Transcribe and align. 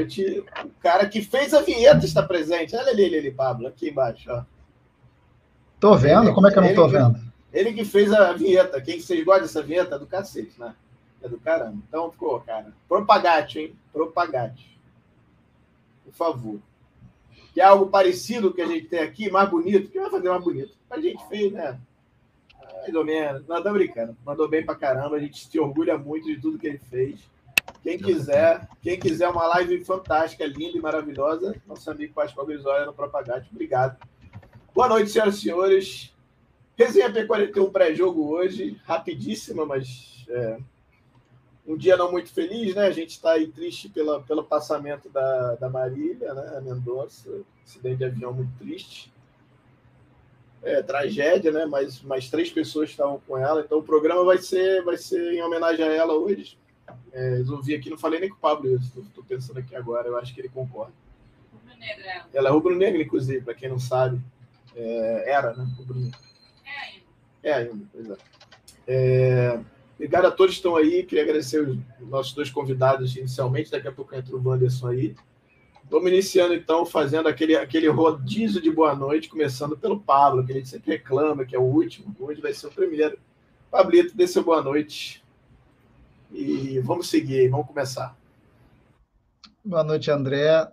noite, 0.00 0.44
o 0.64 0.70
cara 0.80 1.08
que 1.08 1.22
fez 1.22 1.52
a 1.54 1.62
vinheta 1.62 2.04
está 2.04 2.22
presente. 2.22 2.74
Olha 2.74 2.90
ali, 2.90 3.04
ali, 3.04 3.30
Pablo, 3.30 3.66
aqui 3.68 3.90
embaixo. 3.90 4.30
Ó. 4.30 4.42
Tô 5.78 5.96
vendo? 5.96 6.26
Ele, 6.26 6.34
Como 6.34 6.46
é 6.46 6.52
que 6.52 6.58
eu 6.58 6.62
não 6.62 6.74
tô 6.74 6.88
vendo? 6.88 7.20
Ele 7.52 7.72
que 7.72 7.84
fez 7.84 8.12
a 8.12 8.32
vinheta. 8.32 8.80
Quem 8.80 9.00
vocês 9.00 9.24
gostam 9.24 9.42
dessa 9.42 9.62
vinheta? 9.62 9.96
É 9.96 9.98
do 9.98 10.06
cacete, 10.06 10.58
né? 10.58 10.74
É 11.22 11.28
do 11.28 11.38
caramba. 11.38 11.78
Então 11.88 12.10
ficou, 12.10 12.40
cara. 12.40 12.72
Propagate, 12.88 13.58
hein? 13.58 13.76
Propagate. 13.92 14.78
Por 16.04 16.14
favor. 16.14 16.58
Que 17.52 17.60
é 17.60 17.64
algo 17.64 17.86
parecido 17.86 18.54
que 18.54 18.62
a 18.62 18.66
gente 18.66 18.86
tem 18.86 19.00
aqui, 19.00 19.30
mais 19.30 19.48
bonito. 19.48 19.90
Quem 19.90 20.00
vai 20.00 20.10
fazer 20.10 20.28
mais 20.28 20.42
bonito? 20.42 20.72
A 20.88 21.00
gente 21.00 21.26
fez, 21.28 21.52
né? 21.52 21.78
Mais 22.82 22.94
ou 22.94 23.04
menos. 23.04 23.46
Não, 23.46 23.62
tô 23.62 23.72
brincando. 23.72 24.16
Mandou 24.24 24.48
bem 24.48 24.64
pra 24.64 24.74
caramba. 24.74 25.16
A 25.16 25.20
gente 25.20 25.46
se 25.46 25.58
orgulha 25.58 25.98
muito 25.98 26.26
de 26.26 26.40
tudo 26.40 26.58
que 26.58 26.68
ele 26.68 26.78
fez. 26.78 27.18
Quem 27.82 27.98
quiser, 27.98 28.68
quem 28.82 28.98
quiser 28.98 29.28
uma 29.28 29.46
live 29.46 29.82
fantástica, 29.84 30.44
linda 30.46 30.76
e 30.76 30.80
maravilhosa, 30.80 31.54
nosso 31.66 31.90
amigo 31.90 32.12
Pascoal 32.12 32.46
Grisola 32.46 32.84
no 32.84 32.92
Propagate. 32.92 33.48
Obrigado. 33.50 33.96
Boa 34.74 34.88
noite, 34.88 35.10
senhoras 35.10 35.36
e 35.36 35.40
senhores. 35.40 36.14
Resenha 36.76 37.10
P41 37.10 37.72
pré-jogo 37.72 38.28
hoje, 38.28 38.78
rapidíssima, 38.84 39.64
mas 39.64 40.26
é, 40.28 40.58
um 41.66 41.76
dia 41.76 41.96
não 41.96 42.10
muito 42.10 42.30
feliz, 42.32 42.74
né? 42.74 42.86
A 42.86 42.90
gente 42.90 43.10
está 43.10 43.32
aí 43.32 43.46
triste 43.46 43.88
pela, 43.88 44.22
pelo 44.22 44.44
passamento 44.44 45.08
da, 45.08 45.54
da 45.54 45.68
Marília, 45.70 46.34
né? 46.34 46.56
A 46.58 46.60
Mendonça, 46.60 47.30
acidente 47.64 47.96
de 47.96 48.04
avião 48.04 48.32
muito 48.32 48.52
triste. 48.58 49.12
É, 50.62 50.82
tragédia, 50.82 51.50
né? 51.50 51.64
Mas 51.64 52.02
mais 52.02 52.28
três 52.28 52.50
pessoas 52.50 52.90
estavam 52.90 53.20
com 53.26 53.38
ela, 53.38 53.62
então 53.62 53.78
o 53.78 53.82
programa 53.82 54.22
vai 54.24 54.38
ser, 54.38 54.82
vai 54.84 54.98
ser 54.98 55.32
em 55.32 55.42
homenagem 55.42 55.84
a 55.84 55.92
ela 55.92 56.12
hoje. 56.12 56.58
É, 57.12 57.36
resolvi 57.36 57.74
aqui, 57.74 57.90
não 57.90 57.98
falei 57.98 58.20
nem 58.20 58.28
com 58.28 58.36
o 58.36 58.38
Pablo, 58.38 58.74
estou 58.74 59.24
pensando 59.24 59.58
aqui 59.58 59.74
agora, 59.74 60.08
eu 60.08 60.16
acho 60.16 60.34
que 60.34 60.40
ele 60.40 60.48
concorda. 60.48 60.92
Rubro-negra. 61.52 62.26
Ela 62.32 62.48
é 62.48 62.52
rubro-negra, 62.52 63.02
inclusive, 63.02 63.44
para 63.44 63.54
quem 63.54 63.68
não 63.68 63.78
sabe. 63.78 64.20
É, 64.74 65.32
era, 65.32 65.54
né? 65.54 65.68
Rubro-negra. 65.76 66.18
É 66.64 66.80
ainda. 66.80 67.04
É 67.42 67.52
ainda, 67.52 67.84
pois 67.92 68.10
é. 68.10 68.16
é. 68.86 69.60
Obrigado 69.94 70.24
a 70.24 70.30
todos 70.30 70.54
que 70.54 70.60
estão 70.60 70.76
aí. 70.76 71.02
Queria 71.02 71.24
agradecer 71.24 71.60
os 71.60 72.08
nossos 72.08 72.32
dois 72.32 72.50
convidados 72.50 73.14
inicialmente. 73.16 73.70
Daqui 73.70 73.86
a 73.86 73.92
pouco 73.92 74.14
entra 74.14 74.34
o 74.34 74.42
Wanderson 74.42 74.88
aí. 74.88 75.14
Vamos 75.90 76.10
iniciando, 76.10 76.54
então, 76.54 76.86
fazendo 76.86 77.28
aquele, 77.28 77.56
aquele 77.56 77.88
rodízio 77.88 78.62
de 78.62 78.70
boa 78.70 78.94
noite, 78.94 79.28
começando 79.28 79.76
pelo 79.76 80.00
Pablo, 80.00 80.46
que 80.46 80.52
a 80.52 80.54
gente 80.54 80.68
sempre 80.68 80.92
reclama, 80.92 81.44
que 81.44 81.54
é 81.54 81.58
o 81.58 81.62
último. 81.62 82.16
Hoje 82.18 82.40
vai 82.40 82.54
ser 82.54 82.68
o 82.68 82.70
primeiro. 82.70 83.18
Pablito, 83.70 84.16
dê 84.16 84.26
seu 84.26 84.42
boa 84.42 84.62
noite. 84.62 85.22
E 86.32 86.78
vamos 86.80 87.08
seguir, 87.08 87.48
vamos 87.48 87.66
começar. 87.66 88.16
Boa 89.64 89.82
noite, 89.82 90.10
André. 90.10 90.70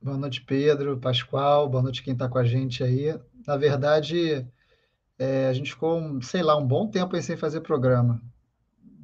Boa 0.00 0.16
noite, 0.16 0.40
Pedro, 0.40 0.98
Pascoal. 0.98 1.68
Boa 1.68 1.82
noite 1.82 2.02
quem 2.02 2.12
está 2.12 2.28
com 2.28 2.38
a 2.38 2.44
gente 2.44 2.84
aí. 2.84 3.18
Na 3.46 3.56
verdade, 3.56 4.46
é, 5.18 5.48
a 5.48 5.52
gente 5.52 5.72
ficou, 5.72 6.22
sei 6.22 6.42
lá, 6.42 6.56
um 6.56 6.66
bom 6.66 6.86
tempo 6.86 7.16
aí 7.16 7.22
sem 7.22 7.36
fazer 7.36 7.60
programa. 7.60 8.22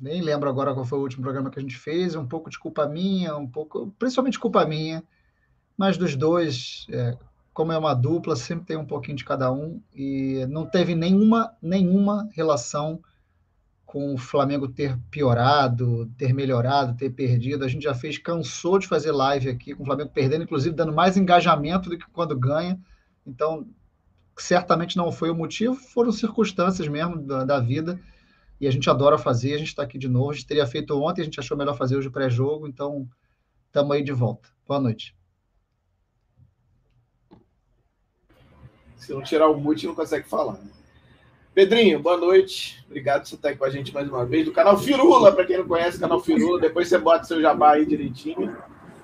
Nem 0.00 0.22
lembro 0.22 0.48
agora 0.48 0.72
qual 0.72 0.86
foi 0.86 0.98
o 0.98 1.02
último 1.02 1.22
programa 1.22 1.50
que 1.50 1.58
a 1.58 1.62
gente 1.62 1.76
fez. 1.76 2.14
Um 2.14 2.26
pouco 2.26 2.48
de 2.48 2.58
culpa 2.58 2.86
minha, 2.86 3.36
um 3.36 3.46
pouco, 3.46 3.92
principalmente 3.98 4.38
culpa 4.38 4.64
minha, 4.64 5.02
mas 5.76 5.96
dos 5.96 6.14
dois, 6.14 6.86
é, 6.90 7.18
como 7.52 7.72
é 7.72 7.78
uma 7.78 7.94
dupla, 7.94 8.36
sempre 8.36 8.66
tem 8.66 8.76
um 8.76 8.86
pouquinho 8.86 9.16
de 9.16 9.24
cada 9.24 9.52
um 9.52 9.82
e 9.94 10.46
não 10.48 10.64
teve 10.64 10.94
nenhuma, 10.94 11.54
nenhuma 11.60 12.28
relação 12.32 13.02
com 13.90 14.14
o 14.14 14.16
Flamengo 14.16 14.68
ter 14.68 14.96
piorado, 15.10 16.06
ter 16.16 16.32
melhorado, 16.32 16.96
ter 16.96 17.10
perdido. 17.10 17.64
A 17.64 17.68
gente 17.68 17.82
já 17.82 17.92
fez, 17.92 18.16
cansou 18.18 18.78
de 18.78 18.86
fazer 18.86 19.10
live 19.10 19.48
aqui 19.48 19.74
com 19.74 19.82
o 19.82 19.86
Flamengo 19.86 20.10
perdendo, 20.10 20.44
inclusive 20.44 20.76
dando 20.76 20.92
mais 20.92 21.16
engajamento 21.16 21.90
do 21.90 21.98
que 21.98 22.08
quando 22.12 22.38
ganha. 22.38 22.80
Então, 23.26 23.66
certamente 24.38 24.96
não 24.96 25.10
foi 25.10 25.28
o 25.28 25.34
motivo, 25.34 25.74
foram 25.74 26.12
circunstâncias 26.12 26.86
mesmo 26.86 27.20
da, 27.20 27.44
da 27.44 27.58
vida. 27.58 28.00
E 28.60 28.68
a 28.68 28.70
gente 28.70 28.88
adora 28.88 29.18
fazer, 29.18 29.54
a 29.54 29.58
gente 29.58 29.68
está 29.68 29.82
aqui 29.82 29.98
de 29.98 30.08
novo. 30.08 30.30
A 30.30 30.34
gente 30.34 30.46
teria 30.46 30.68
feito 30.68 30.96
ontem, 30.96 31.22
a 31.22 31.24
gente 31.24 31.40
achou 31.40 31.56
melhor 31.56 31.76
fazer 31.76 31.96
hoje 31.96 32.06
o 32.06 32.12
pré-jogo, 32.12 32.68
então 32.68 33.08
estamos 33.66 33.90
aí 33.90 34.04
de 34.04 34.12
volta. 34.12 34.48
Boa 34.68 34.78
noite. 34.78 35.16
Se 38.96 39.12
não 39.12 39.22
tirar 39.24 39.48
o 39.48 39.60
mute, 39.60 39.84
não 39.84 39.96
consegue 39.96 40.28
falar. 40.28 40.52
Né? 40.52 40.79
Pedrinho, 41.52 41.98
boa 41.98 42.16
noite. 42.16 42.80
Obrigado 42.86 43.22
por 43.22 43.28
você 43.28 43.34
estar 43.34 43.48
aí 43.48 43.56
com 43.56 43.64
a 43.64 43.70
gente 43.70 43.92
mais 43.92 44.08
uma 44.08 44.24
vez. 44.24 44.44
Do 44.44 44.52
canal 44.52 44.78
Firula, 44.78 45.32
para 45.32 45.44
quem 45.44 45.58
não 45.58 45.66
conhece 45.66 45.96
o 45.96 46.00
canal 46.00 46.20
Firula, 46.20 46.60
depois 46.60 46.88
você 46.88 46.96
bota 46.96 47.24
seu 47.24 47.40
jabá 47.42 47.72
aí 47.72 47.84
direitinho. 47.84 48.56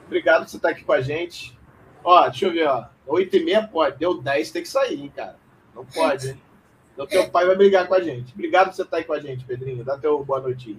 Obrigado 0.07 0.45
por 0.45 0.51
você 0.51 0.57
estar 0.57 0.69
aqui 0.69 0.85
com 0.85 0.93
a 0.93 1.01
gente. 1.01 1.59
Ó, 2.05 2.29
deixa 2.29 2.47
eu 2.47 2.53
ver, 2.53 2.69
ó. 2.69 2.87
8 3.05 3.37
e 3.37 3.45
meia 3.45 3.67
pode, 3.67 3.99
deu 3.99 4.23
10, 4.23 4.51
tem 4.53 4.63
que 4.63 4.69
sair, 4.69 5.01
hein, 5.01 5.13
cara. 5.15 5.37
Não 5.75 5.85
pode, 5.85 6.29
hein? 6.29 6.43
Então 6.93 7.05
teu 7.05 7.29
pai 7.29 7.47
vai 7.47 7.57
brigar 7.57 7.89
com 7.89 7.95
a 7.95 8.01
gente. 8.01 8.33
Obrigado 8.33 8.69
por 8.69 8.77
você 8.77 8.83
estar 8.83 8.99
aí 8.99 9.05
com 9.05 9.13
a 9.13 9.21
gente, 9.21 9.45
Pedrinho. 9.45 9.85
Dá 9.85 9.99
teu 9.99 10.25
boa 10.25 10.41
noite. 10.41 10.79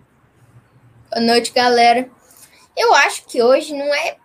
Boa 1.11 1.21
noite, 1.21 1.51
galera. 1.51 2.09
Eu 2.77 2.93
acho 2.93 3.25
que 3.25 3.43
hoje 3.43 3.73
não 3.73 3.93
é, 3.93 4.17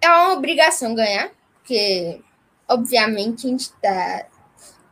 é 0.00 0.08
uma 0.08 0.34
obrigação 0.34 0.94
ganhar, 0.94 1.30
porque 1.54 2.20
obviamente 2.68 3.46
a 3.46 3.50
gente 3.50 3.72
tá 3.80 4.26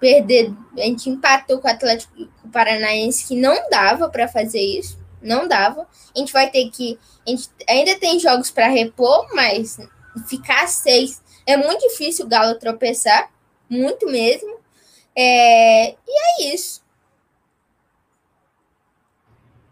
perder. 0.01 0.53
A 0.77 0.81
gente 0.81 1.11
empatou 1.11 1.61
com 1.61 1.69
o 1.69 1.71
Atlético 1.71 2.27
Paranaense, 2.51 3.29
que 3.29 3.37
não 3.37 3.69
dava 3.69 4.09
para 4.09 4.27
fazer 4.27 4.61
isso. 4.61 4.99
Não 5.23 5.47
dava. 5.47 5.87
A 6.15 6.19
gente 6.19 6.33
vai 6.33 6.51
ter 6.51 6.71
que. 6.71 6.99
A 7.27 7.31
gente 7.31 7.49
ainda 7.69 7.99
tem 8.01 8.19
jogos 8.19 8.51
para 8.51 8.69
repor, 8.69 9.29
mas 9.35 9.79
ficar 10.27 10.67
seis 10.67 11.23
é 11.47 11.57
muito 11.57 11.81
difícil 11.89 12.25
o 12.25 12.29
Galo 12.29 12.59
tropeçar. 12.59 13.31
Muito 13.69 14.07
mesmo. 14.07 14.59
É, 15.15 15.91
e 15.91 15.97
é 16.07 16.55
isso. 16.55 16.83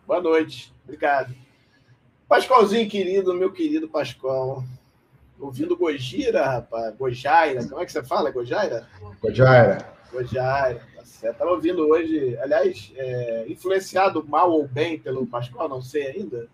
Boa 0.07 0.21
noite. 0.21 0.73
Obrigado. 0.85 1.35
Pascoalzinho 2.29 2.89
querido, 2.89 3.35
meu 3.35 3.53
querido 3.53 3.89
Pascoal. 3.89 4.63
Ouvindo 5.41 5.77
Gojira, 5.77 6.45
rapaz. 6.45 6.95
Gojaira. 6.97 7.67
Como 7.67 7.81
é 7.81 7.87
que 7.87 7.93
você 7.93 8.03
fala? 8.03 8.31
Gojaira? 8.31 8.89
Gojaira. 9.21 9.98
Gojaira, 10.13 10.83
tá 10.95 11.05
certo. 11.05 11.35
Estava 11.35 11.51
ouvindo 11.51 11.87
hoje, 11.87 12.37
aliás, 12.39 12.93
é, 12.97 13.47
influenciado 13.49 14.27
mal 14.27 14.51
ou 14.51 14.67
bem 14.67 14.99
pelo 14.99 15.27
Pascoal, 15.27 15.69
não 15.69 15.83
sei 15.83 16.07
ainda. 16.07 16.49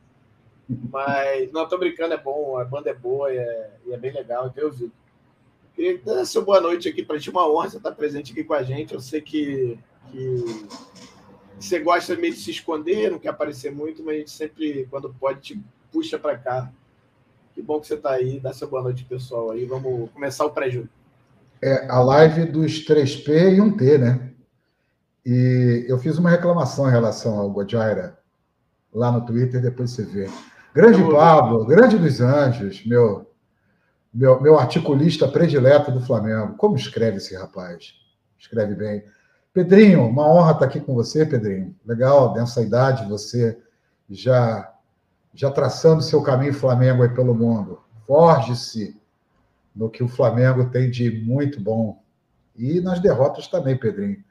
Mas, 0.91 1.53
não, 1.53 1.69
tô 1.69 1.78
brincando, 1.78 2.14
é 2.14 2.19
bom, 2.19 2.59
a 2.59 2.64
banda 2.64 2.91
é 2.91 2.94
boa 2.94 3.32
e 3.32 3.38
é, 3.38 3.70
é 3.91 3.96
bem 3.96 4.12
legal, 4.12 4.44
eu 4.44 4.50
tenho 4.50 4.67
ouvido. 4.67 4.93
Queria 5.75 5.99
dar 5.99 6.25
seu 6.25 6.44
boa 6.44 6.61
noite 6.61 6.88
aqui 6.88 7.05
para 7.05 7.19
ti, 7.19 7.31
uma 7.31 7.49
honra 7.49 7.69
você 7.69 7.76
estar 7.76 7.93
presente 7.93 8.32
aqui 8.32 8.44
com 8.44 8.55
a 8.55 8.62
gente. 8.62 8.94
Eu 8.94 9.00
sei 9.00 9.20
que, 9.20 9.79
que 10.11 10.67
você 11.58 11.81
gosta 11.81 12.17
meio 12.17 12.32
de 12.32 12.40
se 12.40 12.52
esconder, 12.52 13.11
não 13.11 13.19
quer 13.19 13.31
aparecer 13.31 13.73
muito, 13.73 14.02
mas 14.02 14.14
a 14.14 14.19
gente 14.19 14.31
sempre, 14.31 14.87
quando 14.88 15.12
pode, 15.14 15.40
te 15.40 15.61
puxa 15.93 16.19
para 16.19 16.38
cá. 16.38 16.73
Que 17.52 17.61
bom 17.61 17.81
que 17.81 17.88
você 17.88 17.94
está 17.94 18.12
aí. 18.12 18.38
Dá 18.38 18.52
seu 18.52 18.69
boa 18.69 18.82
noite, 18.82 19.05
pessoal. 19.05 19.50
Aí 19.50 19.64
vamos 19.64 20.11
começar 20.12 20.44
o 20.44 20.50
pré-jogo 20.50 20.88
é 21.64 21.87
a 21.90 21.99
live 22.00 22.44
dos 22.44 22.87
3P 22.87 23.55
e 23.55 23.58
1T, 23.58 23.99
né? 23.99 24.31
E 25.25 25.87
eu 25.88 25.99
fiz 25.99 26.19
uma 26.19 26.28
reclamação 26.28 26.87
em 26.87 26.93
relação 26.93 27.38
ao 27.38 27.50
Gojaira 27.50 28.19
lá 28.93 29.11
no 29.11 29.25
Twitter, 29.25 29.62
depois 29.62 29.90
você 29.90 30.02
vê. 30.02 30.28
Grande 30.75 31.02
Pablo, 31.11 31.64
grande 31.64 31.96
dos 31.96 32.20
Anjos, 32.20 32.84
meu, 32.84 33.31
meu, 34.12 34.40
meu 34.43 34.58
articulista 34.58 35.26
predileto 35.26 35.90
do 35.90 36.02
Flamengo. 36.02 36.55
Como 36.58 36.76
escreve 36.76 37.16
esse 37.16 37.34
rapaz? 37.34 37.94
Escreve 38.38 38.75
bem. 38.75 39.02
Pedrinho, 39.52 40.06
uma 40.06 40.28
honra 40.28 40.52
estar 40.52 40.67
aqui 40.67 40.81
com 40.81 40.94
você, 40.94 41.25
Pedrinho. 41.25 41.75
Legal, 41.87 42.34
nessa 42.34 42.60
idade, 42.60 43.08
você 43.08 43.58
já 44.10 44.70
já 45.32 45.50
traçando 45.50 46.00
seu 46.00 46.22
caminho 46.22 46.55
Flamengo 46.55 47.02
aí 47.02 47.08
pelo 47.08 47.34
mundo. 47.34 47.81
Forge-se 48.06 49.00
no 49.75 49.91
que 49.91 50.03
o 50.03 50.09
Flamengo 50.09 50.71
tem 50.71 50.91
de 50.91 51.11
muito 51.11 51.61
bom. 51.61 52.03
E 52.56 52.81
nas 52.81 53.00
derrotas 53.00 53.49
também, 53.49 53.76
Pedrinho. 53.76 54.23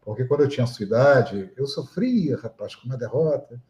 Porque 0.00 0.24
quando 0.24 0.42
eu 0.42 0.48
tinha 0.48 0.66
sua 0.66 0.86
idade, 0.86 1.50
eu 1.56 1.66
sofria, 1.66 2.38
rapaz, 2.38 2.74
com 2.74 2.86
uma 2.86 2.96
derrota. 2.96 3.60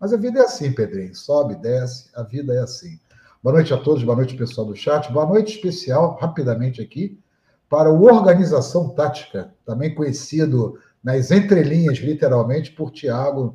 Mas 0.00 0.12
a 0.12 0.16
vida 0.16 0.40
é 0.40 0.42
assim, 0.42 0.72
Pedrinho. 0.72 1.14
Sobe, 1.14 1.54
desce, 1.56 2.10
a 2.14 2.22
vida 2.22 2.54
é 2.54 2.58
assim. 2.58 2.98
Boa 3.42 3.54
noite 3.56 3.74
a 3.74 3.76
todos, 3.76 4.02
boa 4.02 4.16
noite, 4.16 4.36
pessoal 4.36 4.66
do 4.66 4.74
chat. 4.74 5.12
Boa 5.12 5.26
noite 5.26 5.56
especial, 5.56 6.16
rapidamente 6.20 6.80
aqui, 6.80 7.20
para 7.68 7.90
o 7.90 8.02
Organização 8.04 8.90
Tática, 8.90 9.54
também 9.64 9.94
conhecido 9.94 10.78
nas 11.02 11.30
entrelinhas, 11.30 11.98
literalmente, 11.98 12.72
por 12.72 12.90
Tiago 12.90 13.54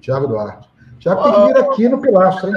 Tiago 0.00 0.26
Duarte. 0.26 0.68
Tiago 0.98 1.22
tem 1.22 1.32
que 1.32 1.46
vir 1.46 1.56
aqui 1.58 1.88
no 1.88 2.00
Pilastro, 2.00 2.48
hein? 2.48 2.54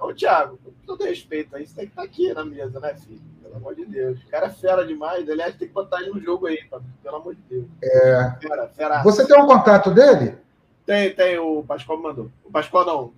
Ô, 0.00 0.12
Tiago, 0.12 0.58
todo 0.86 1.04
respeito 1.04 1.54
aí, 1.56 1.66
você 1.66 1.74
tem 1.74 1.84
que 1.86 1.92
estar 1.92 2.02
aqui 2.02 2.32
na 2.32 2.44
mesa, 2.44 2.80
né, 2.80 2.94
filho? 2.94 3.20
Pelo 3.42 3.56
amor 3.56 3.74
de 3.74 3.84
Deus. 3.84 4.18
O 4.22 4.28
cara 4.28 4.46
é 4.46 4.50
fera 4.50 4.86
demais. 4.86 5.28
Aliás, 5.28 5.54
tem 5.56 5.68
que 5.68 5.74
botar 5.74 6.00
ele 6.00 6.10
no 6.10 6.20
jogo 6.20 6.46
aí, 6.46 6.58
pelo 7.02 7.16
amor 7.16 7.34
de 7.34 7.42
Deus. 7.42 7.66
É. 7.82 8.36
Fera, 8.40 8.68
fera. 8.68 9.02
Você 9.02 9.26
tem 9.26 9.40
um 9.40 9.46
contato 9.46 9.90
dele? 9.90 10.38
Tem, 10.86 11.12
tem. 11.14 11.38
O 11.38 11.64
Pascoal 11.64 12.00
mandou. 12.00 12.30
O 12.44 12.50
Pascoal 12.50 12.86
não. 12.86 13.12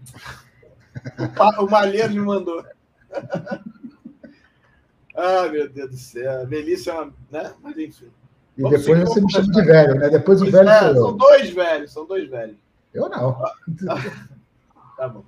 O, 1.24 1.28
pa... 1.34 1.60
o 1.60 1.70
Malheiro 1.70 2.12
me 2.12 2.20
mandou. 2.20 2.64
ah, 5.14 5.48
meu 5.50 5.68
Deus 5.68 5.90
do 5.90 5.96
céu. 5.96 6.46
Velhice 6.46 6.88
é 6.88 6.94
uma. 6.94 7.12
Né? 7.30 7.52
Mas 7.62 7.76
enfim. 7.76 8.10
E 8.56 8.62
Vamos 8.62 8.80
depois 8.80 9.00
você 9.00 9.20
me 9.20 9.30
chama 9.30 9.52
de 9.52 9.62
velho, 9.62 9.94
né? 9.94 10.08
Depois 10.08 10.42
o 10.42 10.50
velho. 10.50 10.68
É, 10.68 10.94
são 10.94 11.16
dois 11.16 11.50
velhos, 11.50 11.92
são 11.92 12.06
dois 12.06 12.28
velhos. 12.28 12.56
Eu 12.92 13.08
não. 13.08 13.38
tá 14.96 15.08
bom. 15.08 15.24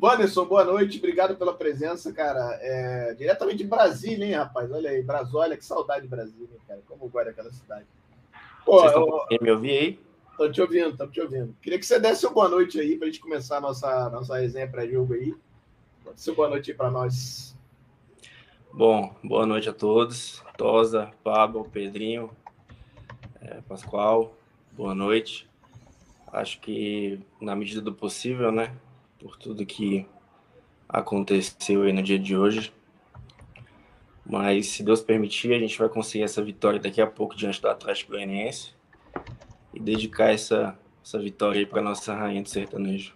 Wanderson, 0.00 0.44
boa 0.44 0.62
noite, 0.62 0.98
obrigado 0.98 1.36
pela 1.36 1.54
presença, 1.54 2.12
cara. 2.12 2.58
É, 2.60 3.14
diretamente 3.14 3.58
de 3.58 3.64
Brasília, 3.64 4.26
hein, 4.26 4.32
rapaz? 4.34 4.70
Olha 4.70 4.90
aí, 4.90 5.02
Brasólia, 5.02 5.56
que 5.56 5.64
saudade 5.64 6.02
de 6.02 6.08
Brasília, 6.08 6.58
cara. 6.68 6.82
Como 6.86 7.08
guarda 7.08 7.30
aquela 7.30 7.50
cidade. 7.50 7.86
Pô, 8.64 8.80
Vocês 8.80 8.92
estão 8.92 9.26
eu... 9.30 9.42
me 9.42 9.50
ouvir 9.50 9.70
aí? 9.70 10.00
Tô 10.36 10.52
te 10.52 10.60
ouvindo, 10.60 10.94
tô 10.94 11.06
te 11.06 11.20
ouvindo. 11.20 11.56
Queria 11.62 11.78
que 11.78 11.86
você 11.86 11.98
desse 11.98 12.26
uma 12.26 12.34
boa 12.34 12.48
noite 12.48 12.78
aí 12.78 12.98
pra 12.98 13.06
gente 13.06 13.20
começar 13.20 13.56
a 13.56 13.60
nossa, 13.60 14.10
nossa 14.10 14.38
resenha 14.38 14.68
pré-jogo 14.68 15.14
aí. 15.14 15.34
Pode 16.04 16.20
ser 16.20 16.32
boa 16.34 16.50
noite 16.50 16.70
aí 16.70 16.76
pra 16.76 16.90
nós. 16.90 17.56
Bom, 18.70 19.16
boa 19.24 19.46
noite 19.46 19.70
a 19.70 19.72
todos. 19.72 20.44
Tosa, 20.58 21.10
Pablo, 21.24 21.64
Pedrinho, 21.64 22.30
é, 23.40 23.62
Pascoal, 23.62 24.36
boa 24.72 24.94
noite. 24.94 25.48
Acho 26.30 26.60
que 26.60 27.18
na 27.40 27.56
medida 27.56 27.80
do 27.80 27.94
possível, 27.94 28.52
né? 28.52 28.76
Por 29.26 29.36
tudo 29.36 29.66
que 29.66 30.06
aconteceu 30.88 31.82
aí 31.82 31.92
no 31.92 32.00
dia 32.00 32.18
de 32.18 32.36
hoje. 32.36 32.72
Mas 34.24 34.68
se 34.68 34.84
Deus 34.84 35.00
permitir, 35.00 35.52
a 35.52 35.58
gente 35.58 35.76
vai 35.76 35.88
conseguir 35.88 36.22
essa 36.22 36.42
vitória 36.42 36.78
daqui 36.78 37.00
a 37.00 37.06
pouco 37.08 37.34
diante 37.34 37.60
do 37.60 37.68
Atlético 37.68 38.12
Goianiense 38.12 38.72
e 39.74 39.80
dedicar 39.80 40.30
essa, 40.30 40.78
essa 41.04 41.18
vitória 41.18 41.58
aí 41.58 41.66
para 41.66 41.82
nossa 41.82 42.14
rainha 42.14 42.42
do 42.42 42.48
sertanejo. 42.48 43.14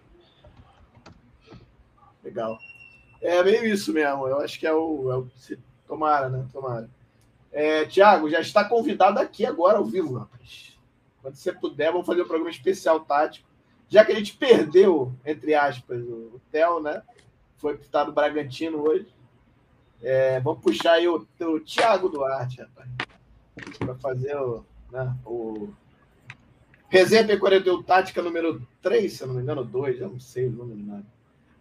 Legal. 2.21 2.59
É 3.21 3.41
meio 3.41 3.65
isso 3.65 3.93
mesmo. 3.93 4.27
Eu 4.27 4.39
acho 4.39 4.59
que 4.59 4.67
é 4.67 4.73
o. 4.73 5.11
É 5.11 5.17
o 5.17 5.27
tomara, 5.87 6.29
né? 6.29 6.45
Tomara. 6.51 6.89
É, 7.53 7.85
Tiago, 7.85 8.29
já 8.29 8.41
está 8.41 8.65
convidado 8.65 9.19
aqui 9.19 9.45
agora 9.45 9.77
ao 9.77 9.85
vivo, 9.85 10.17
rapaz. 10.17 10.77
Quando 11.21 11.35
você 11.35 11.53
puder, 11.53 11.91
vamos 11.91 12.07
fazer 12.07 12.21
um 12.21 12.27
programa 12.27 12.49
especial 12.49 12.99
tático 13.01 13.50
já 13.91 14.05
que 14.05 14.13
a 14.13 14.15
gente 14.15 14.37
perdeu, 14.37 15.13
entre 15.25 15.53
aspas, 15.53 16.01
o, 16.01 16.39
Theo, 16.49 16.79
né? 16.79 17.03
Foi 17.57 17.77
pintado 17.77 18.09
o 18.09 18.13
Bragantino 18.13 18.81
hoje. 18.87 19.05
É, 20.01 20.39
vamos 20.39 20.63
puxar 20.63 20.93
aí 20.93 21.07
o, 21.09 21.27
o 21.41 21.59
Thiago 21.59 22.07
Duarte, 22.07 22.61
rapaz, 22.61 22.89
para 23.77 23.93
fazer 23.95 24.35
o, 24.35 24.65
né, 24.91 25.15
o 25.23 25.69
Resenha 26.89 27.27
P41 27.27 27.85
Tática 27.85 28.21
número 28.21 28.65
3, 28.81 29.13
se 29.13 29.21
eu 29.21 29.27
não 29.27 29.35
me 29.35 29.41
engano, 29.41 29.63
2, 29.63 29.99
eu 29.99 30.09
não 30.09 30.19
sei 30.19 30.47
o 30.47 30.51
número 30.51 30.79
nada. 30.79 31.05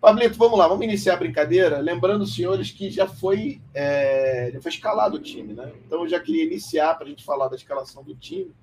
Pablito, 0.00 0.38
vamos 0.38 0.58
lá, 0.58 0.66
vamos 0.66 0.84
iniciar 0.84 1.14
a 1.14 1.18
brincadeira. 1.18 1.80
Lembrando, 1.80 2.24
senhores, 2.24 2.70
que 2.70 2.90
já 2.90 3.06
foi, 3.06 3.60
é, 3.74 4.50
já 4.54 4.60
foi 4.62 4.70
escalado 4.70 5.16
o 5.16 5.20
time, 5.20 5.52
né? 5.52 5.70
Então 5.84 6.02
eu 6.02 6.08
já 6.08 6.18
queria 6.18 6.44
iniciar 6.44 6.94
para 6.94 7.06
a 7.06 7.10
gente 7.10 7.24
falar 7.24 7.48
da 7.48 7.56
escalação 7.56 8.02
do 8.02 8.14
time. 8.14 8.54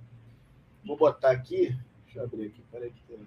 Vou 0.84 0.98
botar 0.98 1.30
aqui, 1.30 1.78
deixa 2.06 2.20
eu 2.20 2.24
abrir 2.24 2.48
aqui, 2.48 2.64
peraí 2.72 2.90
que 2.90 3.02
tem. 3.04 3.20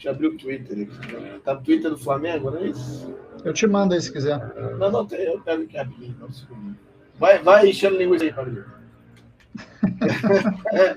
Deixa 0.00 0.08
eu 0.08 0.12
abrir 0.14 0.28
o 0.28 0.38
Twitter 0.38 0.88
aqui. 0.88 1.40
Tá 1.40 1.54
no 1.54 1.60
Twitter 1.60 1.90
do 1.90 1.98
Flamengo, 1.98 2.50
não 2.50 2.56
é 2.56 2.68
isso? 2.68 3.14
Eu 3.44 3.52
te 3.52 3.66
mando 3.66 3.92
aí 3.92 4.00
se 4.00 4.10
quiser. 4.10 4.38
Não, 4.78 4.90
não, 4.90 5.06
tem, 5.06 5.20
eu 5.20 5.38
pego 5.42 5.64
aqui 5.64 5.76
rapidinho. 5.76 6.16
Vai, 7.18 7.38
vai 7.40 7.68
enchendo 7.68 7.98
linguiça 7.98 8.24
aí, 8.24 8.32
Fabrício. 8.32 8.64
é. 10.72 10.96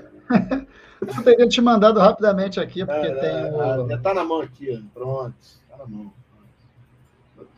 Eu 1.02 1.22
teria 1.22 1.46
te 1.46 1.60
mandado 1.60 2.00
rapidamente 2.00 2.58
aqui, 2.58 2.82
porque 2.82 3.06
é, 3.06 3.14
tem 3.14 3.52
o. 3.52 3.86
Já 3.90 3.98
tá 3.98 4.14
na 4.14 4.24
mão 4.24 4.40
aqui, 4.40 4.82
pronto. 4.94 5.34
Tá 5.68 5.76
na 5.76 5.86
mão. 5.86 6.10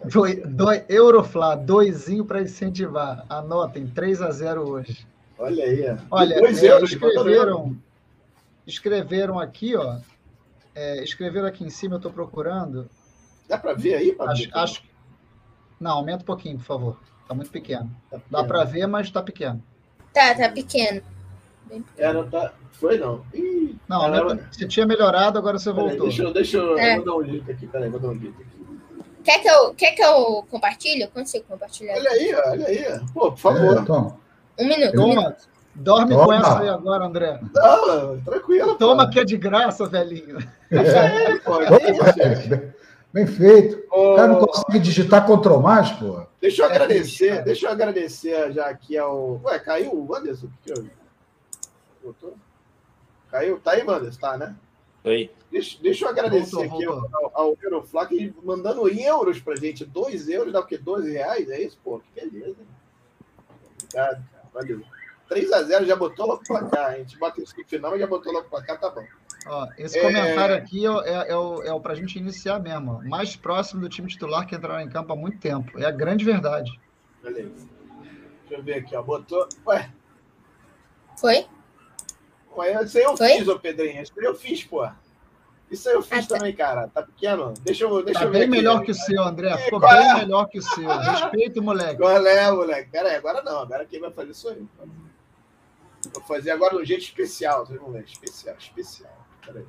Do, 0.05 0.49
do, 0.49 0.73
Euroflá, 0.89 1.55
doisinho 1.55 2.25
para 2.25 2.43
incentivar. 2.43 3.25
Anotem, 3.29 3.87
3 3.87 4.21
a 4.21 4.33
0 4.33 4.69
hoje. 4.69 5.07
Olha 5.39 5.63
aí. 5.63 5.97
Olha, 6.11 6.41
dois 6.41 6.61
é, 6.61 6.73
euros, 6.73 6.91
escreveram, 6.91 7.77
escreveram 8.67 9.39
aqui, 9.39 9.77
ó, 9.77 9.99
é, 10.77 11.03
escreveram 11.03 11.49
aqui 11.49 11.65
em 11.65 11.71
cima, 11.71 11.95
eu 11.95 11.97
estou 11.97 12.13
procurando. 12.13 12.89
Dá 13.49 13.57
para 13.57 13.73
ver 13.73 13.95
aí, 13.95 14.13
Pablo? 14.13 14.33
Acho, 14.33 14.51
acho... 14.53 14.83
Não, 15.81 15.93
aumenta 15.93 16.23
um 16.23 16.27
pouquinho, 16.27 16.59
por 16.59 16.65
favor. 16.65 17.01
Está 17.23 17.35
muito 17.35 17.51
pequeno. 17.51 17.91
Tá 18.11 18.19
pequeno. 18.19 18.31
Dá 18.31 18.45
para 18.45 18.65
ver, 18.65 18.87
mas 18.87 19.07
está 19.07 19.23
pequeno. 19.23 19.63
Tá, 20.13 20.35
tá 20.35 20.51
pequeno. 20.51 21.03
Era, 21.97 22.23
tá... 22.25 22.53
Foi 22.73 22.99
não. 22.99 23.25
Ih, 23.33 23.75
não, 23.89 24.03
aumenta... 24.03 24.49
você 24.53 24.69
tinha 24.69 24.85
melhorado, 24.85 25.39
agora 25.39 25.59
você 25.59 25.73
voltou. 25.73 26.09
deixa 26.09 26.23
eu, 26.23 26.33
deixa 26.33 26.57
eu, 26.59 26.79
é. 26.79 26.99
eu 26.99 27.05
dar 27.05 27.15
um 27.15 27.23
link 27.23 27.51
aqui, 27.51 27.67
peraí, 27.67 27.89
vou 27.89 27.99
dar 27.99 28.09
um 28.09 28.13
link 28.13 28.35
aqui. 28.35 28.57
Quer 29.25 29.41
que 29.41 29.49
eu, 29.49 29.75
quer 29.75 29.93
que 29.93 30.03
eu 30.03 30.47
compartilhe? 30.51 31.03
Eu 31.03 31.09
consigo 31.09 31.47
compartilhar. 31.49 31.95
Olha 31.95 32.11
aí, 32.11 32.35
olha 32.35 32.67
aí. 32.67 33.01
Pô, 33.15 33.33
por 33.33 33.39
favor. 33.39 33.77
É, 34.59 34.63
um 34.63 34.69
minuto. 34.69 35.01
Um 35.01 35.09
minuto. 35.09 35.49
Dorme 35.77 36.13
Toma. 36.13 36.25
com 36.25 36.33
essa 36.33 36.61
aí 36.61 36.69
agora, 36.69 37.05
André. 37.05 37.41
Não, 37.55 38.21
tranquilo. 38.21 38.75
Toma 38.77 39.05
pô. 39.05 39.13
que 39.13 39.21
é 39.21 39.25
de 39.25 39.37
graça, 39.37 39.87
velhinho. 39.87 40.39
É, 40.71 41.39
pô, 41.39 41.61
é 41.61 42.75
Bem 43.13 43.27
feito. 43.27 43.83
O 43.91 44.15
cara 44.15 44.29
não 44.29 44.41
consegue 44.41 44.79
digitar 44.79 45.27
Ctrl 45.27 45.59
mais, 45.59 45.91
pô. 45.93 46.27
Deixa 46.41 46.63
eu 46.63 46.67
é 46.67 46.71
agradecer, 46.71 47.35
isso, 47.35 47.45
deixa 47.45 47.67
eu 47.67 47.71
agradecer 47.73 48.53
já 48.53 48.67
aqui 48.67 48.97
ao. 48.97 49.41
Ué, 49.45 49.59
caiu 49.59 49.95
o 49.95 50.15
Anderson? 50.15 50.49
Que 50.63 50.73
eu... 50.73 50.87
Voltou? 52.03 52.35
Caiu? 53.31 53.59
Tá 53.59 53.73
aí, 53.73 53.83
Anderson? 53.83 54.21
Tá, 54.21 54.37
né? 54.37 54.55
Aí. 55.05 55.31
Deixa, 55.51 55.79
deixa 55.81 56.05
eu 56.05 56.09
agradecer 56.09 56.57
voltou, 56.57 56.77
aqui 56.77 56.87
voltou. 56.87 57.11
ao, 57.13 57.41
ao 57.41 57.57
Euroflac 57.63 58.35
mandando 58.43 58.89
em 58.89 59.03
euros 59.03 59.41
pra 59.41 59.57
gente. 59.57 59.85
2 59.85 60.29
euros 60.29 60.53
dá 60.53 60.61
o 60.61 60.67
quê? 60.67 60.77
12 60.77 61.13
reais? 61.13 61.49
É 61.49 61.61
isso, 61.61 61.79
pô? 61.83 62.01
Que 62.01 62.29
beleza. 62.29 62.57
Obrigado, 63.85 64.25
cara. 64.31 64.45
Valeu. 64.53 64.96
3x0 65.31 65.85
já 65.85 65.97
botou 65.97 66.27
logo 66.27 66.43
para 66.47 66.65
cá. 66.67 66.87
A 66.87 66.99
gente 66.99 67.19
bate 67.19 67.43
isso 67.43 67.55
no 67.57 67.65
final 67.65 67.97
e 67.97 68.01
já 68.01 68.07
botou 68.07 68.33
logo 68.33 68.49
para 68.49 68.65
cá, 68.65 68.77
tá 68.77 68.91
bom. 68.91 69.05
Ó, 69.47 69.69
esse 69.79 69.99
é... 69.99 70.03
comentário 70.03 70.57
aqui 70.57 70.87
é, 70.87 70.91
é, 70.91 71.31
é, 71.31 71.37
o, 71.37 71.63
é 71.63 71.81
para 71.81 71.93
a 71.93 71.97
gente 71.97 72.19
iniciar 72.19 72.59
mesmo. 72.59 73.03
Mais 73.09 73.37
próximo 73.37 73.81
do 73.81 73.89
time 73.89 74.09
titular 74.09 74.47
que 74.47 74.57
entraram 74.57 74.81
em 74.81 74.89
campo 74.89 75.13
há 75.13 75.17
muito 75.17 75.39
tempo. 75.39 75.79
É 75.79 75.87
a 75.87 75.91
grande 75.91 76.25
verdade. 76.25 76.81
Beleza. 77.23 77.69
Deixa 78.41 78.61
eu 78.61 78.63
ver 78.63 78.75
aqui, 78.75 78.97
ó. 78.97 79.03
Botou. 79.03 79.49
Ué. 79.67 79.91
Foi? 81.17 81.47
Ué, 82.57 82.85
isso 82.85 82.99
aí 82.99 83.05
eu 83.05 83.17
Foi? 83.17 83.29
fiz, 83.39 83.49
ô 83.49 83.59
Pedrinho. 83.59 84.03
Isso 84.03 84.13
aí 84.17 84.25
eu 84.25 84.35
fiz, 84.35 84.65
pô. 84.65 84.89
Isso 85.71 85.89
aí 85.89 85.95
eu 85.97 86.03
fiz 86.03 86.25
ah, 86.25 86.29
tá. 86.29 86.37
também, 86.37 86.55
cara. 86.55 86.89
Tá 86.89 87.03
pequeno? 87.03 87.55
Deixa 87.61 87.85
eu, 87.85 88.03
deixa 88.05 88.21
tá 88.21 88.27
eu 88.27 88.31
ver. 88.31 88.39
bem 88.39 88.49
aqui, 88.49 88.51
melhor 88.51 88.83
que 88.83 88.91
o 88.93 88.95
seu, 88.95 89.23
André. 89.23 89.57
Ficou 89.59 89.81
bem 89.81 89.91
é? 89.91 90.15
melhor 90.15 90.49
que 90.49 90.59
o 90.59 90.63
seu. 90.63 90.89
Respeito, 90.89 91.63
moleque. 91.63 91.97
Qual 91.97 92.27
é, 92.27 92.51
moleque? 92.51 92.91
Pera 92.91 93.09
aí, 93.09 93.17
agora 93.17 93.43
não. 93.43 93.61
Agora 93.61 93.85
quem 93.85 94.01
vai 94.01 94.13
fazer 94.13 94.35
sou 94.35 94.53
eu. 94.53 94.67
Vou 96.13 96.23
fazer 96.23 96.51
agora 96.51 96.77
um 96.77 96.85
jeito 96.85 97.03
especial, 97.03 97.67
vocês 97.67 97.81
vão 97.81 97.93
ver. 97.93 98.05
Especial, 98.05 98.57
especial. 98.59 99.27
Peraí. 99.45 99.65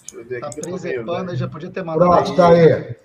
Deixa 0.00 0.16
eu 0.16 0.24
ver 0.24 0.44
aqui. 0.44 0.56
Tá 0.56 0.62
preservando, 0.62 1.36
já 1.36 1.48
podia 1.48 1.70
ter 1.70 1.82
mandado. 1.82 2.10
Pronto, 2.10 2.36
tá 2.36 2.48
aí. 2.50 2.96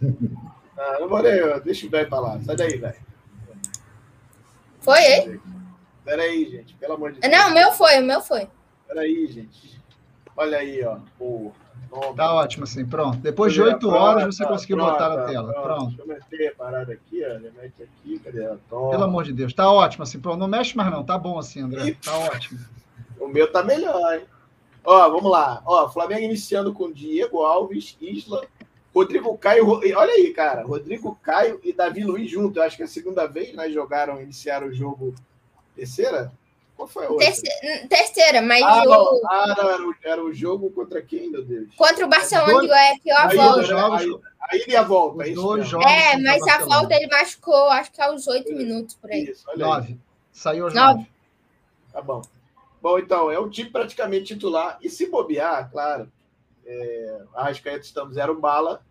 Ah, 0.80 0.98
não 1.00 1.08
vou 1.08 1.20
nem, 1.20 1.32
deixa 1.64 1.88
o 1.88 1.90
velho 1.90 2.08
pra 2.08 2.20
lá. 2.20 2.40
Sai 2.40 2.54
daí, 2.54 2.76
velho. 2.76 2.94
Foi, 4.78 5.00
hein? 5.00 5.40
Peraí, 6.04 6.48
gente, 6.48 6.74
pelo 6.76 6.94
amor 6.94 7.12
de 7.12 7.20
Deus. 7.20 7.32
Não, 7.32 7.50
o 7.50 7.52
meu 7.52 7.72
foi, 7.72 7.98
o 7.98 8.04
meu 8.04 8.20
foi. 8.20 8.48
Peraí, 8.86 9.26
gente. 9.26 9.82
Olha 10.36 10.58
aí, 10.58 10.84
ó. 10.84 10.98
Tá 12.16 12.34
ótimo, 12.34 12.64
assim, 12.64 12.84
pronto. 12.84 13.18
Depois 13.18 13.52
de 13.52 13.62
oito 13.62 13.88
horas 13.88 14.34
você 14.34 14.44
conseguiu 14.44 14.76
pronto, 14.76 14.92
botar 14.92 15.08
na 15.08 15.24
tela. 15.24 15.52
Pronto. 15.52 15.64
pronto. 15.64 15.88
Deixa 15.88 16.02
eu 16.02 16.06
meter 16.06 16.48
a 16.48 16.54
parada 16.54 16.92
aqui, 16.92 17.24
ó. 17.24 17.60
Mete 17.60 17.82
aqui, 17.82 18.18
cadê 18.18 18.44
a 18.44 18.56
Pelo 18.68 19.04
amor 19.04 19.24
de 19.24 19.32
Deus, 19.32 19.52
tá 19.52 19.70
ótimo, 19.70 20.02
assim, 20.02 20.20
pronto. 20.20 20.38
Não 20.38 20.48
mexe 20.48 20.76
mais, 20.76 20.90
não. 20.90 21.02
Tá 21.02 21.18
bom 21.18 21.38
assim, 21.38 21.62
André. 21.62 21.96
Tá 22.02 22.16
ótimo. 22.18 22.60
O 23.18 23.26
meu 23.26 23.50
tá 23.50 23.62
melhor, 23.62 24.14
hein? 24.14 24.24
Ó, 24.84 25.08
vamos 25.10 25.30
lá. 25.30 25.62
Ó, 25.66 25.88
Flamengo 25.88 26.22
iniciando 26.22 26.72
com 26.72 26.92
Diego 26.92 27.42
Alves, 27.42 27.96
Isla, 28.00 28.46
Rodrigo 28.94 29.36
Caio. 29.36 29.68
Olha 29.68 30.12
aí, 30.12 30.32
cara. 30.32 30.64
Rodrigo 30.64 31.18
Caio 31.22 31.60
e 31.62 31.72
Davi 31.72 32.04
Luiz 32.04 32.30
junto. 32.30 32.58
Eu 32.58 32.62
acho 32.62 32.76
que 32.76 32.82
é 32.82 32.86
a 32.86 32.88
segunda 32.88 33.26
vez, 33.26 33.54
né? 33.54 33.70
Jogaram, 33.70 34.20
iniciaram 34.20 34.68
o 34.68 34.72
jogo. 34.72 35.14
Terceira? 35.74 36.32
Qual 36.78 36.86
foi 36.86 37.06
a 37.06 37.10
outra? 37.10 37.26
Terceira, 37.26 37.88
terceira 37.88 38.40
mas 38.40 38.62
ah, 38.62 38.82
o... 38.82 38.88
não, 38.88 39.20
ah, 39.28 39.54
não, 39.58 39.68
era, 39.68 39.82
o, 39.82 39.94
era 40.04 40.24
o 40.24 40.32
jogo 40.32 40.70
contra 40.70 41.02
quem, 41.02 41.28
meu 41.28 41.44
Deus? 41.44 41.74
Contra 41.74 42.06
o 42.06 42.08
Barcelona 42.08 42.60
de 42.60 42.68
Guayaquil, 42.68 43.16
a 43.16 43.34
volta. 43.34 44.28
Aí 44.48 44.60
ele 44.62 44.76
a 44.76 44.82
volta, 44.84 45.24
é 45.24 45.30
isso 45.30 45.80
É, 45.80 46.16
mas 46.18 46.40
a 46.46 46.64
volta 46.64 46.94
ele 46.94 47.08
machucou, 47.08 47.68
acho 47.70 47.90
que 47.90 48.00
aos 48.00 48.28
oito 48.28 48.54
minutos, 48.54 48.94
por 48.94 49.10
aí. 49.10 49.24
Isso, 49.24 49.44
nove. 49.56 49.88
Aí. 49.88 49.98
Saiu 50.30 50.66
aos 50.66 50.74
nove. 50.74 50.98
nove. 50.98 51.10
Tá 51.92 52.00
bom. 52.00 52.22
Bom, 52.80 52.96
então, 52.96 53.28
é 53.28 53.40
um 53.40 53.50
time 53.50 53.70
praticamente 53.70 54.34
titular. 54.34 54.78
E 54.80 54.88
se 54.88 55.06
bobear, 55.06 55.68
claro, 55.72 56.08
é, 56.64 57.22
a 57.34 57.40
Arrascaeta 57.40 57.84
estamos 57.84 58.14
zero 58.14 58.38
bala, 58.38 58.86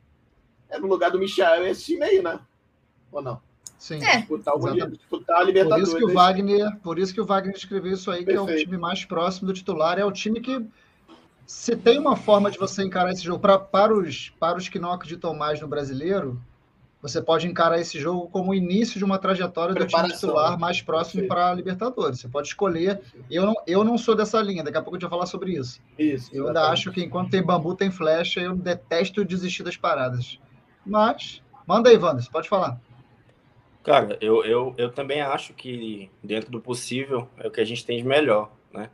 é 0.69 0.77
no 0.77 0.87
lugar 0.87 1.09
do 1.09 1.19
Michel 1.19 1.65
esse 1.65 1.85
time 1.85 2.03
aí, 2.03 2.21
né? 2.21 2.37
Ou 3.13 3.21
não? 3.21 3.41
Sim. 3.77 4.03
É. 4.03 4.17
Disputar, 4.17 4.55
o, 4.55 4.87
disputar 4.89 5.37
a 5.37 5.43
Libertadores. 5.43 5.89
Por 5.89 5.97
isso 5.97 6.05
que 6.05 6.11
o 6.11 6.13
Wagner, 6.13 6.77
por 6.77 6.99
isso 6.99 7.13
que 7.13 7.21
o 7.21 7.25
Wagner 7.25 7.55
escreveu 7.55 7.93
isso 7.93 8.09
aí, 8.09 8.25
Perfeito. 8.25 8.45
que 8.45 8.51
é 8.51 8.55
o 8.55 8.59
time 8.59 8.77
mais 8.77 9.05
próximo 9.05 9.47
do 9.47 9.53
titular, 9.53 9.99
é 9.99 10.05
o 10.05 10.11
time 10.11 10.41
que 10.41 10.65
se 11.45 11.75
tem 11.75 11.97
uma 11.97 12.15
forma 12.15 12.51
de 12.51 12.57
você 12.57 12.83
encarar 12.83 13.11
esse 13.11 13.23
jogo 13.23 13.39
pra, 13.39 13.57
para 13.57 13.93
os 13.93 14.31
para 14.39 14.57
os 14.57 14.67
que 14.67 14.79
não 14.79 14.91
acreditam 14.91 15.33
mais 15.33 15.61
no 15.61 15.67
brasileiro, 15.67 16.41
você 17.01 17.21
pode 17.21 17.47
encarar 17.47 17.79
esse 17.79 17.99
jogo 17.99 18.27
como 18.29 18.51
o 18.51 18.55
início 18.55 18.97
de 18.97 19.05
uma 19.05 19.19
trajetória 19.19 19.73
do 19.73 19.85
time 19.85 20.09
titular 20.09 20.59
mais 20.59 20.81
próximo 20.81 21.27
para 21.27 21.51
a 21.51 21.53
Libertadores. 21.53 22.19
Você 22.19 22.27
pode 22.27 22.47
escolher. 22.47 22.99
Eu 23.29 23.45
não, 23.45 23.55
eu 23.67 23.83
não 23.83 23.97
sou 23.97 24.15
dessa 24.15 24.41
linha, 24.41 24.63
daqui 24.63 24.77
a 24.77 24.81
pouco 24.81 24.95
a 24.95 24.99
gente 24.99 25.03
vai 25.03 25.11
falar 25.11 25.27
sobre 25.27 25.53
isso. 25.53 25.79
Isso. 25.97 26.29
Eu 26.33 26.47
ainda 26.47 26.69
acho 26.69 26.91
que 26.91 27.03
enquanto 27.03 27.29
tem 27.29 27.43
bambu, 27.43 27.75
tem 27.75 27.91
flecha, 27.91 28.41
eu 28.41 28.55
detesto 28.55 29.23
desistir 29.23 29.63
das 29.63 29.77
paradas. 29.77 30.39
Mas, 30.85 31.41
manda 31.67 31.89
aí, 31.89 31.97
Wander, 31.97 32.29
pode 32.31 32.49
falar. 32.49 32.79
Cara, 33.87 34.17
eu, 34.19 34.43
eu, 34.43 34.75
eu 34.77 34.91
também 34.91 35.21
acho 35.21 35.53
que 35.53 36.11
dentro 36.21 36.51
do 36.51 36.59
possível 36.59 37.29
é 37.37 37.47
o 37.47 37.51
que 37.51 37.61
a 37.61 37.63
gente 37.63 37.85
tem 37.85 37.97
de 37.97 38.03
melhor, 38.03 38.51
né? 38.69 38.89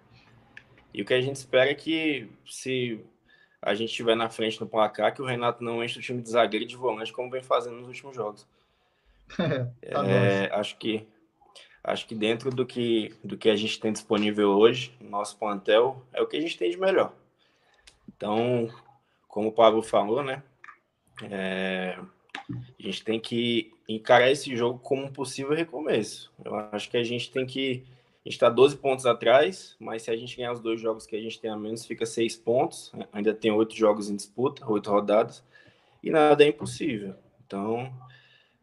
E 0.94 1.02
o 1.02 1.06
que 1.06 1.16
a 1.16 1.20
gente 1.20 1.36
espera 1.36 1.72
é 1.72 1.74
que 1.74 2.30
se 2.46 3.04
a 3.60 3.74
gente 3.74 3.90
estiver 3.90 4.16
na 4.16 4.30
frente 4.30 4.62
no 4.62 4.68
placar, 4.68 5.12
que 5.12 5.20
o 5.20 5.26
Renato 5.26 5.64
não 5.64 5.84
enche 5.84 5.98
o 5.98 6.02
time 6.02 6.22
de 6.22 6.30
zagueiro 6.30 6.66
e 6.66 6.68
de 6.68 6.76
volante 6.76 7.12
como 7.12 7.32
vem 7.32 7.42
fazendo 7.42 7.78
nos 7.78 7.88
últimos 7.88 8.16
jogos. 8.16 8.48
tá 9.36 10.08
é, 10.08 10.54
acho 10.54 10.78
que 10.78 11.08
acho 11.84 12.06
que 12.06 12.14
dentro 12.14 12.52
do 12.52 12.64
que 12.64 13.16
do 13.24 13.36
que 13.36 13.50
a 13.50 13.56
gente 13.56 13.80
tem 13.80 13.92
disponível 13.92 14.52
hoje, 14.52 14.96
nosso 15.02 15.40
plantel 15.40 16.06
é 16.14 16.22
o 16.22 16.28
que 16.28 16.38
a 16.38 16.42
gente 16.42 16.56
tem 16.56 16.70
de 16.70 16.78
melhor. 16.78 17.16
Então, 18.16 18.70
como 19.28 19.48
o 19.48 19.54
Pablo 19.54 19.82
falou, 19.82 20.22
né? 20.22 20.44
É, 21.24 21.98
a 22.48 22.84
gente 22.84 23.04
tem 23.04 23.20
que 23.20 23.73
encarar 23.88 24.32
esse 24.32 24.56
jogo 24.56 24.80
como 24.80 25.04
um 25.04 25.12
possível 25.12 25.54
recomeço. 25.54 26.32
Eu 26.44 26.56
acho 26.72 26.90
que 26.90 26.98
a 26.98 27.04
gente 27.04 27.32
tem 27.32 27.46
que 27.46 27.84
a 28.26 28.30
gente 28.30 28.38
está 28.38 28.50
12 28.50 28.78
pontos 28.78 29.06
atrás, 29.06 29.76
mas 29.78 30.04
se 30.04 30.10
a 30.10 30.16
gente 30.16 30.38
ganhar 30.38 30.54
os 30.54 30.62
dois 30.62 30.80
jogos 30.80 31.06
que 31.06 31.14
a 31.14 31.20
gente 31.20 31.42
tem 31.42 31.52
a 31.52 31.58
menos, 31.58 31.86
fica 31.86 32.06
seis 32.06 32.38
pontos. 32.38 32.90
Ainda 33.12 33.34
tem 33.34 33.52
oito 33.52 33.76
jogos 33.76 34.10
em 34.10 34.16
disputa, 34.16 34.66
oito 34.72 34.90
rodadas, 34.90 35.44
e 36.02 36.10
nada 36.10 36.42
é 36.42 36.48
impossível. 36.48 37.16
Então, 37.46 37.94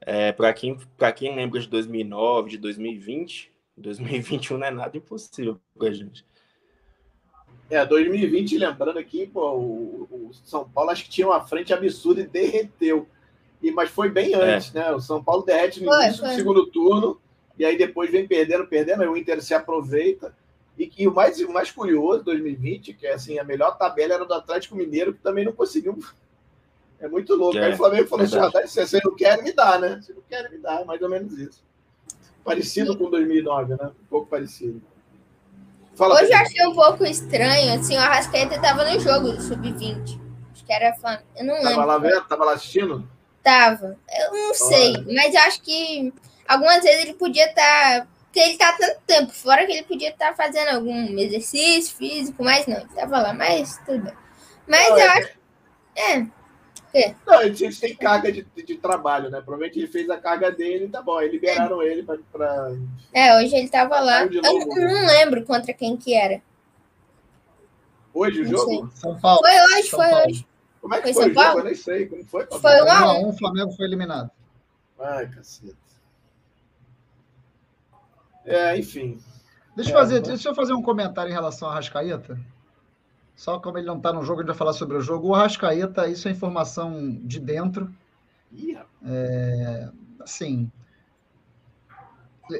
é, 0.00 0.32
para 0.32 0.50
quem, 0.54 0.78
quem 1.14 1.36
lembra 1.36 1.60
de 1.60 1.68
2009, 1.68 2.50
de 2.50 2.56
2020, 2.56 3.52
2021 3.76 4.56
não 4.56 4.66
é 4.66 4.70
nada 4.70 4.96
impossível 4.96 5.60
para 5.76 5.88
a 5.88 5.92
gente. 5.92 6.24
É, 7.68 7.84
2020, 7.84 8.56
lembrando 8.56 8.98
aqui, 8.98 9.26
pô, 9.26 9.52
o, 9.52 10.08
o, 10.10 10.30
São 10.32 10.68
Paulo 10.68 10.90
acho 10.90 11.04
que 11.04 11.10
tinha 11.10 11.26
uma 11.26 11.46
frente 11.46 11.72
absurda 11.72 12.22
e 12.22 12.26
derreteu. 12.26 13.06
E, 13.62 13.70
mas 13.70 13.90
foi 13.90 14.08
bem 14.08 14.34
é. 14.34 14.36
antes, 14.36 14.74
é. 14.74 14.78
né? 14.78 14.92
O 14.92 15.00
São 15.00 15.22
Paulo 15.22 15.44
derrete 15.44 15.82
no 15.82 15.92
início 15.94 16.22
do 16.22 16.30
segundo 16.30 16.66
turno 16.66 17.20
e 17.58 17.64
aí 17.64 17.76
depois 17.76 18.10
vem 18.10 18.26
perdendo, 18.26 18.66
perdendo, 18.66 19.02
aí 19.02 19.08
o 19.08 19.16
Inter 19.16 19.42
se 19.42 19.52
aproveita. 19.52 20.34
E, 20.78 20.90
e 20.96 21.06
o, 21.06 21.14
mais, 21.14 21.38
o 21.40 21.52
mais 21.52 21.70
curioso, 21.70 22.24
2020, 22.24 22.94
que 22.94 23.06
é 23.06 23.12
assim, 23.12 23.38
a 23.38 23.44
melhor 23.44 23.76
tabela 23.76 24.14
era 24.14 24.24
do 24.24 24.32
Atlético 24.32 24.74
Mineiro, 24.74 25.12
que 25.12 25.20
também 25.20 25.44
não 25.44 25.52
conseguiu. 25.52 25.98
É 26.98 27.06
muito 27.06 27.34
louco. 27.34 27.58
É, 27.58 27.66
aí 27.66 27.74
o 27.74 27.76
Flamengo 27.76 28.08
falou 28.08 28.24
assim: 28.24 28.38
ah, 28.38 28.66
se 28.66 28.86
você 28.86 29.00
não 29.04 29.14
quer, 29.14 29.42
me 29.42 29.52
dá, 29.52 29.78
né? 29.78 30.00
Se 30.02 30.14
não 30.14 30.22
quer, 30.26 30.50
me 30.50 30.56
dá, 30.56 30.84
mais 30.86 31.02
ou 31.02 31.10
menos 31.10 31.36
isso. 31.38 31.62
Parecido 32.42 32.96
com 32.96 33.10
2009, 33.10 33.74
né? 33.74 33.90
Um 34.02 34.06
pouco 34.08 34.26
parecido. 34.26 34.80
Fala 35.94 36.14
Hoje 36.14 36.32
eu 36.32 36.38
achei 36.38 36.66
um 36.66 36.74
pouco 36.74 37.04
estranho, 37.04 37.74
assim, 37.74 37.94
o 37.94 38.00
Arrascaeta 38.00 38.54
estava 38.54 38.90
no 38.90 38.98
jogo 39.00 39.32
do 39.32 39.42
Sub-20. 39.42 40.18
Acho 40.52 40.64
que 40.64 40.72
era 40.72 40.94
Flamengo. 40.94 41.24
Eu 41.36 41.44
não 41.44 41.54
lembro. 41.56 41.70
Tava 41.70 41.84
lá 41.84 41.98
vendo? 41.98 42.24
Tava 42.24 42.44
lá 42.46 42.52
assistindo? 42.54 43.06
Tava. 43.50 43.98
Eu 44.16 44.32
não 44.32 44.54
sei, 44.54 44.92
Olha. 44.96 45.04
mas 45.08 45.34
eu 45.34 45.40
acho 45.40 45.62
que 45.62 46.12
algumas 46.46 46.84
vezes 46.84 47.02
ele 47.02 47.14
podia 47.14 47.46
estar. 47.46 48.00
Tá, 48.00 48.06
porque 48.24 48.38
ele 48.38 48.56
tá 48.56 48.76
tanto 48.78 49.00
tempo 49.04 49.32
fora 49.32 49.66
que 49.66 49.72
ele 49.72 49.82
podia 49.82 50.10
estar 50.10 50.28
tá 50.28 50.34
fazendo 50.34 50.68
algum 50.68 51.18
exercício 51.18 51.96
físico, 51.96 52.44
mas 52.44 52.64
não, 52.68 52.76
ele 52.76 52.88
tava 52.94 53.20
lá, 53.20 53.32
mas 53.32 53.76
tudo 53.84 54.04
bem. 54.04 54.12
Mas 54.68 54.88
não, 54.88 54.98
eu 54.98 55.02
é, 55.02 55.08
acho. 55.08 55.28
É. 55.96 56.26
É. 56.92 57.14
Não, 57.26 57.42
ele 57.42 57.74
tem 57.74 57.96
carga 57.96 58.30
de, 58.30 58.42
de, 58.42 58.76
trabalho, 58.76 59.30
né? 59.30 59.40
Provavelmente 59.40 59.80
ele 59.80 59.88
fez 59.88 60.08
a 60.08 60.16
carga 60.16 60.52
dele, 60.52 60.88
tá 60.88 61.02
bom. 61.02 61.18
Aí 61.18 61.28
liberaram 61.28 61.82
é. 61.82 61.86
ele 61.86 62.04
pra, 62.04 62.18
pra, 62.32 62.72
É, 63.12 63.36
hoje 63.36 63.56
ele 63.56 63.68
tava 63.68 63.98
lá. 63.98 64.24
Eu 64.24 64.42
não, 64.42 64.66
não 64.66 65.06
lembro 65.06 65.44
contra 65.44 65.72
quem 65.72 65.96
que 65.96 66.14
era. 66.14 66.40
Hoje 68.14 68.42
o 68.42 68.44
não 68.44 68.50
jogo? 68.50 68.70
Sei. 68.70 69.00
São 69.00 69.20
Paulo. 69.20 69.40
Foi 69.40 69.50
hoje, 69.50 69.88
São 69.88 69.98
foi 70.00 70.10
Paulo. 70.10 70.26
hoje. 70.28 70.49
Como 70.80 70.94
é 70.94 71.00
que 71.00 71.12
foi, 71.12 71.24
foi 71.24 71.30
o 71.32 71.34
jogo? 71.34 71.58
Eu 71.58 71.64
nem 71.64 71.74
sei. 71.74 72.06
Como 72.06 72.24
foi? 72.24 72.46
Foi 72.46 72.82
um 72.82 72.90
a 72.90 73.18
um. 73.18 73.28
O 73.28 73.32
Flamengo 73.32 73.72
foi 73.72 73.86
eliminado. 73.86 74.30
Ai, 74.98 75.28
caceta. 75.28 75.76
É, 78.44 78.76
enfim. 78.76 79.20
Deixa, 79.76 79.90
é, 79.90 79.94
fazer, 79.94 80.20
deixa 80.20 80.48
eu 80.48 80.54
fazer 80.54 80.72
um 80.72 80.82
comentário 80.82 81.30
em 81.30 81.34
relação 81.34 81.68
ao 81.68 81.74
Rascaeta. 81.74 82.38
Só 83.36 83.58
como 83.58 83.78
ele 83.78 83.86
não 83.86 83.96
está 83.96 84.12
no 84.12 84.22
jogo, 84.22 84.40
a 84.40 84.42
gente 84.42 84.48
vai 84.48 84.56
falar 84.56 84.72
sobre 84.72 84.96
o 84.96 85.00
jogo. 85.00 85.28
O 85.28 85.32
Rascaeta, 85.32 86.08
isso 86.08 86.28
é 86.28 86.30
informação 86.30 87.18
de 87.22 87.38
dentro. 87.38 87.90
É, 89.02 89.88
assim, 90.20 90.70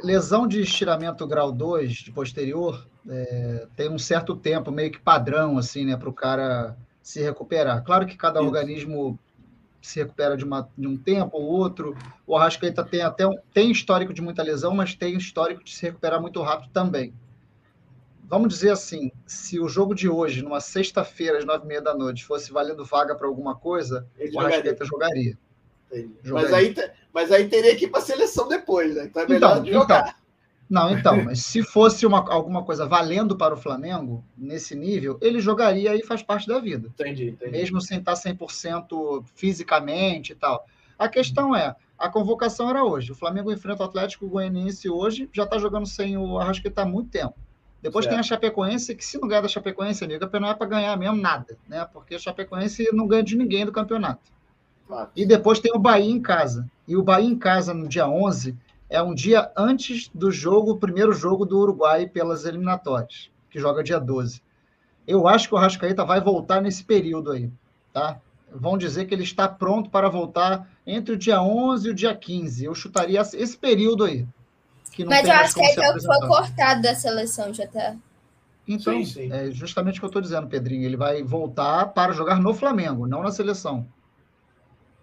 lesão 0.02 0.46
de 0.46 0.60
estiramento 0.60 1.26
grau 1.26 1.52
2, 1.52 1.92
de 1.92 2.12
posterior, 2.12 2.86
é, 3.08 3.66
tem 3.76 3.90
um 3.90 3.98
certo 3.98 4.36
tempo, 4.36 4.70
meio 4.70 4.90
que 4.90 5.00
padrão, 5.00 5.58
assim, 5.58 5.84
né, 5.84 5.96
para 5.96 6.08
o 6.08 6.12
cara 6.12 6.76
se 7.02 7.20
recuperar. 7.20 7.82
Claro 7.84 8.06
que 8.06 8.16
cada 8.16 8.40
isso. 8.40 8.48
organismo 8.48 9.18
se 9.82 10.00
recupera 10.00 10.36
de, 10.36 10.44
uma, 10.44 10.68
de 10.76 10.86
um 10.86 10.96
tempo 10.96 11.38
ou 11.38 11.44
outro. 11.44 11.96
O 12.26 12.36
Arrascaeta 12.36 12.84
tem 12.84 13.02
até 13.02 13.26
um, 13.26 13.36
tem 13.52 13.70
histórico 13.70 14.12
de 14.12 14.20
muita 14.20 14.42
lesão, 14.42 14.74
mas 14.74 14.94
tem 14.94 15.16
histórico 15.16 15.64
de 15.64 15.74
se 15.74 15.82
recuperar 15.82 16.20
muito 16.20 16.40
rápido 16.42 16.70
também. 16.72 17.14
Vamos 18.24 18.48
dizer 18.54 18.70
assim, 18.70 19.10
se 19.26 19.58
o 19.58 19.68
jogo 19.68 19.94
de 19.94 20.08
hoje, 20.08 20.42
numa 20.42 20.60
sexta-feira, 20.60 21.38
às 21.38 21.44
nove 21.44 21.64
e 21.64 21.68
meia 21.68 21.82
da 21.82 21.94
noite, 21.94 22.24
fosse 22.24 22.52
valendo 22.52 22.84
vaga 22.84 23.14
para 23.14 23.26
alguma 23.26 23.56
coisa, 23.56 24.06
Ele 24.16 24.36
o 24.36 24.40
Arrascaeta 24.40 24.84
jogaria. 24.84 25.36
jogaria. 26.22 26.50
Mas, 26.50 26.52
aí, 26.52 26.74
mas 27.12 27.32
aí 27.32 27.48
teria 27.48 27.74
que 27.74 27.86
ir 27.86 27.88
para 27.88 28.00
a 28.00 28.04
seleção 28.04 28.46
depois, 28.46 28.94
né? 28.94 29.06
Então 29.06 29.22
é 29.22 29.26
melhor 29.26 29.58
então, 29.58 29.72
jogar. 29.72 30.00
Então, 30.00 30.19
não, 30.70 30.96
então, 30.96 31.24
mas 31.24 31.40
se 31.40 31.64
fosse 31.64 32.06
uma, 32.06 32.18
alguma 32.32 32.62
coisa 32.62 32.86
valendo 32.86 33.36
para 33.36 33.52
o 33.52 33.56
Flamengo, 33.56 34.24
nesse 34.38 34.76
nível, 34.76 35.18
ele 35.20 35.40
jogaria 35.40 35.96
e 35.96 36.04
faz 36.04 36.22
parte 36.22 36.46
da 36.46 36.60
vida. 36.60 36.86
Entendi, 36.86 37.30
entendi. 37.30 37.50
Mesmo 37.50 37.80
sem 37.80 37.98
estar 37.98 38.14
100% 38.14 39.24
fisicamente 39.34 40.30
e 40.30 40.36
tal. 40.36 40.64
A 40.96 41.08
questão 41.08 41.56
é, 41.56 41.74
a 41.98 42.08
convocação 42.08 42.70
era 42.70 42.84
hoje. 42.84 43.10
O 43.10 43.16
Flamengo 43.16 43.50
enfrenta 43.50 43.82
o 43.82 43.86
Atlético 43.86 44.28
Goianiense 44.28 44.88
hoje, 44.88 45.28
já 45.32 45.42
está 45.42 45.58
jogando 45.58 45.86
sem 45.86 46.16
o 46.16 46.38
Arrascaeta 46.38 46.82
há 46.82 46.86
muito 46.86 47.10
tempo. 47.10 47.34
Depois 47.82 48.04
certo. 48.04 48.14
tem 48.14 48.20
a 48.20 48.22
Chapecoense, 48.22 48.94
que 48.94 49.04
se 49.04 49.18
não 49.18 49.26
ganhar 49.26 49.40
da 49.40 49.48
Chapecoense, 49.48 50.04
amigo, 50.04 50.18
o 50.18 50.20
campeonato 50.20 50.54
é 50.54 50.58
para 50.58 50.66
ganhar 50.68 50.96
mesmo 50.96 51.16
nada, 51.16 51.58
né? 51.66 51.84
Porque 51.92 52.14
a 52.14 52.18
Chapecoense 52.18 52.88
não 52.92 53.08
ganha 53.08 53.24
de 53.24 53.36
ninguém 53.36 53.66
do 53.66 53.72
campeonato. 53.72 54.30
Claro. 54.86 55.10
E 55.16 55.26
depois 55.26 55.58
tem 55.58 55.72
o 55.74 55.78
Bahia 55.78 56.10
em 56.10 56.20
casa. 56.20 56.70
E 56.86 56.96
o 56.96 57.02
Bahia 57.02 57.28
em 57.28 57.38
casa, 57.38 57.74
no 57.74 57.88
dia 57.88 58.06
11, 58.06 58.56
é 58.90 59.00
um 59.00 59.14
dia 59.14 59.50
antes 59.56 60.10
do 60.12 60.32
jogo, 60.32 60.72
o 60.72 60.76
primeiro 60.76 61.12
jogo 61.12 61.46
do 61.46 61.60
Uruguai 61.60 62.08
pelas 62.08 62.44
eliminatórias, 62.44 63.30
que 63.48 63.60
joga 63.60 63.84
dia 63.84 64.00
12. 64.00 64.42
Eu 65.06 65.28
acho 65.28 65.48
que 65.48 65.54
o 65.54 65.58
Rascaeta 65.58 66.04
vai 66.04 66.20
voltar 66.20 66.60
nesse 66.60 66.82
período 66.82 67.30
aí, 67.30 67.50
tá? 67.92 68.20
Vão 68.52 68.76
dizer 68.76 69.06
que 69.06 69.14
ele 69.14 69.22
está 69.22 69.46
pronto 69.46 69.88
para 69.88 70.08
voltar 70.08 70.68
entre 70.84 71.14
o 71.14 71.16
dia 71.16 71.40
11 71.40 71.86
e 71.86 71.90
o 71.92 71.94
dia 71.94 72.14
15. 72.14 72.64
Eu 72.64 72.74
chutaria 72.74 73.20
esse 73.20 73.56
período 73.56 74.04
aí. 74.04 74.26
Mas 75.06 75.26
eu 75.26 75.34
acho 75.34 75.54
que 75.54 75.74
foi 75.74 76.28
cortado 76.28 76.82
da 76.82 76.94
seleção, 76.94 77.54
já 77.54 77.66
tá. 77.68 77.96
Então, 78.66 79.04
sim, 79.04 79.04
sim. 79.04 79.32
é 79.32 79.50
justamente 79.52 79.96
o 79.96 80.00
que 80.00 80.04
eu 80.04 80.08
estou 80.08 80.22
dizendo, 80.22 80.48
Pedrinho. 80.48 80.84
Ele 80.84 80.96
vai 80.96 81.22
voltar 81.22 81.86
para 81.86 82.12
jogar 82.12 82.40
no 82.40 82.52
Flamengo, 82.52 83.06
não 83.06 83.22
na 83.22 83.30
seleção. 83.30 83.86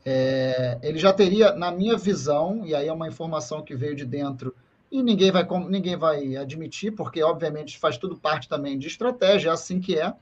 É, 0.10 0.80
ele 0.82 0.98
já 0.98 1.12
teria, 1.12 1.52
na 1.52 1.70
minha 1.70 1.98
visão, 1.98 2.66
e 2.66 2.74
aí 2.74 2.88
é 2.88 2.94
uma 2.94 3.10
informação 3.10 3.62
que 3.62 3.76
veio 3.76 3.94
de 3.94 4.06
dentro, 4.06 4.56
e 4.90 5.04
ninguém 5.04 5.30
vai, 5.32 5.46
ninguém 5.68 5.98
vai 5.98 6.38
admitir, 6.38 6.94
porque 6.94 7.22
obviamente 7.22 7.78
faz 7.78 7.98
tudo 7.98 8.16
parte 8.16 8.48
também 8.48 8.80
de 8.80 8.88
estratégia, 8.88 9.50
é 9.50 9.52
assim 9.52 9.82
que 9.82 10.00
é. 10.00 10.14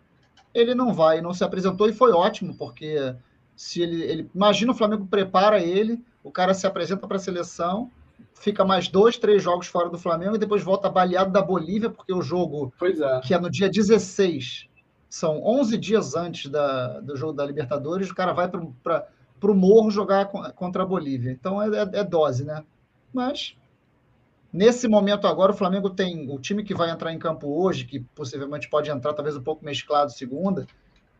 Ele 0.55 0.73
não 0.73 0.91
vai, 0.91 1.21
não 1.21 1.35
se 1.35 1.43
apresentou 1.43 1.87
e 1.87 1.93
foi 1.93 2.11
ótimo, 2.11 2.55
porque 2.57 3.15
se 3.55 3.79
ele, 3.79 4.01
ele 4.01 4.31
imagina 4.33 4.71
o 4.71 4.75
Flamengo 4.75 5.05
prepara 5.05 5.59
ele, 5.59 6.03
o 6.23 6.31
cara 6.31 6.55
se 6.55 6.65
apresenta 6.65 7.05
para 7.07 7.17
a 7.17 7.19
seleção, 7.19 7.91
fica 8.33 8.65
mais 8.65 8.87
dois, 8.87 9.19
três 9.19 9.43
jogos 9.43 9.67
fora 9.67 9.87
do 9.87 9.99
Flamengo 9.99 10.35
e 10.35 10.39
depois 10.39 10.63
volta 10.63 10.89
baleado 10.89 11.31
da 11.31 11.43
Bolívia, 11.43 11.91
porque 11.91 12.11
o 12.11 12.23
jogo, 12.23 12.73
é. 12.81 13.19
que 13.21 13.35
é 13.35 13.39
no 13.39 13.51
dia 13.51 13.69
16, 13.69 14.67
são 15.07 15.43
11 15.45 15.77
dias 15.77 16.15
antes 16.15 16.49
da, 16.49 17.01
do 17.01 17.15
jogo 17.15 17.33
da 17.33 17.45
Libertadores, 17.45 18.09
o 18.09 18.15
cara 18.15 18.33
vai 18.33 18.49
para 18.49 19.07
para 19.45 19.51
o 19.51 19.55
Morro 19.55 19.91
jogar 19.91 20.25
contra 20.25 20.81
a 20.81 20.85
Bolívia. 20.85 21.31
Então 21.31 21.61
é, 21.61 21.67
é, 21.67 21.99
é, 21.99 22.03
dose, 22.03 22.43
né? 22.43 22.63
Mas 23.13 23.55
nesse 24.51 24.87
momento 24.87 25.27
agora 25.27 25.51
o 25.51 25.55
Flamengo 25.55 25.87
tem 25.91 26.31
o 26.31 26.39
time 26.39 26.63
que 26.63 26.73
vai 26.73 26.89
entrar 26.89 27.13
em 27.13 27.19
campo 27.19 27.47
hoje, 27.47 27.85
que 27.85 27.99
possivelmente 27.99 28.67
pode 28.67 28.89
entrar 28.89 29.13
talvez 29.13 29.37
um 29.37 29.43
pouco 29.43 29.63
mesclado 29.63 30.11
segunda, 30.11 30.65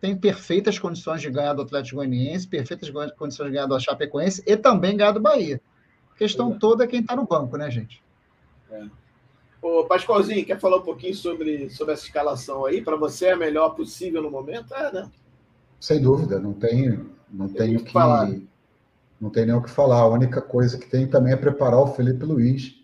tem 0.01 0.17
perfeitas 0.17 0.79
condições 0.79 1.22
de 1.22 1.29
ganhar 1.29 1.53
do 1.53 1.62
Atlético 1.62 1.98
Goianiense, 1.98 2.48
perfeitas 2.48 2.89
condições 3.15 3.48
de 3.48 3.53
ganhar 3.53 3.67
do 3.67 3.79
Chapecoense 3.79 4.44
e 4.46 4.58
também 4.58 4.98
ganhar 4.98 5.12
do 5.12 5.22
Bahia. 5.22 5.62
A 6.12 6.17
questão 6.17 6.53
é. 6.53 6.58
toda 6.58 6.84
é 6.84 6.88
quem 6.88 7.01
está 7.01 7.15
no 7.15 7.27
banco, 7.27 7.58
né, 7.58 7.70
gente? 7.70 8.03
É. 8.72 8.86
Ô, 9.62 9.86
Pascoalzinho, 9.86 10.46
quer 10.46 10.60
falar 10.60 10.77
um 10.77 10.84
pouquinho 10.84 11.13
sobre, 11.13 11.70
sobre 11.70 11.94
essa 11.94 12.05
escalação 12.05 12.65
aí? 12.65 12.82
Para 12.82 12.96
você 12.96 13.27
é 13.27 13.34
a 13.34 13.38
melhor 13.38 13.70
possível 13.75 14.22
no 14.24 14.32
momento? 14.32 14.74
É, 14.74 14.91
né? 14.91 15.12
Sem 15.79 16.01
dúvida, 16.01 16.39
não 16.39 16.53
tem, 16.53 17.05
não 17.32 17.48
tenho 17.48 17.84
que, 17.84 17.91
falar. 17.91 18.32
Não 19.20 19.29
tem 19.29 19.46
nem 19.46 19.55
o 19.55 19.62
que 19.62 19.70
falar. 19.70 20.00
A 20.00 20.08
única 20.08 20.41
coisa 20.41 20.77
que 20.77 20.89
tem 20.89 21.08
também 21.08 21.34
é 21.34 21.38
preparar 21.38 21.79
o 21.79 21.88
Felipe 21.88 22.25
Luiz 22.25 22.75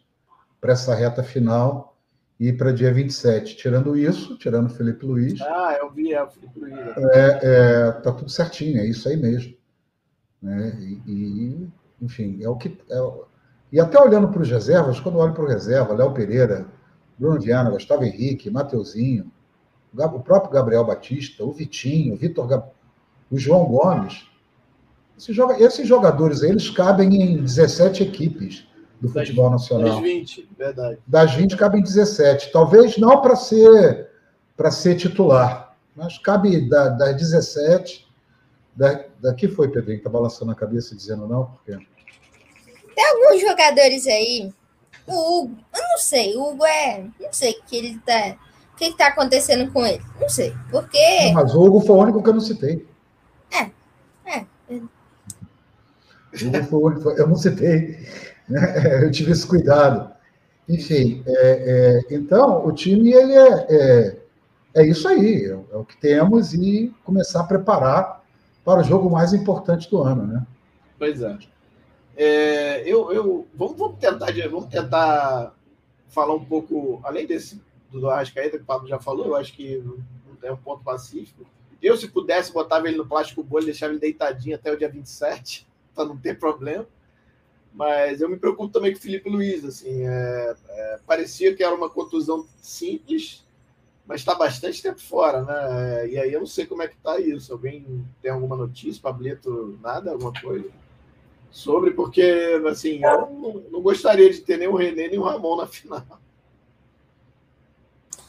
para 0.60 0.74
essa 0.74 0.94
reta 0.94 1.24
final 1.24 1.98
e 2.40 2.52
para 2.52 2.72
dia 2.72 2.94
27. 2.94 3.56
Tirando 3.56 3.98
isso, 3.98 4.38
tirando 4.38 4.68
o 4.68 4.74
Felipe 4.74 5.06
Luiz. 5.06 5.42
Ah, 5.42 5.78
eu 5.80 5.92
vi, 5.92 6.14
é 6.14 6.24
o 6.24 6.28
Felipe 6.28 6.60
Luiz. 6.60 6.76
É, 7.14 7.40
é, 7.44 7.92
tá 7.92 8.12
tudo 8.12 8.30
certinho, 8.30 8.80
é 8.80 8.86
isso 8.86 9.08
aí 9.08 9.18
mesmo. 9.18 9.56
Né? 10.42 10.78
E, 10.80 11.02
e 11.08 11.70
enfim, 12.02 12.40
é 12.42 12.50
o 12.50 12.56
que. 12.56 12.78
É, 12.90 13.32
e 13.72 13.80
até 13.80 14.00
olhando 14.00 14.28
para 14.30 14.42
os 14.42 14.50
reservas, 14.50 15.00
quando 15.00 15.16
eu 15.16 15.22
olho 15.22 15.34
para 15.34 15.44
o 15.44 15.48
reserva, 15.48 15.94
Léo 15.94 16.14
Pereira, 16.14 16.66
Bruno 17.18 17.40
Viana, 17.40 17.70
Gustavo 17.70 18.04
Henrique, 18.04 18.50
Mateuzinho, 18.50 19.32
o 19.94 20.20
próprio 20.20 20.52
Gabriel 20.52 20.84
Batista, 20.84 21.44
o 21.44 21.52
Vitinho, 21.52 22.16
o 22.16 22.18
Vitor 22.18 22.64
o 23.30 23.38
João 23.38 23.66
Gomes. 23.66 24.28
Esses 25.60 25.88
jogadores 25.88 26.42
aí, 26.42 26.50
eles 26.50 26.70
cabem 26.70 27.14
em 27.14 27.44
17 27.44 28.04
equipes 28.04 28.68
do 29.00 29.08
das, 29.12 29.28
futebol 29.28 29.50
nacional. 29.50 29.90
Das 29.90 30.00
20, 30.00 30.50
verdade. 30.58 30.98
Das 31.06 31.34
20 31.34 31.58
cabem 31.58 31.82
17. 31.82 32.52
Talvez 32.52 32.98
não 32.98 33.22
para 33.22 33.36
ser 33.36 34.10
para 34.56 34.70
ser 34.70 34.96
titular, 34.96 35.76
mas 35.96 36.18
cabe 36.20 36.70
da, 36.70 36.90
das 36.90 37.16
17. 37.18 38.08
Da, 38.76 39.06
daqui 39.20 39.48
foi, 39.48 39.70
Pedrinho, 39.70 39.98
está 39.98 40.10
balançando 40.10 40.52
a 40.52 40.56
cabeça 40.56 40.96
dizendo 40.96 41.28
não, 41.28 41.46
porque. 41.46 41.78
Tem 42.96 43.06
alguns 43.10 43.42
jogadores 43.42 44.06
aí. 44.08 44.54
O 45.08 45.14
Hugo, 45.42 45.58
eu 45.74 45.82
não 45.82 45.98
sei, 45.98 46.36
o 46.36 46.50
Hugo 46.50 46.66
é. 46.66 47.06
Não 47.20 47.34
sei 47.34 47.54
o 47.54 47.64
que 47.64 47.76
ele 47.76 48.00
tá. 48.06 48.38
O 48.74 48.76
que 48.78 48.86
está 48.86 49.08
acontecendo 49.08 49.72
com 49.72 49.86
ele? 49.86 50.04
Não 50.20 50.30
sei. 50.30 50.56
Porque. 50.70 51.26
Não, 51.26 51.34
mas 51.34 51.54
o 51.56 51.62
Hugo 51.62 51.82
foi 51.82 51.96
o 51.96 52.00
único 52.00 52.22
que 52.22 52.30
eu 52.30 52.34
não 52.34 52.42
citei. 52.42 52.88
É. 53.52 53.72
É. 54.26 54.46
Único. 56.72 57.12
Eu 57.12 57.28
não 57.28 57.36
citei. 57.36 58.00
Né? 58.48 59.04
Eu 59.06 59.12
tive 59.12 59.32
esse 59.32 59.46
cuidado. 59.46 60.12
Enfim, 60.68 61.24
é, 61.28 62.04
é, 62.10 62.16
então 62.16 62.66
o 62.66 62.72
time 62.72 63.12
ele 63.12 63.34
é, 63.34 63.68
é, 63.70 64.18
é 64.76 64.86
isso 64.88 65.08
aí, 65.08 65.46
é, 65.46 65.50
é, 65.50 65.76
o 65.76 65.84
que 65.84 65.98
temos 65.98 66.54
e 66.54 66.94
começar 67.04 67.42
a 67.42 67.46
preparar 67.46 68.24
para 68.64 68.80
o 68.80 68.84
jogo 68.84 69.10
mais 69.10 69.34
importante 69.34 69.90
do 69.90 70.02
ano, 70.02 70.26
né? 70.26 70.46
Pois 70.98 71.22
é. 71.22 71.38
é 72.16 72.84
eu, 72.90 73.12
eu 73.12 73.48
vamos, 73.54 73.78
vamos 73.78 73.98
tentar 74.00 74.32
vamos 74.50 74.68
tentar 74.68 75.54
falar 76.08 76.36
um 76.36 76.46
pouco 76.46 77.02
além 77.04 77.26
desse 77.26 77.60
do 77.92 78.10
Arrascaeta 78.10 78.58
que 78.58 78.64
o 78.64 78.68
Pablo 78.68 78.88
já 78.88 79.00
falou, 79.00 79.26
eu 79.26 79.36
acho 79.36 79.54
que 79.54 79.84
é 80.42 80.52
um 80.52 80.58
ponto 80.58 80.84
pacífico. 80.84 81.46
Eu, 81.82 81.98
se 81.98 82.08
pudesse, 82.08 82.54
botava 82.54 82.88
ele 82.88 82.98
no 82.98 83.06
plástico 83.06 83.44
bolha 83.44 83.64
e 83.64 83.66
deixava 83.66 83.92
ele 83.92 84.00
deitadinho 84.00 84.56
até 84.56 84.72
o 84.72 84.78
dia 84.78 84.88
27, 84.88 85.68
para 85.94 86.06
não 86.06 86.18
ter 86.18 86.40
problema. 86.40 86.88
Mas 87.74 88.20
eu 88.20 88.30
me 88.30 88.38
preocupo 88.38 88.72
também 88.72 88.92
com 88.92 89.00
o 89.00 89.02
Felipe 89.02 89.30
Luiz. 89.30 89.64
Assim, 89.64 90.06
é, 90.06 90.56
é, 90.70 91.00
parecia 91.06 91.56
que 91.56 91.64
era 91.64 91.74
uma 91.74 91.90
contusão 91.90 92.46
simples, 92.62 93.46
mas 94.06 94.22
está 94.22 94.36
bastante 94.36 94.82
tempo 94.82 95.00
fora, 95.00 95.44
né? 95.44 96.10
E 96.10 96.18
aí 96.18 96.34
eu 96.34 96.40
não 96.40 96.48
sei 96.48 96.66
como 96.66 96.82
é 96.82 96.88
que 96.88 96.96
está 96.96 97.20
isso. 97.20 97.54
Alguém 97.54 98.06
tem 98.22 98.32
alguma 98.32 98.56
notícia, 98.56 99.02
Pablito, 99.02 99.80
nada, 99.82 100.12
alguma 100.12 100.34
coisa? 100.34 100.70
Sobre, 101.50 101.92
porque 101.92 102.62
assim, 102.70 103.04
eu 103.04 103.22
não, 103.22 103.64
não 103.72 103.82
gostaria 103.82 104.30
de 104.30 104.42
ter 104.42 104.58
nem 104.58 104.68
o 104.68 104.76
René 104.76 105.08
nem 105.08 105.20
o 105.20 105.24
Ramon 105.24 105.58
na 105.58 105.68
final. 105.68 106.06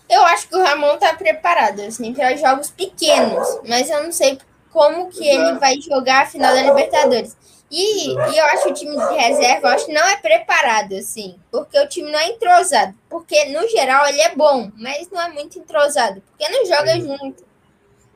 Eu 0.09 0.23
acho 0.25 0.49
que 0.49 0.55
o 0.55 0.63
Ramon 0.63 0.95
está 0.95 1.15
preparado, 1.15 1.81
assim, 1.81 2.13
para 2.13 2.37
jogos 2.37 2.71
pequenos, 2.71 3.49
mas 3.67 3.89
eu 3.89 4.03
não 4.05 4.13
sei 4.13 4.39
como 4.73 5.09
que 5.11 5.27
ele 5.27 5.59
vai 5.59 5.81
jogar 5.81 6.23
a 6.23 6.27
final 6.27 6.55
da 6.55 6.63
Libertadores. 6.63 7.37
E, 7.71 8.09
e, 8.09 8.39
eu 8.39 8.45
acho 8.47 8.65
que 8.65 8.71
o 8.71 8.75
time 8.75 8.97
de 8.97 9.15
reserva, 9.15 9.69
eu 9.69 9.75
acho 9.75 9.87
que 9.87 9.93
não 9.93 10.03
é 10.03 10.17
preparado, 10.17 10.95
assim, 10.95 11.39
porque 11.51 11.79
o 11.79 11.89
time 11.89 12.11
não 12.11 12.19
é 12.19 12.29
entrosado. 12.29 12.95
Porque, 13.09 13.47
no 13.47 13.67
geral, 13.69 14.07
ele 14.07 14.21
é 14.21 14.35
bom, 14.35 14.71
mas 14.77 15.11
não 15.11 15.21
é 15.21 15.31
muito 15.31 15.59
entrosado, 15.59 16.21
porque 16.23 16.51
não 16.51 16.67
joga 16.67 17.01
junto. 17.01 17.45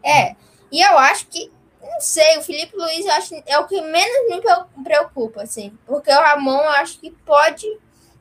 É, 0.04 0.36
e 0.70 0.82
eu 0.82 0.98
acho 0.98 1.26
que, 1.28 1.50
não 1.80 2.00
sei, 2.00 2.36
o 2.38 2.42
Felipe 2.42 2.76
Luiz 2.76 3.06
eu 3.06 3.12
acho, 3.12 3.42
é 3.46 3.58
o 3.58 3.66
que 3.66 3.80
menos 3.80 4.28
me 4.28 4.84
preocupa, 4.84 5.42
assim, 5.42 5.72
porque 5.86 6.10
o 6.10 6.20
Ramon 6.20 6.60
eu 6.60 6.70
acho 6.70 7.00
que 7.00 7.10
pode 7.10 7.66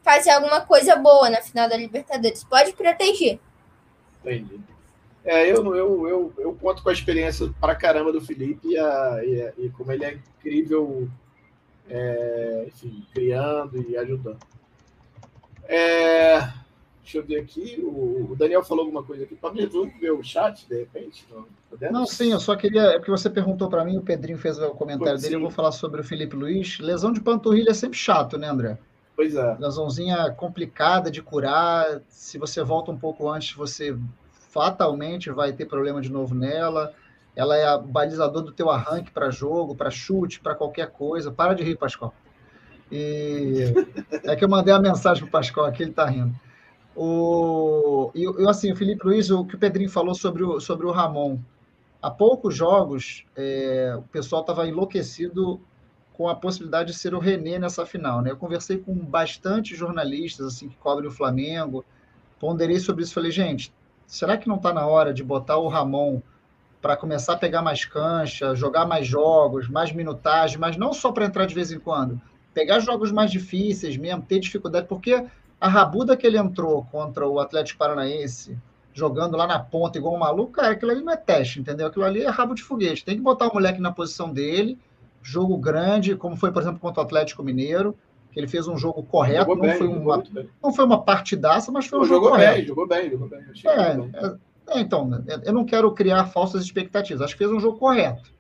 fazer 0.04 0.32
alguma 0.32 0.62
coisa 0.62 0.96
boa 0.96 1.30
na 1.30 1.42
final 1.42 1.68
da 1.68 1.76
Libertadores, 1.76 2.46
pode 2.46 2.72
proteger. 2.74 3.40
Entendi. 4.22 4.75
É, 5.26 5.52
eu, 5.52 5.76
eu, 5.76 6.08
eu, 6.08 6.34
eu 6.38 6.54
conto 6.54 6.84
com 6.84 6.90
a 6.90 6.94
experiência 6.94 7.52
pra 7.60 7.76
caramba 7.76 8.12
do 8.14 8.22
Felipe 8.22 8.70
e, 8.70 8.78
a, 8.78 9.22
e, 9.24 9.66
e 9.66 9.70
como 9.70 9.92
ele 9.92 10.06
é 10.06 10.14
incrível 10.14 11.10
é, 11.90 12.66
enfim, 12.68 13.04
criando 13.14 13.84
e 13.90 13.98
ajudando. 13.98 14.38
É, 15.68 16.40
deixa 17.02 17.18
eu 17.18 17.24
ver 17.24 17.40
aqui. 17.40 17.80
O, 17.82 18.32
o, 18.32 18.36
Daniel 18.36 18.64
falou 18.64 18.86
alguma 18.86 19.04
coisa 19.04 19.24
aqui. 19.24 19.36
Pablo, 19.36 19.68
vamos 19.70 20.00
ver 20.00 20.12
o 20.12 20.24
chat, 20.24 20.68
de 20.68 20.80
repente? 20.80 21.26
Não, 21.32 21.92
não 21.92 22.06
sim, 22.06 22.32
eu 22.32 22.40
só 22.40 22.56
queria. 22.56 22.82
É 22.82 22.98
porque 22.98 23.12
você 23.12 23.30
perguntou 23.30 23.70
para 23.70 23.84
mim, 23.84 23.98
o 23.98 24.02
Pedrinho 24.02 24.38
fez 24.38 24.60
o 24.60 24.72
comentário 24.72 25.20
dele. 25.20 25.36
Eu 25.36 25.42
vou 25.42 25.52
falar 25.52 25.72
sobre 25.72 26.02
o 26.02 26.04
Felipe 26.04 26.36
Luiz. 26.36 26.80
Lesão 26.80 27.12
de 27.12 27.22
panturrilha 27.22 27.72
é 27.72 27.74
sempre 27.74 27.98
chato, 27.98 28.38
né, 28.38 28.48
André? 28.48 28.78
Pois 29.16 29.36
é. 29.36 29.58
Lesãozinha 29.60 30.30
complicada 30.32 31.10
de 31.10 31.22
curar. 31.22 32.02
Se 32.10 32.38
você 32.38 32.64
volta 32.64 32.92
um 32.92 32.98
pouco 32.98 33.30
antes, 33.30 33.56
você 33.56 33.96
fatalmente 34.56 35.30
vai 35.30 35.54
ter 35.54 35.68
problema 35.68 36.02
de 36.02 36.12
novo 36.12 36.34
nela 36.34 36.92
ela 37.36 37.58
é 37.58 37.68
a 37.68 37.78
balizador 37.78 38.42
do 38.42 38.52
teu 38.52 38.70
arranque 38.70 39.12
para 39.12 39.30
jogo, 39.30 39.76
para 39.76 39.92
chute, 39.92 40.40
para 40.40 40.56
qualquer 40.56 40.90
coisa. 40.92 41.32
Para 41.32 41.54
de 41.54 41.64
rir, 41.64 41.76
Pascoal. 41.76 42.14
E 42.92 43.74
é 44.24 44.36
que 44.36 44.46
eu 44.46 44.50
mandei 44.50 44.74
a 44.74 44.80
mensagem 44.80 45.24
para 45.24 45.28
o 45.28 45.32
Pascoal 45.32 45.66
aqui, 45.66 45.84
ele 45.84 45.90
está 45.90 46.06
rindo. 46.06 46.34
O, 46.96 48.10
e 48.16 48.24
eu, 48.24 48.48
assim, 48.48 48.72
o 48.72 48.76
Felipe 48.76 49.06
Luiz, 49.06 49.30
o 49.30 49.44
que 49.44 49.56
o 49.56 49.60
Pedrinho 49.60 49.90
falou 49.90 50.16
sobre 50.16 50.44
o, 50.44 50.62
sobre 50.62 50.86
o 50.86 50.92
Ramon. 50.92 51.38
Há 52.02 52.10
poucos 52.10 52.56
jogos, 52.56 53.26
é, 53.36 53.96
o 53.98 54.04
pessoal 54.04 54.42
estava 54.42 54.68
enlouquecido 54.68 55.60
com 56.14 56.30
a 56.30 56.36
possibilidade 56.36 56.94
de 56.94 56.98
ser 56.98 57.14
o 57.14 57.20
René 57.20 57.60
nessa 57.60 57.86
final. 57.86 58.22
Né? 58.22 58.32
Eu 58.32 58.38
conversei 58.38 58.78
com 58.78 58.96
bastante 58.96 59.76
jornalistas 59.76 60.46
assim 60.46 60.70
que 60.70 60.78
cobrem 60.78 61.10
o 61.10 61.12
Flamengo, 61.12 61.84
ponderei 62.40 62.80
sobre 62.80 63.04
isso. 63.04 63.14
Falei, 63.14 63.32
gente, 63.32 63.74
será 64.08 64.38
que 64.38 64.48
não 64.48 64.56
está 64.56 64.74
na 64.74 64.86
hora 64.86 65.14
de 65.14 65.24
botar 65.24 65.58
o 65.58 65.68
Ramon 65.68 66.22
para 66.82 66.96
começar 66.96 67.34
a 67.34 67.38
pegar 67.38 67.62
mais 67.62 67.84
cancha, 67.84 68.54
jogar 68.54 68.86
mais 68.86 69.08
jogos, 69.08 69.68
mais 69.68 69.92
minutagem, 69.92 70.60
mas 70.60 70.78
não 70.78 70.94
só 70.94 71.12
para 71.12 71.26
entrar 71.26 71.46
de 71.46 71.56
vez 71.56 71.72
em 71.72 71.80
quando. 71.80 72.22
Pegar 72.54 72.80
jogos 72.80 73.12
mais 73.12 73.32
difíceis 73.32 73.98
mesmo, 73.98 74.22
ter 74.22 74.40
dificuldade, 74.40 74.88
porque 74.88 75.26
a 75.60 75.68
rabuda 75.68 76.16
que 76.16 76.28
ele 76.28 76.38
entrou 76.38 76.86
contra 76.92 77.28
o 77.28 77.40
Atlético 77.40 77.80
Paranaense, 77.80 78.58
jogando 78.94 79.36
lá 79.36 79.48
na 79.48 79.60
ponta 79.60 79.98
igual 79.98 80.14
um 80.16 80.20
maluco, 80.20 80.54
cara, 80.54 80.74
aquilo 80.74 80.92
ali 80.92 81.02
não 81.02 81.12
é 81.12 81.18
teste, 81.18 81.60
entendeu? 81.60 81.88
Aquilo 81.88 82.06
ali 82.06 82.22
é 82.22 82.30
rabo 82.30 82.54
de 82.54 82.64
foguete. 82.64 83.04
Tem 83.04 83.16
que 83.16 83.22
botar 83.22 83.48
o 83.48 83.54
moleque 83.54 83.82
na 83.82 83.92
posição 83.92 84.32
dele, 84.32 84.78
jogo 85.22 85.58
grande, 85.58 86.16
como 86.16 86.36
foi, 86.36 86.52
por 86.52 86.62
exemplo, 86.62 86.80
contra 86.80 87.02
o 87.02 87.06
Atlético 87.06 87.44
Mineiro, 87.44 87.98
ele 88.36 88.48
fez 88.48 88.68
um 88.68 88.78
jogo 88.78 89.02
correto, 89.04 89.56
não, 89.56 89.62
bem, 89.62 89.78
foi 89.78 89.88
uma, 89.88 90.24
não 90.62 90.74
foi 90.74 90.86
uma 90.86 91.02
partidaça, 91.02 91.72
mas 91.72 91.86
foi 91.86 92.00
um 92.00 92.06
jogo 92.06 92.30
correto. 92.30 92.58
Bem, 92.58 92.66
jogou 92.66 92.88
bem, 92.88 93.10
jogou 93.10 93.30
bem. 93.30 93.40
É, 93.66 93.96
bem. 93.96 94.12
É, 94.14 94.36
é, 94.68 94.80
então, 94.80 95.10
eu 95.44 95.54
não 95.54 95.64
quero 95.64 95.92
criar 95.94 96.26
falsas 96.26 96.64
expectativas. 96.64 97.22
Acho 97.22 97.34
que 97.34 97.44
fez 97.44 97.52
um 97.52 97.60
jogo 97.60 97.78
correto. 97.78 98.34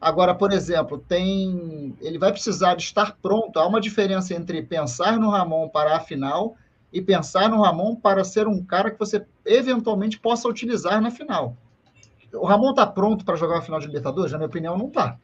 Agora, 0.00 0.34
por 0.34 0.52
exemplo, 0.52 0.98
tem, 0.98 1.96
ele 2.00 2.18
vai 2.18 2.30
precisar 2.30 2.74
de 2.74 2.82
estar 2.82 3.16
pronto. 3.20 3.58
Há 3.58 3.66
uma 3.66 3.80
diferença 3.80 4.34
entre 4.34 4.62
pensar 4.62 5.18
no 5.18 5.30
Ramon 5.30 5.68
para 5.68 5.96
a 5.96 6.00
final 6.00 6.56
e 6.92 7.02
pensar 7.02 7.48
no 7.50 7.62
Ramon 7.62 7.96
para 7.96 8.22
ser 8.24 8.46
um 8.46 8.64
cara 8.64 8.90
que 8.90 8.98
você 8.98 9.24
eventualmente 9.44 10.18
possa 10.18 10.48
utilizar 10.48 11.00
na 11.00 11.10
final. 11.10 11.56
O 12.32 12.46
Ramon 12.46 12.70
está 12.70 12.86
pronto 12.86 13.24
para 13.24 13.36
jogar 13.36 13.58
a 13.58 13.62
final 13.62 13.80
de 13.80 13.86
Libertadores? 13.86 14.32
Na 14.32 14.38
minha 14.38 14.48
opinião, 14.48 14.78
não 14.78 14.88
está. 14.88 15.18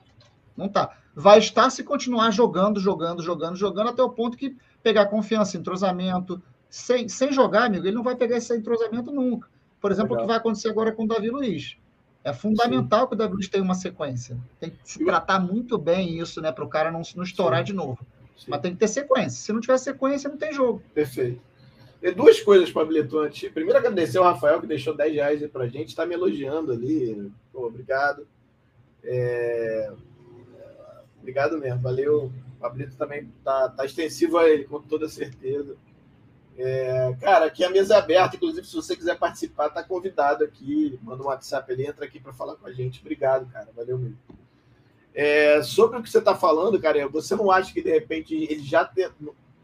Não 0.57 0.66
está. 0.66 0.96
Vai 1.14 1.38
estar 1.38 1.68
se 1.70 1.85
continuar 1.85 2.31
jogando, 2.31 2.81
jogando, 2.81 3.22
jogando, 3.22 3.57
jogando 3.57 3.90
até 3.90 4.03
o 4.03 4.11
ponto 4.11 4.37
que 4.37 4.57
pegar 4.83 5.07
confiança, 5.07 5.57
entrosamento. 5.57 6.42
Sem, 6.70 7.09
sem 7.09 7.33
jogar, 7.33 7.64
amigo, 7.64 7.87
ele 7.87 7.94
não 7.94 8.03
vai 8.03 8.16
pegar 8.16 8.38
esse 8.38 8.57
entrosamento 8.57 9.12
nunca. 9.12 9.48
Por 9.81 9.92
exemplo, 9.92 10.12
Legal. 10.12 10.25
o 10.25 10.27
que 10.27 10.33
vai 10.33 10.37
acontecer 10.38 10.70
agora 10.70 10.92
com 10.92 11.05
o 11.05 11.09
Davi 11.09 11.29
Luiz. 11.29 11.77
É 12.25 12.33
fundamental 12.33 13.01
Sim. 13.01 13.07
que 13.09 13.14
o 13.14 13.16
Davi 13.18 13.35
Luiz 13.35 13.48
tenha 13.48 13.64
uma 13.64 13.75
sequência. 13.75 14.38
Tem 14.59 14.70
que 14.70 14.79
se 14.85 15.05
tratar 15.05 15.40
muito 15.40 15.77
bem 15.77 16.18
isso, 16.18 16.40
né? 16.40 16.53
Para 16.53 16.64
o 16.64 16.68
cara 16.68 16.90
não, 16.90 17.03
não 17.16 17.25
estourar 17.25 17.61
Sim. 17.61 17.64
de 17.64 17.72
novo. 17.75 17.98
Sim. 18.38 18.46
Mas 18.48 18.61
tem 18.61 18.72
que 18.72 18.79
ter 18.79 18.88
sequência. 18.88 19.42
Se 19.42 19.53
não 19.53 19.61
tiver 19.61 19.77
sequência, 19.79 20.31
não 20.31 20.37
tem 20.37 20.53
jogo. 20.53 20.83
Perfeito. 20.94 21.40
E 22.03 22.11
duas 22.11 22.40
coisas, 22.40 22.70
Pablito, 22.70 23.18
antes. 23.18 23.51
Primeiro, 23.53 23.79
agradecer 23.79 24.18
ao 24.18 24.25
Rafael, 24.25 24.61
que 24.61 24.66
deixou 24.66 24.96
10 24.96 25.14
reais 25.14 25.42
aí 25.42 25.48
pra 25.48 25.68
gente. 25.68 25.88
Está 25.88 26.05
me 26.05 26.14
elogiando 26.14 26.72
ali. 26.72 27.31
Pô, 27.53 27.66
obrigado. 27.66 28.27
É... 29.05 29.92
Obrigado 31.22 31.56
mesmo. 31.58 31.80
Valeu. 31.80 32.24
O 32.26 32.61
Pablito 32.61 32.96
também 32.96 33.32
tá, 33.42 33.68
tá 33.70 33.87
extensivo 33.87 34.38
a 34.38 34.48
ele, 34.48 34.64
com 34.64 34.82
toda 34.82 35.08
certeza. 35.08 35.76
É, 36.58 37.16
cara, 37.20 37.46
aqui 37.46 37.64
a 37.64 37.70
mesa 37.70 37.94
é 37.94 37.98
aberta, 37.98 38.37
inclusive, 38.37 38.66
se 38.66 38.76
você 38.76 38.94
quiser 38.94 39.18
participar, 39.18 39.70
tá 39.70 39.82
convidado 39.82 40.44
aqui. 40.44 40.98
Manda 41.02 41.22
um 41.22 41.26
WhatsApp, 41.26 41.72
ele 41.72 41.87
entra 41.87 42.04
aqui 42.04 42.20
para 42.20 42.32
falar 42.32 42.56
com 42.56 42.66
a 42.66 42.72
gente. 42.72 43.00
Obrigado, 43.00 43.50
cara. 43.50 43.68
Valeu 43.74 43.96
mesmo. 43.96 44.18
É, 45.14 45.62
sobre 45.62 45.98
o 45.98 46.02
que 46.02 46.11
você 46.11 46.18
está 46.18 46.35
falando, 46.35 46.80
cara, 46.80 47.06
você 47.08 47.37
não 47.37 47.50
acha 47.50 47.72
que 47.72 47.82
de 47.82 47.90
repente 47.90 48.35
ele 48.35 48.62
já 48.62 48.85
te, 48.85 49.11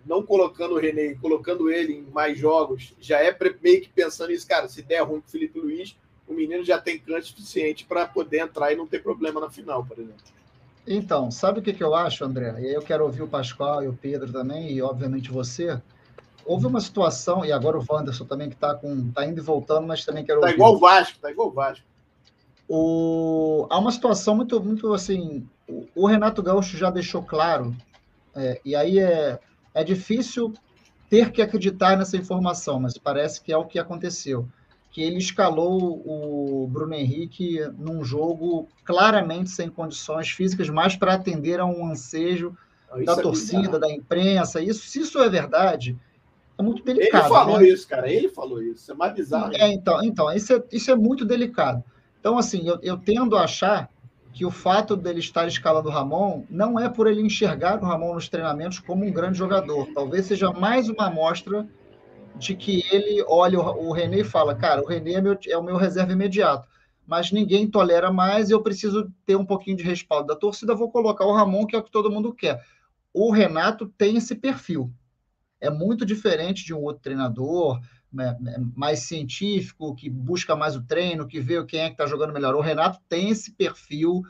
não 0.04 0.22
colocando 0.22 0.74
o 0.74 0.78
René, 0.78 1.14
colocando 1.14 1.70
ele 1.70 1.94
em 1.94 2.02
mais 2.10 2.38
jogos, 2.38 2.94
já 3.00 3.22
é 3.22 3.36
meio 3.62 3.80
que 3.80 3.88
pensando 3.88 4.30
isso, 4.30 4.46
cara, 4.46 4.68
se 4.68 4.82
der 4.82 5.00
ruim 5.00 5.20
com 5.20 5.26
o 5.26 5.30
Felipe 5.30 5.58
Luiz, 5.58 5.96
o 6.26 6.34
menino 6.34 6.62
já 6.62 6.78
tem 6.78 6.98
cancha 6.98 7.28
suficiente 7.28 7.86
para 7.86 8.06
poder 8.06 8.40
entrar 8.40 8.72
e 8.72 8.76
não 8.76 8.86
ter 8.86 9.02
problema 9.02 9.40
na 9.40 9.50
final, 9.50 9.84
por 9.84 9.98
exemplo. 9.98 10.37
Então, 10.90 11.30
sabe 11.30 11.60
o 11.60 11.62
que, 11.62 11.74
que 11.74 11.84
eu 11.84 11.94
acho, 11.94 12.24
André? 12.24 12.54
E 12.60 12.66
aí 12.66 12.72
eu 12.72 12.80
quero 12.80 13.04
ouvir 13.04 13.20
o 13.20 13.28
Pascoal 13.28 13.84
e 13.84 13.88
o 13.88 13.92
Pedro 13.92 14.32
também, 14.32 14.72
e 14.72 14.80
obviamente 14.80 15.30
você. 15.30 15.80
Houve 16.46 16.66
uma 16.66 16.80
situação, 16.80 17.44
e 17.44 17.52
agora 17.52 17.78
o 17.78 17.84
Wanderson 17.86 18.24
também, 18.24 18.48
que 18.48 18.54
está 18.54 18.74
tá 18.74 19.26
indo 19.26 19.38
e 19.38 19.42
voltando, 19.42 19.86
mas 19.86 20.02
também 20.06 20.24
quero 20.24 20.40
tá 20.40 20.46
ouvir. 20.46 20.54
Está 20.54 20.64
igual 20.64 20.74
o 20.76 20.78
Vasco, 20.78 21.18
tá 21.20 21.30
igual 21.30 21.48
o 21.48 21.52
Vasco. 21.52 21.84
O... 22.66 23.66
Há 23.68 23.78
uma 23.78 23.92
situação 23.92 24.34
muito, 24.34 24.58
muito 24.62 24.94
assim. 24.94 25.46
O 25.94 26.06
Renato 26.06 26.42
Gaúcho 26.42 26.78
já 26.78 26.90
deixou 26.90 27.22
claro, 27.22 27.76
é, 28.34 28.58
e 28.64 28.74
aí 28.74 28.98
é, 28.98 29.38
é 29.74 29.84
difícil 29.84 30.54
ter 31.10 31.30
que 31.30 31.42
acreditar 31.42 31.98
nessa 31.98 32.16
informação, 32.16 32.80
mas 32.80 32.96
parece 32.96 33.42
que 33.42 33.52
é 33.52 33.56
o 33.56 33.66
que 33.66 33.78
aconteceu. 33.78 34.48
Que 34.98 35.04
ele 35.04 35.18
escalou 35.18 36.02
o 36.04 36.66
Bruno 36.66 36.92
Henrique 36.92 37.60
num 37.78 38.02
jogo 38.02 38.66
claramente 38.84 39.48
sem 39.48 39.68
condições 39.68 40.28
físicas, 40.28 40.68
mais 40.68 40.96
para 40.96 41.14
atender 41.14 41.60
a 41.60 41.64
um 41.64 41.86
ansejo 41.88 42.52
ah, 42.90 43.00
da 43.04 43.12
é 43.12 43.22
torcida, 43.22 43.60
bizarro. 43.60 43.78
da 43.78 43.92
imprensa. 43.92 44.60
Isso, 44.60 44.88
se 44.88 44.98
isso 44.98 45.20
é 45.20 45.28
verdade, 45.28 45.96
é 46.58 46.62
muito 46.64 46.82
delicado. 46.82 47.26
Ele 47.26 47.32
falou 47.32 47.60
né? 47.60 47.68
isso, 47.68 47.86
cara. 47.86 48.10
Ele 48.10 48.28
falou 48.28 48.60
isso. 48.60 48.90
É 48.90 48.94
mais 48.96 49.14
bizarro. 49.14 49.52
É, 49.54 49.72
então, 49.72 50.02
então 50.02 50.32
isso, 50.32 50.52
é, 50.52 50.64
isso 50.72 50.90
é 50.90 50.96
muito 50.96 51.24
delicado. 51.24 51.84
Então, 52.18 52.36
assim, 52.36 52.66
eu, 52.66 52.80
eu 52.82 52.96
tendo 52.96 53.36
a 53.36 53.44
achar 53.44 53.88
que 54.32 54.44
o 54.44 54.50
fato 54.50 54.96
dele 54.96 55.20
estar 55.20 55.46
escalando 55.46 55.88
o 55.88 55.92
Ramon 55.92 56.42
não 56.50 56.76
é 56.76 56.88
por 56.88 57.06
ele 57.06 57.22
enxergar 57.22 57.80
o 57.80 57.86
Ramon 57.86 58.14
nos 58.14 58.28
treinamentos 58.28 58.80
como 58.80 59.04
um 59.04 59.12
grande 59.12 59.38
jogador. 59.38 59.86
Talvez 59.94 60.26
seja 60.26 60.50
mais 60.50 60.88
uma 60.88 61.06
amostra 61.06 61.68
de 62.36 62.54
que 62.54 62.84
ele 62.92 63.22
olha 63.26 63.60
o, 63.60 63.92
René 63.92 64.20
e 64.20 64.24
fala: 64.24 64.54
cara, 64.54 64.82
o 64.82 64.86
René 64.86 65.14
é, 65.14 65.20
meu, 65.20 65.38
é 65.46 65.56
o 65.56 65.62
meu 65.62 65.76
reserva 65.76 66.12
imediato, 66.12 66.68
mas 67.06 67.32
ninguém 67.32 67.68
tolera 67.68 68.12
mais 68.12 68.48
e 68.48 68.52
eu 68.52 68.62
preciso 68.62 69.12
ter 69.24 69.36
um 69.36 69.44
pouquinho 69.44 69.76
de 69.76 69.82
respaldo 69.82 70.26
da 70.26 70.36
torcida. 70.36 70.74
Vou 70.74 70.90
colocar 70.90 71.24
o 71.24 71.32
Ramon, 71.32 71.66
que 71.66 71.74
é 71.74 71.78
o 71.78 71.82
que 71.82 71.90
todo 71.90 72.10
mundo 72.10 72.34
quer. 72.34 72.64
O 73.12 73.30
Renato 73.30 73.86
tem 73.96 74.16
esse 74.16 74.34
perfil. 74.34 74.92
É 75.60 75.70
muito 75.70 76.06
diferente 76.06 76.64
de 76.64 76.72
um 76.72 76.82
outro 76.82 77.02
treinador, 77.02 77.80
né, 78.12 78.36
né, 78.40 78.56
mais 78.76 79.00
científico, 79.00 79.94
que 79.94 80.08
busca 80.08 80.54
mais 80.54 80.76
o 80.76 80.82
treino, 80.82 81.26
que 81.26 81.40
vê 81.40 81.64
quem 81.64 81.80
é 81.80 81.86
que 81.86 81.94
está 81.94 82.06
jogando 82.06 82.32
melhor. 82.32 82.54
O 82.54 82.60
Renato 82.60 83.00
tem 83.08 83.30
esse 83.30 83.52
perfil 83.52 84.22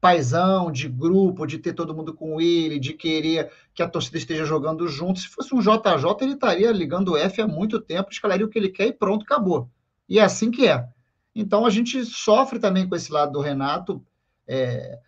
paisão, 0.00 0.70
de 0.70 0.88
grupo, 0.88 1.46
de 1.46 1.58
ter 1.58 1.72
todo 1.72 1.94
mundo 1.94 2.14
com 2.14 2.40
ele, 2.40 2.78
de 2.78 2.92
querer 2.92 3.50
que 3.74 3.82
a 3.82 3.88
torcida 3.88 4.18
esteja 4.18 4.44
jogando 4.44 4.86
junto. 4.86 5.20
Se 5.20 5.28
fosse 5.28 5.54
um 5.54 5.60
JJ, 5.60 6.04
ele 6.20 6.34
estaria 6.34 6.70
ligando 6.70 7.12
o 7.12 7.16
F 7.16 7.40
há 7.40 7.48
muito 7.48 7.80
tempo, 7.80 8.10
escalaria 8.10 8.46
o 8.46 8.48
que 8.48 8.58
ele 8.58 8.68
quer 8.68 8.86
e 8.86 8.92
pronto, 8.92 9.24
acabou. 9.24 9.68
E 10.08 10.18
é 10.18 10.22
assim 10.22 10.50
que 10.50 10.66
é. 10.66 10.88
Então 11.34 11.66
a 11.66 11.70
gente 11.70 12.04
sofre 12.04 12.58
também 12.58 12.88
com 12.88 12.94
esse 12.94 13.12
lado 13.12 13.32
do 13.32 13.40
Renato. 13.40 14.04
É, 14.46 14.98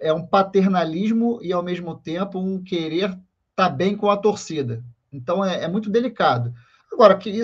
é 0.00 0.12
um 0.12 0.26
paternalismo 0.26 1.38
e, 1.42 1.52
ao 1.52 1.62
mesmo 1.62 1.94
tempo, 1.94 2.38
um 2.38 2.62
querer 2.62 3.10
estar 3.10 3.20
tá 3.54 3.68
bem 3.68 3.96
com 3.96 4.10
a 4.10 4.16
torcida. 4.16 4.84
Então 5.12 5.44
é, 5.44 5.64
é 5.64 5.68
muito 5.68 5.90
delicado. 5.90 6.52
Agora, 6.92 7.16
que, 7.16 7.40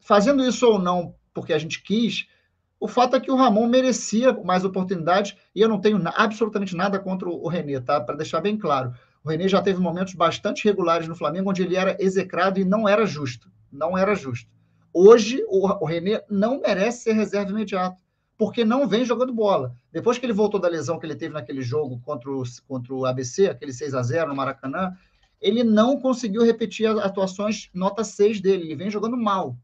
fazendo 0.00 0.44
isso 0.44 0.66
ou 0.66 0.78
não 0.78 1.14
porque 1.32 1.52
a 1.52 1.58
gente 1.58 1.82
quis, 1.82 2.26
o 2.80 2.86
fato 2.86 3.16
é 3.16 3.20
que 3.20 3.30
o 3.30 3.36
Ramon 3.36 3.66
merecia 3.66 4.32
mais 4.44 4.64
oportunidades 4.64 5.36
e 5.54 5.60
eu 5.60 5.68
não 5.68 5.80
tenho 5.80 6.00
absolutamente 6.14 6.76
nada 6.76 6.98
contra 6.98 7.28
o 7.28 7.48
Renê, 7.48 7.80
tá? 7.80 8.00
Para 8.00 8.16
deixar 8.16 8.40
bem 8.40 8.56
claro. 8.56 8.92
O 9.24 9.28
Renê 9.28 9.48
já 9.48 9.60
teve 9.60 9.80
momentos 9.80 10.14
bastante 10.14 10.64
regulares 10.64 11.08
no 11.08 11.16
Flamengo 11.16 11.50
onde 11.50 11.62
ele 11.62 11.76
era 11.76 11.96
execrado 11.98 12.60
e 12.60 12.64
não 12.64 12.88
era 12.88 13.04
justo. 13.04 13.50
Não 13.70 13.98
era 13.98 14.14
justo. 14.14 14.48
Hoje, 14.94 15.44
o, 15.48 15.84
Renê 15.84 16.22
não 16.30 16.60
merece 16.60 17.02
ser 17.02 17.12
reserva 17.12 17.50
imediato, 17.50 18.02
porque 18.38 18.64
não 18.64 18.88
vem 18.88 19.04
jogando 19.04 19.34
bola. 19.34 19.74
Depois 19.92 20.16
que 20.16 20.24
ele 20.24 20.32
voltou 20.32 20.60
da 20.60 20.68
lesão 20.68 20.98
que 20.98 21.04
ele 21.04 21.16
teve 21.16 21.34
naquele 21.34 21.62
jogo 21.62 22.00
contra 22.04 22.30
o, 22.30 22.42
contra 22.66 22.94
o 22.94 23.04
ABC, 23.04 23.48
aquele 23.48 23.72
6 23.72 23.94
a 23.94 24.02
0 24.02 24.28
no 24.28 24.36
Maracanã, 24.36 24.96
ele 25.40 25.62
não 25.62 26.00
conseguiu 26.00 26.44
repetir 26.44 26.86
as 26.86 26.98
atuações 26.98 27.68
nota 27.74 28.02
6 28.02 28.40
dele, 28.40 28.64
ele 28.64 28.76
vem 28.76 28.90
jogando 28.90 29.16
mal, 29.16 29.56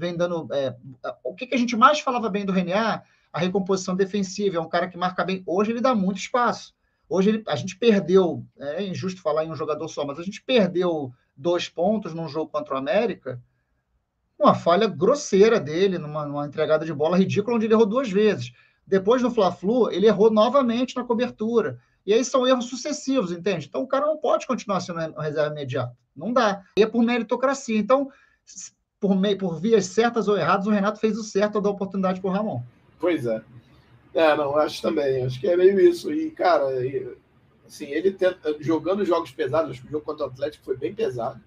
vem 0.00 0.16
dando... 0.16 0.48
É, 0.52 0.74
o 1.22 1.34
que, 1.34 1.46
que, 1.46 1.54
a 1.54 1.58
gente 1.58 1.76
mais 1.76 2.00
falava 2.00 2.28
bem 2.30 2.44
do 2.44 2.52
René? 2.52 2.72
Ah, 2.72 3.02
a 3.32 3.38
recomposição 3.38 3.94
defensiva, 3.94 4.56
é 4.56 4.60
um 4.60 4.68
cara 4.68 4.88
que 4.88 4.96
marca 4.96 5.22
bem, 5.22 5.42
hoje 5.46 5.70
ele 5.70 5.80
dá 5.80 5.94
muito 5.94 6.16
espaço. 6.16 6.74
Hoje 7.08 7.28
ele, 7.28 7.44
a 7.46 7.54
gente 7.54 7.76
perdeu, 7.76 8.44
é 8.58 8.82
injusto 8.82 9.20
falar 9.20 9.44
em 9.44 9.50
um 9.50 9.56
jogador 9.56 9.86
só, 9.88 10.04
mas 10.04 10.18
a 10.18 10.22
gente 10.22 10.42
perdeu 10.42 11.12
dois 11.36 11.68
pontos 11.68 12.14
num 12.14 12.28
jogo 12.28 12.50
contra 12.50 12.74
o 12.74 12.78
América, 12.78 13.40
uma 14.38 14.54
falha 14.54 14.86
grosseira 14.86 15.60
dele, 15.60 15.98
numa, 15.98 16.24
numa 16.24 16.46
entregada 16.46 16.84
de 16.84 16.94
bola 16.94 17.18
ridícula, 17.18 17.56
onde 17.56 17.66
ele 17.66 17.74
errou 17.74 17.86
duas 17.86 18.10
vezes. 18.10 18.52
Depois 18.86 19.22
no 19.22 19.30
Fla-Flu, 19.30 19.90
ele 19.90 20.06
errou 20.06 20.30
novamente 20.30 20.96
na 20.96 21.04
cobertura. 21.04 21.78
E 22.06 22.14
aí 22.14 22.24
são 22.24 22.46
erros 22.46 22.64
sucessivos, 22.64 23.30
entende? 23.30 23.66
Então 23.68 23.82
o 23.82 23.86
cara 23.86 24.06
não 24.06 24.16
pode 24.16 24.46
continuar 24.46 24.80
sendo 24.80 24.98
reserva 25.20 25.52
imediato. 25.52 25.94
Não 26.16 26.32
dá. 26.32 26.62
E 26.76 26.82
é 26.82 26.86
por 26.86 27.02
meritocracia. 27.02 27.78
Então, 27.78 28.10
por, 29.00 29.18
meio, 29.18 29.38
por 29.38 29.58
vias 29.58 29.86
certas 29.86 30.28
ou 30.28 30.36
erradas, 30.36 30.66
o 30.66 30.70
Renato 30.70 31.00
fez 31.00 31.16
o 31.16 31.24
certo 31.24 31.56
ao 31.56 31.62
dar 31.62 31.70
oportunidade 31.70 32.20
para 32.20 32.30
o 32.30 32.32
Ramon. 32.32 32.62
Pois 33.00 33.26
é. 33.26 33.42
É, 34.14 34.36
não, 34.36 34.56
acho 34.56 34.82
também. 34.82 35.24
Acho 35.24 35.40
que 35.40 35.48
é 35.48 35.56
meio 35.56 35.80
isso. 35.80 36.12
E, 36.12 36.30
cara, 36.30 36.66
assim, 37.66 37.86
ele 37.86 38.10
tenta, 38.10 38.54
jogando 38.60 39.04
jogos 39.04 39.30
pesados, 39.30 39.70
acho 39.70 39.80
que 39.80 39.88
o 39.88 39.90
jogo 39.90 40.04
contra 40.04 40.26
o 40.26 40.28
Atlético 40.28 40.64
foi 40.64 40.76
bem 40.76 40.94
pesado. 40.94 41.40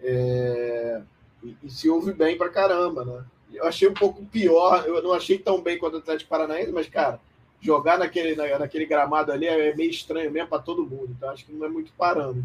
É, 0.00 1.02
e, 1.42 1.56
e, 1.62 1.70
se 1.70 1.88
ouve 1.90 2.12
bem 2.14 2.38
pra 2.38 2.48
caramba, 2.48 3.04
né? 3.04 3.24
Eu 3.52 3.66
achei 3.66 3.88
um 3.88 3.94
pouco 3.94 4.24
pior, 4.24 4.84
eu 4.86 5.02
não 5.02 5.12
achei 5.12 5.38
tão 5.38 5.62
bem 5.62 5.78
quanto 5.78 5.94
o 5.94 5.98
Atlético 5.98 6.30
Paranaense, 6.30 6.72
mas, 6.72 6.88
cara, 6.88 7.20
jogar 7.60 7.98
naquele, 7.98 8.34
naquele 8.34 8.86
gramado 8.86 9.30
ali 9.30 9.46
é 9.46 9.74
meio 9.74 9.90
estranho 9.90 10.30
mesmo 10.30 10.48
para 10.48 10.62
todo 10.62 10.86
mundo. 10.86 11.08
Então 11.10 11.30
acho 11.30 11.44
que 11.44 11.52
não 11.52 11.66
é 11.66 11.68
muito 11.68 11.92
parando. 11.92 12.44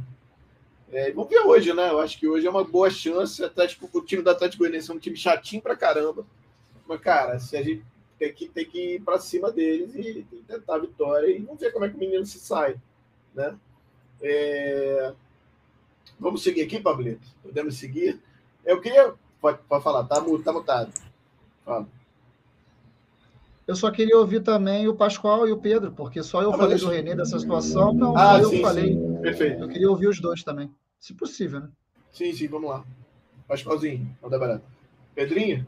É, 0.91 1.11
vamos 1.11 1.29
ver 1.29 1.39
hoje, 1.39 1.73
né? 1.73 1.89
Eu 1.89 1.99
acho 1.99 2.17
que 2.17 2.27
hoje 2.27 2.47
é 2.47 2.49
uma 2.49 2.63
boa 2.63 2.89
chance. 2.89 3.43
Até 3.43 3.67
tipo, 3.67 3.89
o 3.93 4.01
time 4.01 4.21
do 4.21 4.29
Atlético 4.29 4.63
Goianiense 4.63 4.89
é 4.89 4.93
um 4.93 4.99
time 4.99 5.15
chatinho 5.15 5.61
pra 5.61 5.75
caramba. 5.75 6.25
Mas, 6.87 6.99
cara, 7.01 7.39
se 7.39 7.55
a 7.55 7.61
gente 7.61 7.83
tem 8.17 8.33
que, 8.33 8.49
tem 8.49 8.65
que 8.65 8.95
ir 8.95 9.01
para 9.01 9.19
cima 9.19 9.51
deles 9.51 9.93
e 9.95 10.25
tentar 10.47 10.75
a 10.75 10.79
vitória 10.79 11.27
e 11.27 11.39
vamos 11.39 11.61
ver 11.61 11.71
como 11.71 11.85
é 11.85 11.89
que 11.89 11.95
o 11.95 11.99
menino 11.99 12.25
se 12.25 12.39
sai. 12.39 12.75
Né? 13.33 13.55
É... 14.21 15.13
Vamos 16.19 16.43
seguir 16.43 16.63
aqui, 16.63 16.79
Pablito? 16.79 17.27
Podemos 17.43 17.77
seguir? 17.77 18.19
Eu 18.65 18.81
queria. 18.81 19.13
Pode, 19.39 19.59
pode 19.69 19.83
falar, 19.83 20.03
tá, 20.03 20.15
tá 20.15 20.51
mutado. 20.51 20.91
Fala. 21.63 21.87
Eu 23.69 23.75
só 23.75 23.91
queria 23.91 24.17
ouvir 24.17 24.41
também 24.41 24.87
o 24.87 24.95
Pascoal 24.95 25.47
e 25.47 25.51
o 25.51 25.57
Pedro, 25.57 25.91
porque 25.91 26.23
só 26.23 26.41
eu 26.41 26.49
ah, 26.49 26.57
falei 26.57 26.69
deixa... 26.69 26.85
do 26.85 26.91
Renê 26.91 27.15
dessa 27.15 27.37
situação, 27.37 27.93
não 27.93 28.17
ah, 28.17 28.39
eu 28.41 28.49
sim, 28.49 28.63
falei. 28.63 28.93
Sim. 28.95 29.17
Perfeito. 29.21 29.61
Eu 29.61 29.67
queria 29.67 29.89
ouvir 29.91 30.07
os 30.07 30.19
dois 30.19 30.41
também, 30.43 30.71
se 30.99 31.13
possível, 31.13 31.59
né? 31.59 31.69
Sim, 32.11 32.33
sim, 32.33 32.47
vamos 32.47 32.67
lá. 32.67 32.83
Pascoalzinho, 33.47 34.09
não 34.23 34.27
dá 34.27 34.39
barato. 34.39 34.63
Pedrinho? 35.13 35.67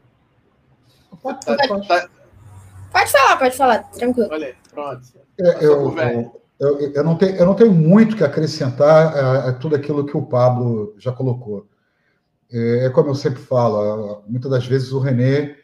Pode, 1.22 1.46
tá, 1.46 1.56
pode. 1.68 1.86
Tá... 1.86 2.08
pode 2.90 3.12
falar, 3.12 3.36
pode 3.36 3.56
falar, 3.56 3.78
tranquilo. 3.92 4.28
Olha, 4.32 4.56
pronto. 4.68 5.06
É, 5.40 5.64
eu, 5.64 5.94
eu, 6.58 6.92
eu, 6.92 7.04
não 7.04 7.16
tenho, 7.16 7.36
eu 7.36 7.46
não 7.46 7.54
tenho 7.54 7.72
muito 7.72 8.16
que 8.16 8.24
acrescentar 8.24 9.16
a, 9.16 9.48
a 9.50 9.52
tudo 9.52 9.76
aquilo 9.76 10.04
que 10.04 10.16
o 10.16 10.26
Pablo 10.26 10.92
já 10.98 11.12
colocou. 11.12 11.68
É, 12.50 12.86
é 12.86 12.90
como 12.90 13.10
eu 13.10 13.14
sempre 13.14 13.40
falo, 13.40 14.24
muitas 14.26 14.50
das 14.50 14.66
vezes 14.66 14.90
o 14.90 14.98
Renê 14.98 15.54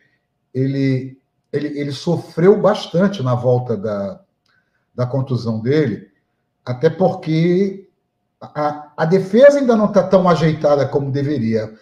ele 0.55 1.18
ele, 1.53 1.79
ele 1.79 1.93
sofreu 1.93 2.61
bastante 2.61 3.23
na 3.23 3.35
volta 3.35 3.77
da, 3.77 4.21
da 4.95 5.07
contusão 5.07 5.61
dele, 5.61 6.09
até 6.65 6.91
porque 6.91 7.89
a, 8.41 8.93
a 8.97 9.05
defesa 9.05 9.59
ainda 9.59 9.77
não 9.77 9.87
está 9.87 10.03
tão 10.03 10.29
ajeitada 10.29 10.87
como 10.87 11.11
deveria. 11.11 11.73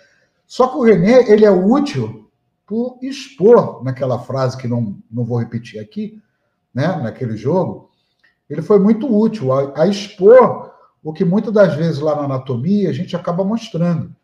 Só 0.46 0.68
que 0.68 0.76
o 0.76 0.82
René 0.82 1.30
ele 1.30 1.44
é 1.44 1.50
útil 1.50 2.30
por 2.66 2.98
expor 3.02 3.82
naquela 3.82 4.18
frase 4.18 4.56
que 4.56 4.68
não, 4.68 4.96
não 5.10 5.24
vou 5.24 5.38
repetir 5.38 5.80
aqui, 5.80 6.20
né, 6.74 6.88
naquele 6.96 7.36
jogo, 7.36 7.90
ele 8.50 8.62
foi 8.62 8.78
muito 8.78 9.12
útil 9.12 9.52
a, 9.52 9.82
a 9.82 9.86
expor 9.86 10.72
o 11.02 11.12
que 11.12 11.24
muitas 11.24 11.52
das 11.52 11.74
vezes 11.74 12.00
lá 12.00 12.16
na 12.16 12.22
anatomia 12.22 12.90
a 12.90 12.92
gente 12.92 13.14
acaba 13.16 13.44
mostrando 13.44 14.14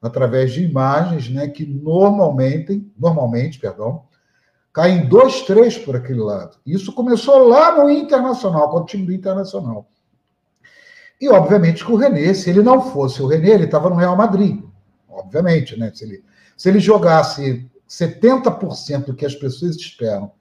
através 0.00 0.52
de 0.52 0.64
imagens, 0.64 1.28
né, 1.30 1.46
que 1.46 1.64
normalmente, 1.64 2.84
normalmente, 2.98 3.60
perdão, 3.60 4.02
caem 4.72 5.06
dois, 5.06 5.42
três 5.42 5.76
por 5.76 5.96
aquele 5.96 6.20
lado. 6.20 6.56
Isso 6.64 6.92
começou 6.92 7.48
lá 7.48 7.76
no 7.76 7.90
Internacional, 7.90 8.70
com 8.70 8.78
o 8.78 8.84
time 8.84 9.06
do 9.06 9.12
Internacional. 9.12 9.86
E, 11.20 11.28
obviamente, 11.28 11.84
que 11.84 11.92
o 11.92 11.96
René, 11.96 12.34
se 12.34 12.50
ele 12.50 12.62
não 12.62 12.80
fosse 12.90 13.22
o 13.22 13.26
René, 13.26 13.50
ele 13.50 13.64
estava 13.64 13.88
no 13.88 13.96
Real 13.96 14.16
Madrid. 14.16 14.62
Obviamente, 15.08 15.78
né? 15.78 15.92
Se 15.94 16.04
ele, 16.04 16.24
se 16.56 16.68
ele 16.68 16.80
jogasse 16.80 17.70
70% 17.88 19.04
do 19.04 19.14
que 19.14 19.26
as 19.26 19.34
pessoas 19.34 19.76
esperam 19.76 20.32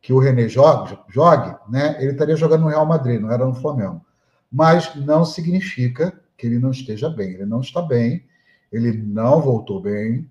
que 0.00 0.12
o 0.12 0.18
René 0.18 0.48
jogue, 0.48 0.98
jogue, 1.08 1.56
né, 1.68 1.96
ele 1.98 2.12
estaria 2.12 2.36
jogando 2.36 2.60
no 2.60 2.68
Real 2.68 2.84
Madrid, 2.84 3.18
não 3.18 3.32
era 3.32 3.46
no 3.46 3.54
Flamengo. 3.54 4.04
Mas 4.52 4.94
não 4.96 5.24
significa 5.24 6.20
que 6.36 6.46
ele 6.46 6.58
não 6.58 6.70
esteja 6.70 7.08
bem. 7.08 7.30
Ele 7.30 7.46
não 7.46 7.60
está 7.60 7.80
bem, 7.80 8.24
ele 8.70 8.92
não 8.92 9.40
voltou 9.40 9.80
bem, 9.80 10.30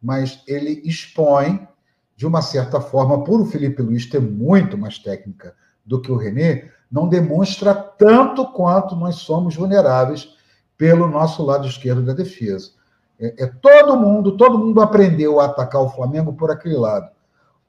mas 0.00 0.42
ele 0.46 0.80
expõe, 0.84 1.66
de 2.16 2.26
uma 2.26 2.42
certa 2.42 2.80
forma, 2.80 3.24
por 3.24 3.40
o 3.40 3.46
Felipe 3.46 3.82
Luiz 3.82 4.06
ter 4.06 4.20
muito 4.20 4.76
mais 4.76 4.98
técnica 4.98 5.54
do 5.84 6.00
que 6.00 6.12
o 6.12 6.16
René, 6.16 6.70
não 6.90 7.08
demonstra 7.08 7.74
tanto 7.74 8.46
quanto 8.52 8.94
nós 8.94 9.16
somos 9.16 9.56
vulneráveis 9.56 10.36
pelo 10.76 11.08
nosso 11.08 11.42
lado 11.42 11.66
esquerdo 11.66 12.02
da 12.02 12.12
defesa. 12.12 12.70
É, 13.18 13.44
é, 13.44 13.46
todo 13.46 13.96
mundo, 13.96 14.36
todo 14.36 14.58
mundo 14.58 14.80
aprendeu 14.80 15.40
a 15.40 15.46
atacar 15.46 15.82
o 15.82 15.88
Flamengo 15.88 16.32
por 16.34 16.50
aquele 16.50 16.76
lado 16.76 17.10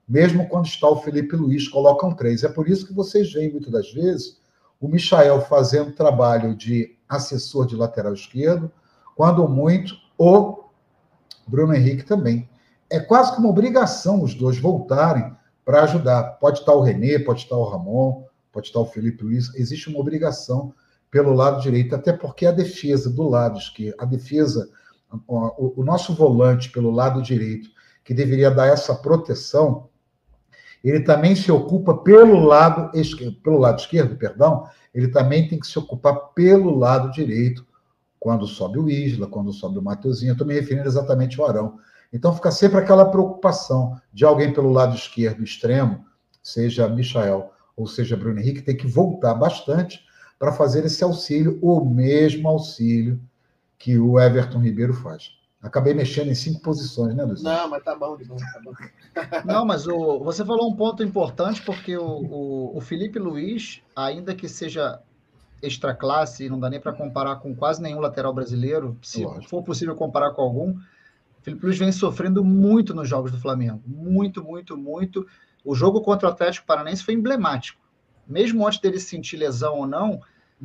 mesmo 0.07 0.47
quando 0.47 0.65
está 0.65 0.87
o 0.87 1.01
Felipe 1.01 1.35
Luiz, 1.35 1.67
colocam 1.67 2.13
três. 2.13 2.43
É 2.43 2.49
por 2.49 2.67
isso 2.67 2.85
que 2.85 2.93
vocês 2.93 3.31
veem 3.31 3.51
muitas 3.51 3.71
das 3.71 3.91
vezes 3.91 4.37
o 4.79 4.87
Michael 4.87 5.41
fazendo 5.41 5.93
trabalho 5.93 6.55
de 6.55 6.97
assessor 7.07 7.65
de 7.65 7.75
lateral 7.75 8.13
esquerdo, 8.13 8.71
quando 9.15 9.47
muito 9.47 9.95
o 10.17 10.65
Bruno 11.47 11.73
Henrique 11.73 12.03
também. 12.03 12.49
É 12.93 12.99
quase 12.99 13.33
que 13.33 13.39
uma 13.39 13.49
obrigação 13.49 14.21
os 14.21 14.35
dois 14.35 14.59
voltarem 14.59 15.35
para 15.65 15.81
ajudar. 15.81 16.37
Pode 16.39 16.59
estar 16.59 16.73
o 16.73 16.81
Renê, 16.81 17.17
pode 17.17 17.41
estar 17.41 17.55
o 17.55 17.67
Ramon, 17.67 18.23
pode 18.51 18.67
estar 18.67 18.81
o 18.81 18.85
Felipe 18.85 19.23
Luiz. 19.23 19.51
Existe 19.55 19.89
uma 19.89 19.97
obrigação 19.97 20.71
pelo 21.09 21.33
lado 21.33 21.59
direito, 21.59 21.95
até 21.95 22.13
porque 22.13 22.45
a 22.45 22.51
defesa 22.51 23.09
do 23.09 23.27
lado 23.27 23.57
esquerdo, 23.57 23.95
a 23.97 24.05
defesa, 24.05 24.69
o, 25.27 25.81
o 25.81 25.83
nosso 25.83 26.13
volante 26.13 26.69
pelo 26.69 26.91
lado 26.91 27.19
direito, 27.23 27.67
que 28.03 28.13
deveria 28.13 28.51
dar 28.51 28.67
essa 28.67 28.93
proteção, 28.93 29.89
ele 30.83 30.99
também 30.99 31.35
se 31.35 31.51
ocupa 31.51 31.97
pelo 31.97 32.41
lado 32.41 32.95
esquerdo, 32.95 33.41
pelo 33.41 33.57
lado 33.57 33.79
esquerdo, 33.79 34.15
perdão, 34.17 34.67
ele 34.93 35.07
também 35.07 35.47
tem 35.47 35.59
que 35.59 35.65
se 35.65 35.79
ocupar 35.79 36.13
pelo 36.35 36.77
lado 36.77 37.11
direito, 37.11 37.65
quando 38.19 38.45
sobe 38.45 38.77
o 38.77 38.87
Isla, 38.87 39.25
quando 39.25 39.51
sobe 39.51 39.79
o 39.79 39.81
Mateuzinho, 39.81 40.33
estou 40.33 40.45
me 40.45 40.53
referindo 40.53 40.87
exatamente 40.87 41.41
ao 41.41 41.47
Arão. 41.47 41.79
Então 42.13 42.33
fica 42.35 42.51
sempre 42.51 42.77
aquela 42.77 43.09
preocupação 43.09 43.99
de 44.13 44.23
alguém 44.23 44.53
pelo 44.53 44.71
lado 44.71 44.95
esquerdo 44.95 45.43
extremo, 45.43 46.05
seja 46.41 46.87
Michael 46.87 47.51
ou 47.75 47.87
seja 47.87 48.15
Bruno 48.15 48.39
Henrique, 48.39 48.61
tem 48.61 48.77
que 48.77 48.85
voltar 48.85 49.33
bastante 49.33 50.05
para 50.37 50.51
fazer 50.51 50.85
esse 50.85 51.03
auxílio, 51.03 51.57
o 51.61 51.83
mesmo 51.83 52.47
auxílio 52.47 53.19
que 53.79 53.97
o 53.97 54.19
Everton 54.19 54.59
Ribeiro 54.59 54.93
faz. 54.93 55.31
Acabei 55.61 55.93
mexendo 55.93 56.29
em 56.29 56.35
cinco 56.35 56.59
posições, 56.61 57.15
né, 57.15 57.23
Luiz? 57.23 57.41
Não, 57.41 57.69
mas 57.69 57.81
tá 57.83 57.95
bom, 57.95 58.17
tá 58.17 58.61
bom. 58.63 58.73
Não, 59.45 59.65
mas 59.65 59.87
o, 59.87 60.19
você 60.19 60.43
falou 60.43 60.69
um 60.69 60.75
ponto 60.75 61.01
importante, 61.01 61.61
porque 61.61 61.97
o, 61.97 62.05
o, 62.05 62.77
o 62.77 62.81
Felipe 62.81 63.17
Luiz, 63.17 63.81
ainda 63.95 64.35
que 64.35 64.49
seja 64.49 65.01
extra 65.61 65.95
classe, 65.95 66.49
não 66.49 66.59
dá 66.59 66.69
nem 66.69 66.81
para 66.81 66.91
comparar 66.91 67.37
com 67.37 67.55
quase 67.55 67.81
nenhum 67.81 68.01
lateral 68.01 68.33
brasileiro, 68.33 68.97
se 69.01 69.23
Lógico. 69.23 69.49
for 69.49 69.63
possível 69.63 69.95
comparar 69.95 70.31
com 70.31 70.41
algum, 70.41 70.75
Felipe 71.43 71.65
Luiz 71.65 71.77
vem 71.77 71.91
sofrendo 71.91 72.43
muito 72.43 72.93
nos 72.93 73.07
jogos 73.07 73.31
do 73.31 73.39
Flamengo. 73.39 73.81
Muito, 73.85 74.43
muito, 74.43 74.75
muito. 74.75 75.27
O 75.63 75.75
jogo 75.75 76.01
contra 76.01 76.27
o 76.27 76.31
Atlético 76.31 76.65
Paranense 76.65 77.03
foi 77.03 77.13
emblemático. 77.13 77.81
Mesmo 78.27 78.65
antes 78.65 78.79
dele 78.79 78.99
sentir 78.99 79.37
lesão 79.37 79.79
ou 79.79 79.87
não, 79.87 80.19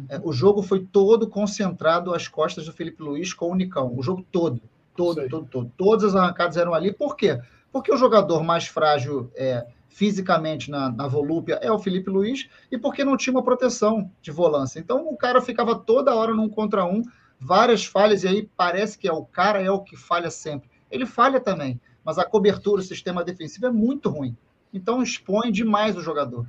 é, 0.09 0.21
o 0.23 0.33
jogo 0.33 0.63
foi 0.63 0.87
todo 0.91 1.29
concentrado 1.29 2.15
às 2.15 2.29
costas 2.29 2.65
do 2.65 2.73
Felipe 2.73 3.03
Luiz 3.03 3.35
com 3.35 3.51
o 3.51 3.55
Nicão. 3.55 3.93
O 3.97 4.03
jogo 4.03 4.25
todo 4.31 4.63
todo, 4.99 5.29
todo, 5.29 5.47
todo. 5.47 5.73
Todas 5.77 6.05
as 6.05 6.17
arrancadas 6.17 6.57
eram 6.57 6.75
ali. 6.75 6.93
Por 6.93 7.17
quê? 7.17 7.41
Porque 7.71 7.93
o 7.93 7.97
jogador 7.97 8.43
mais 8.43 8.67
frágil 8.67 9.31
é, 9.37 9.65
fisicamente 9.89 10.71
na, 10.71 10.91
na 10.91 11.07
volúpia 11.07 11.55
é 11.63 11.71
o 11.71 11.79
Felipe 11.79 12.11
Luiz 12.11 12.49
e 12.73 12.77
porque 12.77 13.05
não 13.05 13.17
tinha 13.17 13.33
uma 13.33 13.45
proteção 13.45 14.11
de 14.21 14.33
volância. 14.33 14.81
Então 14.81 15.09
o 15.09 15.17
cara 15.17 15.41
ficava 15.41 15.77
toda 15.77 16.15
hora 16.15 16.35
num 16.35 16.49
contra 16.49 16.85
um, 16.85 17.03
várias 17.41 17.85
falhas, 17.85 18.25
e 18.25 18.29
aí 18.29 18.51
parece 18.57 18.99
que 18.99 19.09
é 19.09 19.13
o 19.13 19.25
cara 19.25 19.63
é 19.63 19.71
o 19.71 19.81
que 19.81 19.97
falha 19.97 20.31
sempre. 20.31 20.69
Ele 20.91 21.07
falha 21.07 21.41
também, 21.41 21.81
mas 22.05 22.19
a 22.19 22.25
cobertura, 22.25 22.81
o 22.81 22.85
sistema 22.85 23.25
defensivo 23.25 23.67
é 23.67 23.71
muito 23.71 24.09
ruim. 24.09 24.37
Então 24.73 25.03
expõe 25.03 25.51
demais 25.53 25.97
o 25.97 26.01
jogador. 26.01 26.47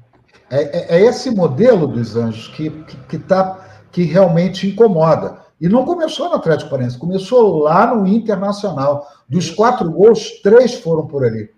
É, 0.50 0.96
é, 0.96 0.98
é 0.98 1.06
esse 1.06 1.32
modelo 1.32 1.88
dos 1.88 2.16
anjos 2.16 2.48
que, 2.50 2.70
que, 2.70 2.98
que, 3.08 3.20
tá, 3.20 3.82
que 3.92 4.04
realmente 4.04 4.68
incomoda. 4.68 5.40
E 5.60 5.68
não 5.68 5.86
começou 5.86 6.30
no 6.30 6.36
Atlético 6.36 6.70
Paranaense, 6.70 6.98
começou 6.98 7.60
lá 7.60 7.94
no 7.94 8.08
Internacional. 8.08 9.06
Dos 9.28 9.50
quatro 9.50 9.92
gols, 9.92 10.42
três 10.42 10.76
foram 10.76 11.06
por 11.06 11.26
ali. 11.26 11.52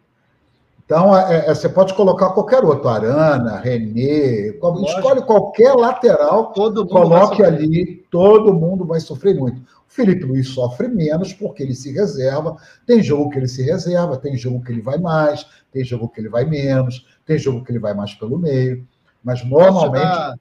Então, 0.92 1.18
é, 1.18 1.46
é, 1.48 1.56
você 1.56 1.70
pode 1.70 1.94
colocar 1.94 2.32
qualquer 2.32 2.66
outro, 2.66 2.90
Arana, 2.90 3.60
Renê, 3.60 4.60
Lógico. 4.62 4.90
escolhe 4.90 5.22
qualquer 5.22 5.74
lateral, 5.74 6.52
coloque 6.52 7.42
ali, 7.42 8.06
todo 8.12 8.54
mundo 8.54 8.84
vai 8.84 9.00
sofrer 9.00 9.40
muito. 9.40 9.62
O 9.62 9.66
Felipe 9.88 10.26
Luiz 10.26 10.50
sofre 10.50 10.90
menos 10.90 11.32
porque 11.32 11.64
ele 11.64 11.74
se 11.74 11.94
reserva. 11.94 12.58
Tem 12.86 13.02
jogo 13.02 13.30
que 13.30 13.38
ele 13.38 13.48
se 13.48 13.64
reserva, 13.64 14.18
tem 14.18 14.36
jogo 14.36 14.62
que 14.62 14.70
ele 14.70 14.82
vai 14.82 14.98
mais, 14.98 15.46
tem 15.72 15.82
jogo 15.82 16.10
que 16.10 16.20
ele 16.20 16.28
vai 16.28 16.44
menos, 16.44 17.08
tem 17.26 17.38
jogo 17.38 17.64
que 17.64 17.72
ele 17.72 17.80
vai 17.80 17.94
mais 17.94 18.14
pelo 18.14 18.38
meio. 18.38 18.86
Mas 19.24 19.46
normalmente. 19.46 20.04
Vou 20.04 20.12
te 20.12 20.18
dar, 20.18 20.40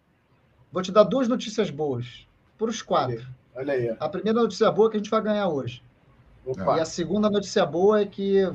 vou 0.72 0.82
te 0.82 0.90
dar 0.90 1.04
duas 1.04 1.28
notícias 1.28 1.70
boas 1.70 2.26
para 2.58 2.70
os 2.70 2.82
quatro. 2.82 3.24
Olha 3.54 3.72
aí. 3.72 3.96
A 4.00 4.08
primeira 4.08 4.42
notícia 4.42 4.68
boa 4.72 4.88
é 4.88 4.90
que 4.90 4.96
a 4.96 4.98
gente 4.98 5.10
vai 5.10 5.22
ganhar 5.22 5.46
hoje. 5.46 5.80
Opa. 6.46 6.78
E 6.78 6.80
a 6.80 6.84
segunda 6.84 7.28
notícia 7.28 7.64
boa 7.66 8.00
é 8.00 8.06
que 8.06 8.50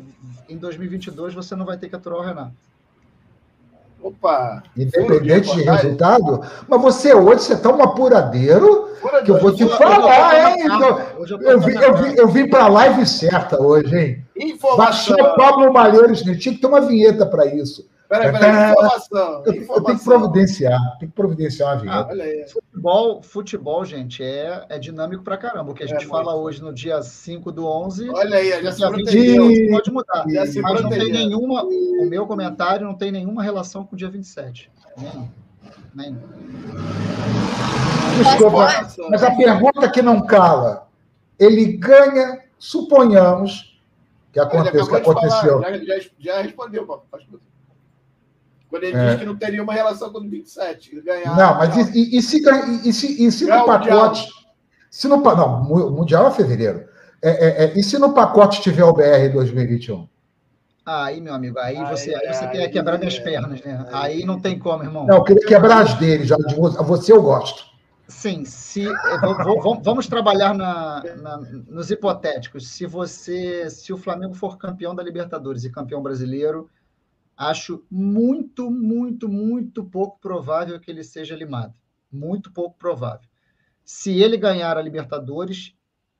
em 0.50 0.58
2022 0.58 1.34
você 1.34 1.56
não 1.56 1.66
vai 1.66 1.78
ter 1.78 1.90
que 1.90 1.96
aturar 1.96 2.20
o 2.20 2.24
Renato. 2.24 2.54
Opa! 4.02 4.62
Independente 4.78 5.56
de 5.56 5.64
resultado, 5.64 6.42
mas 6.68 6.82
você 6.82 7.14
hoje 7.14 7.42
você 7.42 7.54
está 7.54 7.74
um 7.74 7.82
apuradeiro 7.82 8.90
que 9.24 9.32
eu 9.32 9.40
vou 9.40 9.56
te 9.56 9.68
falar, 9.68 10.58
hein? 10.58 10.66
Eu, 10.68 11.40
eu, 11.40 11.60
vim, 11.60 11.74
eu, 11.74 11.96
vim, 11.96 12.14
eu 12.16 12.28
vim 12.28 12.48
para 12.48 12.66
a 12.66 12.68
live 12.68 13.06
certa 13.06 13.60
hoje, 13.62 13.98
hein? 13.98 14.26
Informação. 14.36 15.16
Baixou 15.18 15.36
Pablo 15.36 15.74
Malheiros, 15.74 16.22
tinha 16.22 16.36
que 16.54 16.62
ter 16.62 16.68
uma 16.68 16.82
vinheta 16.82 17.26
para 17.26 17.48
isso. 17.48 17.88
Peraí, 18.08 18.32
peraí, 18.32 18.72
informação, 18.72 19.44
eu, 19.46 19.56
informação. 19.56 19.76
Eu 19.76 19.84
tenho 19.84 19.98
que 19.98 20.04
providenciar, 20.06 20.98
tem 21.00 21.10
que 21.10 21.16
providenciar 21.16 21.70
uma 21.70 21.82
vinheta. 21.82 22.14
Ah, 22.14 22.50
futebol, 22.50 23.24
futebol, 23.24 23.86
gente, 23.86 24.24
é, 24.24 24.64
é 24.70 24.78
dinâmico 24.78 25.24
pra 25.24 25.38
caramba. 25.38 25.72
O 25.72 25.74
que 25.74 25.84
a 25.84 25.88
gente 25.88 26.06
é, 26.06 26.08
fala 26.08 26.34
muito. 26.34 26.46
hoje 26.46 26.62
no 26.62 26.72
dia 26.72 27.02
5 27.02 27.52
do 27.52 27.66
11. 27.66 28.10
Olha 28.12 28.38
aí, 28.38 28.64
já 28.64 28.72
se 28.72 28.88
protegeu. 28.88 29.48
pode 29.72 29.92
mudar. 29.92 30.26
Já 30.30 30.62
mas 30.62 30.82
não 30.82 30.90
tem 30.90 31.12
nenhuma. 31.12 31.64
O 31.64 32.06
meu 32.06 32.28
comentário 32.28 32.86
não 32.86 32.94
tem 32.94 33.12
nenhuma 33.12 33.42
relação 33.42 33.84
com 33.84 33.96
o 33.96 33.98
dia 33.98 34.10
27. 34.10 34.72
Nem. 34.98 35.32
Nem. 35.96 36.18
Desculpa, 38.18 38.68
mas 39.10 39.24
a 39.24 39.32
pergunta 39.36 39.90
que 39.90 40.02
não 40.02 40.26
cala. 40.26 40.88
Ele 41.38 41.74
ganha, 41.74 42.44
suponhamos, 42.58 43.78
que 44.32 44.40
aconteceu. 44.40 44.88
Que 44.88 44.96
aconteceu. 44.96 45.62
Já, 45.62 45.78
já, 45.78 46.10
já 46.20 46.42
respondeu, 46.42 46.86
pastor. 46.86 47.40
Quando 48.76 48.84
ele 48.84 48.98
é. 48.98 49.10
diz 49.12 49.20
que 49.20 49.26
não 49.26 49.38
teria 49.38 49.64
uma 49.64 49.74
relação 49.74 50.12
com 50.12 50.20
o 50.20 50.30
27. 50.30 51.00
Ganhar, 51.00 51.38
não, 51.38 51.58
mas 51.58 51.96
e, 51.96 52.18
e, 52.18 52.22
se, 52.22 52.44
e, 52.84 52.92
se, 52.92 53.26
e 53.26 53.32
se 53.32 53.46
no 53.46 53.66
pacote. 53.66 54.28
Se 54.92 55.08
no, 55.08 55.16
não, 55.16 55.62
o 55.64 55.92
Mundial 55.92 56.28
é 56.28 56.32
fevereiro. 56.32 56.84
É, 57.22 57.30
é, 57.30 57.64
é, 57.64 57.80
e 57.80 57.82
se 57.82 57.98
no 57.98 58.14
pacote 58.14 58.62
tiver 58.62 58.84
o 58.84 58.92
BR 58.92 59.32
2021? 59.32 60.10
Aí, 60.86 61.22
meu 61.22 61.34
amigo, 61.34 61.58
aí 61.58 61.78
você, 61.86 62.14
aí, 62.14 62.34
você 62.34 62.48
quer 62.50 62.68
quebrar 62.68 62.98
minhas 62.98 63.18
pernas, 63.18 63.62
né? 63.62 63.86
Aí, 63.94 64.18
aí 64.18 64.26
não 64.26 64.42
tem 64.42 64.60
como, 64.60 64.84
irmão. 64.84 65.06
Não, 65.08 65.16
eu 65.16 65.24
queria 65.24 65.48
quebrar 65.48 65.84
as 65.84 65.94
dele, 65.94 66.26
já 66.26 66.36
de 66.36 66.54
você 66.54 67.14
eu 67.14 67.22
gosto. 67.22 67.64
Sim, 68.10 68.44
se 68.44 68.86
vou, 69.44 69.82
vamos 69.82 70.08
trabalhar 70.08 70.54
na, 70.54 71.02
na, 71.22 71.38
nos 71.70 71.90
hipotéticos. 71.90 72.68
Se 72.68 72.86
você, 72.86 73.70
se 73.70 73.94
o 73.94 73.98
Flamengo 73.98 74.34
for 74.34 74.58
campeão 74.58 74.94
da 74.94 75.02
Libertadores 75.02 75.64
e 75.64 75.72
campeão 75.72 76.04
brasileiro, 76.04 76.70
acho 77.38 77.86
muito, 77.90 78.72
muito, 78.72 79.28
muito 79.28 79.84
pouco 79.84 80.20
provável 80.20 80.80
que 80.80 80.90
ele 80.90 81.04
seja 81.04 81.36
limado. 81.36 81.74
Muito 82.12 82.52
pouco 82.52 82.78
provável. 82.78 83.28
Se 83.84 84.22
ele 84.22 84.38
ganhar 84.38 84.78
a 84.78 84.82
Libertadores, 84.82 85.76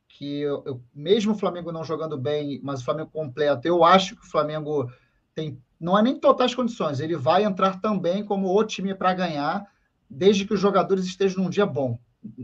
que 0.08 0.40
eu, 0.40 0.64
eu, 0.66 0.82
mesmo 0.94 1.34
o 1.34 1.38
Flamengo 1.38 1.72
não 1.72 1.84
jogando 1.84 2.18
bem, 2.18 2.60
mas 2.64 2.82
o 2.82 2.86
Flamengo 2.86 3.10
completo, 3.12 3.68
eu 3.68 3.84
acho 3.84 4.16
que 4.16 4.26
o 4.26 4.30
Flamengo 4.30 4.90
tem, 5.34 5.62
não 5.80 5.98
é 5.98 6.02
nem 6.02 6.20
totais 6.20 6.56
condições, 6.56 7.00
ele 7.00 7.16
vai 7.16 7.44
entrar 7.44 7.82
também 7.82 8.24
como 8.24 8.48
o 8.48 8.64
time 8.64 8.96
para 8.96 9.14
ganhar, 9.14 9.66
desde 10.10 10.46
que 10.46 10.54
os 10.54 10.60
jogadores 10.60 11.06
estejam 11.06 11.44
num 11.44 11.50
dia 11.50 11.66
bom, 11.66 12.00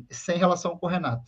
sem 0.10 0.38
relação 0.38 0.78
com 0.78 0.86
o 0.86 0.90
Renato. 0.90 1.24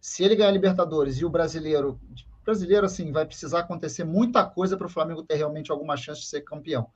Se 0.00 0.24
ele 0.24 0.34
ganhar 0.34 0.48
a 0.48 0.52
Libertadores 0.52 1.18
e 1.18 1.24
o 1.24 1.30
brasileiro 1.30 2.00
brasileiro, 2.44 2.86
assim, 2.86 3.12
vai 3.12 3.24
precisar 3.24 3.60
acontecer 3.60 4.04
muita 4.04 4.44
coisa 4.44 4.76
para 4.76 4.86
o 4.86 4.90
Flamengo 4.90 5.22
ter 5.22 5.36
realmente 5.36 5.70
alguma 5.70 5.96
chance 5.96 6.20
de 6.20 6.26
ser 6.26 6.42
campeão. 6.42 6.88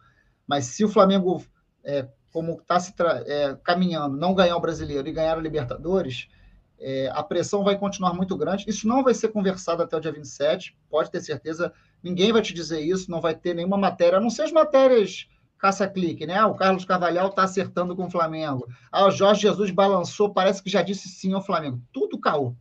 Mas 0.47 0.67
se 0.67 0.85
o 0.85 0.89
Flamengo, 0.89 1.45
é, 1.85 2.09
como 2.33 2.61
está 2.61 2.79
se 2.79 2.95
é, 3.27 3.57
caminhando, 3.63 4.17
não 4.17 4.35
ganhar 4.35 4.57
o 4.57 4.61
brasileiro 4.61 5.09
e 5.09 5.13
ganhar 5.13 5.37
a 5.37 5.41
Libertadores, 5.41 6.29
é, 6.79 7.11
a 7.13 7.23
pressão 7.23 7.65
vai 7.65 7.79
continuar 7.79 8.13
muito 8.15 8.37
grande. 8.37 8.65
Isso 8.69 8.87
não 8.87 9.03
vai 9.03 9.15
ser 9.15 9.29
conversado 9.29 9.83
até 9.83 9.97
o 9.97 10.01
dia 10.01 10.13
27, 10.13 10.77
pode 10.89 11.11
ter 11.11 11.21
certeza. 11.21 11.73
Ninguém 12.03 12.33
vai 12.33 12.43
te 12.43 12.53
dizer 12.53 12.81
isso, 12.81 13.11
não 13.11 13.21
vai 13.21 13.35
ter 13.35 13.55
nenhuma 13.55 13.79
matéria, 13.79 14.19
a 14.19 14.21
não 14.21 14.31
ser 14.31 14.43
as 14.43 14.53
matérias 14.53 15.29
caça-clique, 15.59 16.27
né? 16.27 16.37
Ah, 16.37 16.47
o 16.47 16.55
Carlos 16.55 16.85
Carvalhal 16.85 17.29
está 17.29 17.45
acertando 17.45 17.97
com 17.97 18.05
o 18.05 18.11
Flamengo. 18.11 18.67
Ah, 18.93 19.07
o 19.07 19.11
Jorge 19.11 19.43
Jesus 19.43 19.71
balançou, 19.71 20.33
parece 20.33 20.63
que 20.63 20.71
já 20.71 20.83
disse 20.83 21.09
sim 21.09 21.33
ao 21.33 21.43
Flamengo. 21.43 21.81
Tudo 21.93 22.19
caô. 22.19 22.55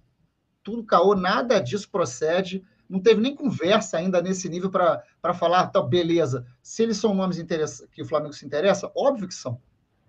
Tudo 0.64 0.84
caô, 0.84 1.16
nada 1.16 1.60
disso 1.60 1.90
procede. 1.92 2.64
Não 2.90 3.00
teve 3.00 3.22
nem 3.22 3.36
conversa 3.36 3.98
ainda 3.98 4.22
nesse 4.22 4.48
nível 4.48 4.70
para 4.70 5.34
falar, 5.34 5.68
tá, 5.68 5.82
beleza. 5.82 6.46
Se 6.62 6.84
eles 6.84 6.98
são 6.98 7.14
nomes 7.14 7.44
que 7.92 8.02
o 8.02 8.06
Flamengo 8.06 8.34
se 8.34 8.46
interessa, 8.46 8.92
óbvio 8.96 9.28
que 9.28 9.34
são. 9.34 9.60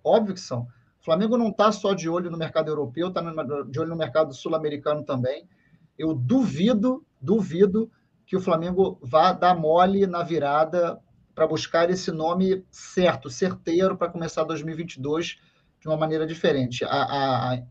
Óbvio 0.04 0.34
que 0.34 0.40
são. 0.40 0.62
O 1.00 1.04
Flamengo 1.04 1.36
não 1.36 1.48
está 1.48 1.72
só 1.72 1.94
de 1.94 2.08
olho 2.08 2.30
no 2.30 2.38
mercado 2.38 2.68
europeu, 2.68 3.08
está 3.08 3.22
de 3.68 3.80
olho 3.80 3.90
no 3.90 3.96
mercado 3.96 4.34
sul-americano 4.34 5.04
também. 5.04 5.48
Eu 5.98 6.14
duvido, 6.14 7.04
duvido 7.20 7.90
que 8.26 8.36
o 8.36 8.40
Flamengo 8.40 8.98
vá 9.02 9.32
dar 9.32 9.56
mole 9.56 10.06
na 10.06 10.22
virada 10.22 11.00
para 11.34 11.46
buscar 11.46 11.90
esse 11.90 12.10
nome 12.10 12.64
certo, 12.70 13.30
certeiro, 13.30 13.96
para 13.96 14.10
começar 14.10 14.42
2022 14.44 15.38
de 15.80 15.86
uma 15.86 15.96
maneira 15.96 16.26
diferente. 16.26 16.84
A, 16.84 16.88
a, 16.88 17.62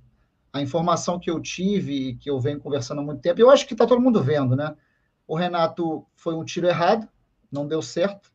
a 0.53 0.61
informação 0.61 1.19
que 1.19 1.29
eu 1.29 1.41
tive 1.41 2.09
e 2.09 2.15
que 2.15 2.29
eu 2.29 2.39
venho 2.39 2.59
conversando 2.59 3.01
há 3.01 3.03
muito 3.03 3.21
tempo, 3.21 3.41
eu 3.41 3.49
acho 3.49 3.67
que 3.67 3.73
está 3.73 3.85
todo 3.85 4.01
mundo 4.01 4.23
vendo, 4.23 4.55
né? 4.55 4.75
O 5.27 5.35
Renato 5.35 6.05
foi 6.15 6.35
um 6.35 6.43
tiro 6.43 6.67
errado, 6.67 7.07
não 7.51 7.67
deu 7.67 7.81
certo. 7.81 8.31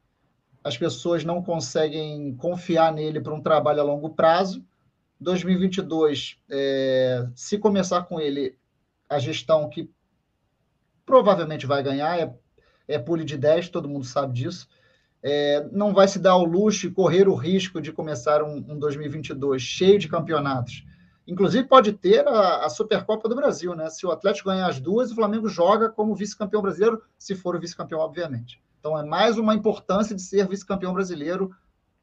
As 0.63 0.77
pessoas 0.77 1.25
não 1.25 1.43
conseguem 1.43 2.35
confiar 2.37 2.93
nele 2.93 3.21
para 3.21 3.35
um 3.35 3.41
trabalho 3.41 3.81
a 3.81 3.85
longo 3.85 4.11
prazo. 4.11 4.65
2022, 5.21 6.39
é, 6.51 7.27
se 7.35 7.59
começar 7.59 8.03
com 8.03 8.21
ele, 8.21 8.57
a 9.09 9.19
gestão 9.19 9.69
que 9.69 9.91
provavelmente 11.05 11.67
vai 11.67 11.83
ganhar, 11.83 12.19
é, 12.19 12.35
é 12.87 12.99
pule 12.99 13.25
de 13.25 13.37
10, 13.37 13.69
todo 13.69 13.89
mundo 13.89 14.05
sabe 14.05 14.33
disso. 14.33 14.69
É, 15.23 15.69
não 15.73 15.93
vai 15.93 16.09
se 16.09 16.19
dar 16.19 16.33
ao 16.33 16.45
luxo 16.45 16.87
e 16.87 16.91
correr 16.91 17.29
o 17.29 17.35
risco 17.35 17.81
de 17.81 17.93
começar 17.93 18.43
um, 18.43 18.57
um 18.57 18.79
2022 18.79 19.61
cheio 19.61 19.99
de 19.99 20.09
campeonatos. 20.09 20.85
Inclusive, 21.31 21.69
pode 21.69 21.93
ter 21.93 22.27
a, 22.27 22.65
a, 22.67 22.69
Supercopa 22.69 23.29
do 23.29 23.37
Brasil, 23.37 23.73
né? 23.77 23.89
Se 23.89 24.05
o 24.05 24.11
Atlético 24.11 24.49
ganhar 24.49 24.67
as 24.67 24.81
duas, 24.81 25.13
o 25.13 25.15
Flamengo 25.15 25.49
joga 25.49 25.89
como 25.89 26.13
vice-campeão 26.13 26.61
brasileiro, 26.61 27.01
se 27.17 27.37
for 27.37 27.55
o 27.55 27.61
vice-campeão, 27.61 28.01
obviamente. 28.01 28.61
Então, 28.81 28.99
é 28.99 29.05
mais 29.05 29.39
uma 29.39 29.55
importância 29.55 30.15
de 30.17 30.23
ser 30.23 30.49
vice-campeão 30.49 30.93
brasileiro. 30.93 31.55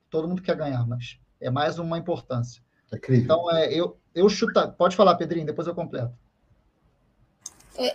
Todo 0.09 0.29
mundo 0.29 0.41
quer 0.41 0.55
ganhar, 0.55 0.87
mas 0.87 1.19
é 1.41 1.49
mais 1.49 1.77
uma 1.77 1.97
importância. 1.97 2.63
É 2.89 3.15
então, 3.15 3.51
é, 3.51 3.73
eu, 3.73 3.97
eu 4.15 4.29
chuta. 4.29 4.65
Pode 4.65 4.95
falar, 4.95 5.15
Pedrinho, 5.15 5.45
depois 5.45 5.67
eu 5.67 5.75
completo. 5.75 6.13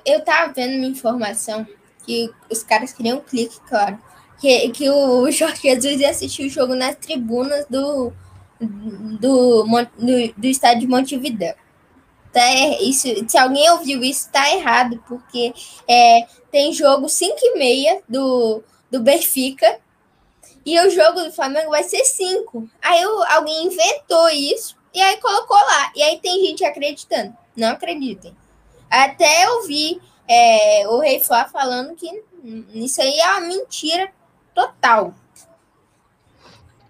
Eu 0.05 0.19
estava 0.19 0.53
vendo 0.53 0.77
uma 0.77 0.87
informação 0.87 1.67
que 2.05 2.31
os 2.51 2.63
caras 2.63 2.93
queriam 2.93 3.19
um 3.19 3.23
clique, 3.23 3.59
claro. 3.67 3.99
Que, 4.39 4.69
que 4.69 4.91
o 4.91 5.31
Jorge 5.31 5.63
Jesus 5.63 5.99
ia 5.99 6.11
assistir 6.11 6.47
o 6.47 6.51
jogo 6.51 6.75
nas 6.75 6.97
tribunas 6.97 7.65
do, 7.71 8.13
do, 8.67 9.65
do, 9.65 10.35
do 10.37 10.47
estádio 10.47 10.81
de 10.81 10.87
Montevideo. 10.87 11.55
Tá, 12.33 12.41
isso, 12.81 13.09
se 13.29 13.37
alguém 13.37 13.69
ouviu 13.71 14.03
isso, 14.03 14.27
está 14.27 14.55
errado, 14.55 15.03
porque 15.07 15.53
é, 15.87 16.27
tem 16.51 16.73
jogo 16.73 17.09
5 17.09 17.37
e 17.39 17.59
meia 17.59 18.03
do, 18.09 18.63
do 18.91 19.01
Benfica 19.01 19.79
e 20.65 20.79
o 20.81 20.91
jogo 20.91 21.25
do 21.25 21.33
Flamengo 21.33 21.71
vai 21.71 21.83
ser 21.83 22.05
5. 22.05 22.69
Aí 22.81 23.03
alguém 23.29 23.67
inventou 23.67 24.31
isso 24.31 24.77
e 24.95 25.01
aí 25.01 25.19
colocou 25.19 25.57
lá. 25.57 25.93
E 25.95 26.03
aí 26.03 26.19
tem 26.21 26.47
gente 26.47 26.65
acreditando. 26.65 27.37
Não 27.57 27.69
acreditem. 27.69 28.35
Até 28.89 29.47
eu 29.47 29.67
vi 29.67 30.01
é, 30.29 30.89
o 30.89 31.01
Rei 31.01 31.21
Flá 31.21 31.47
falando 31.47 31.95
que 31.95 32.23
isso 32.75 33.01
aí 33.01 33.19
é 33.19 33.31
uma 33.33 33.41
mentira 33.41 34.11
total. 34.55 35.15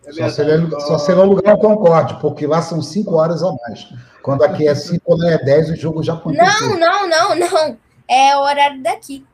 É 0.04 0.12
só, 0.12 0.28
se 0.28 0.40
ele, 0.42 0.70
só 0.70 0.98
se 0.98 1.12
ele 1.12 1.20
alugar 1.20 1.54
o 1.54 1.58
Concorde, 1.58 2.18
porque 2.20 2.46
lá 2.46 2.60
são 2.60 2.82
cinco 2.82 3.14
horas 3.14 3.42
a 3.42 3.52
mais. 3.52 3.88
Quando 4.22 4.42
aqui 4.42 4.66
é 4.66 4.74
cinco, 4.74 5.16
lá 5.16 5.30
é 5.30 5.38
dez, 5.38 5.70
o 5.70 5.76
jogo 5.76 6.02
já 6.02 6.14
aconteceu. 6.14 6.76
Não, 6.76 7.08
não, 7.08 7.08
não, 7.08 7.34
não. 7.36 7.76
É 8.08 8.36
o 8.36 8.40
horário 8.40 8.82
daqui. 8.82 9.24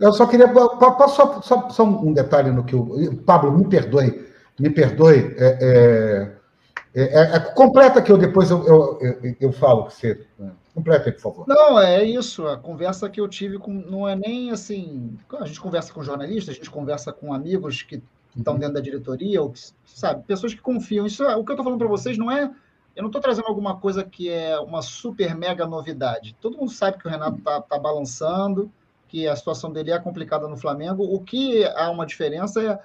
Eu 0.00 0.12
só 0.12 0.26
queria. 0.26 0.46
Só, 1.08 1.42
só, 1.42 1.68
só 1.70 1.84
um 1.84 2.12
detalhe 2.12 2.50
no 2.50 2.64
que 2.64 2.76
o. 2.76 3.16
Pablo, 3.24 3.52
me 3.52 3.66
perdoe. 3.66 4.24
Me 4.58 4.70
perdoe. 4.70 5.34
É, 5.36 6.36
é, 6.94 7.02
é, 7.02 7.36
é 7.36 7.40
completa 7.40 8.00
que 8.00 8.12
eu 8.12 8.16
depois 8.16 8.50
eu, 8.50 8.64
eu, 8.66 8.98
eu, 9.00 9.36
eu 9.40 9.52
falo 9.52 9.86
que 9.86 9.94
você. 9.94 10.26
Né? 10.38 10.50
Completa 10.74 11.08
aí, 11.08 11.12
por 11.12 11.20
favor. 11.20 11.44
Não, 11.46 11.80
é 11.80 12.04
isso. 12.04 12.46
A 12.46 12.56
conversa 12.56 13.08
que 13.08 13.20
eu 13.20 13.28
tive 13.28 13.58
com. 13.58 13.72
Não 13.72 14.08
é 14.08 14.14
nem 14.14 14.50
assim. 14.50 15.16
A 15.40 15.46
gente 15.46 15.60
conversa 15.60 15.92
com 15.92 16.02
jornalistas, 16.02 16.54
a 16.54 16.56
gente 16.56 16.70
conversa 16.70 17.12
com 17.12 17.32
amigos 17.32 17.82
que 17.82 18.02
estão 18.36 18.54
uhum. 18.54 18.60
dentro 18.60 18.74
da 18.74 18.80
diretoria, 18.80 19.42
ou 19.42 19.50
que, 19.50 19.60
sabe, 19.84 20.24
pessoas 20.24 20.54
que 20.54 20.60
confiam. 20.60 21.06
Isso 21.06 21.24
é, 21.24 21.36
o 21.36 21.44
que 21.44 21.50
eu 21.50 21.54
estou 21.54 21.64
falando 21.64 21.78
para 21.78 21.88
vocês 21.88 22.18
não 22.18 22.30
é. 22.30 22.50
Eu 22.94 23.02
não 23.02 23.08
estou 23.08 23.20
trazendo 23.20 23.48
alguma 23.48 23.76
coisa 23.76 24.04
que 24.04 24.28
é 24.28 24.58
uma 24.58 24.80
super 24.80 25.34
mega 25.34 25.66
novidade. 25.66 26.36
Todo 26.40 26.56
mundo 26.56 26.70
sabe 26.70 26.98
que 26.98 27.06
o 27.06 27.10
Renato 27.10 27.38
está 27.38 27.60
tá 27.60 27.78
balançando, 27.78 28.70
que 29.08 29.26
a 29.26 29.34
situação 29.34 29.72
dele 29.72 29.90
é 29.90 29.98
complicada 29.98 30.46
no 30.46 30.56
Flamengo. 30.56 31.02
O 31.02 31.20
que 31.20 31.64
há 31.64 31.90
uma 31.90 32.06
diferença 32.06 32.62
é 32.62 32.78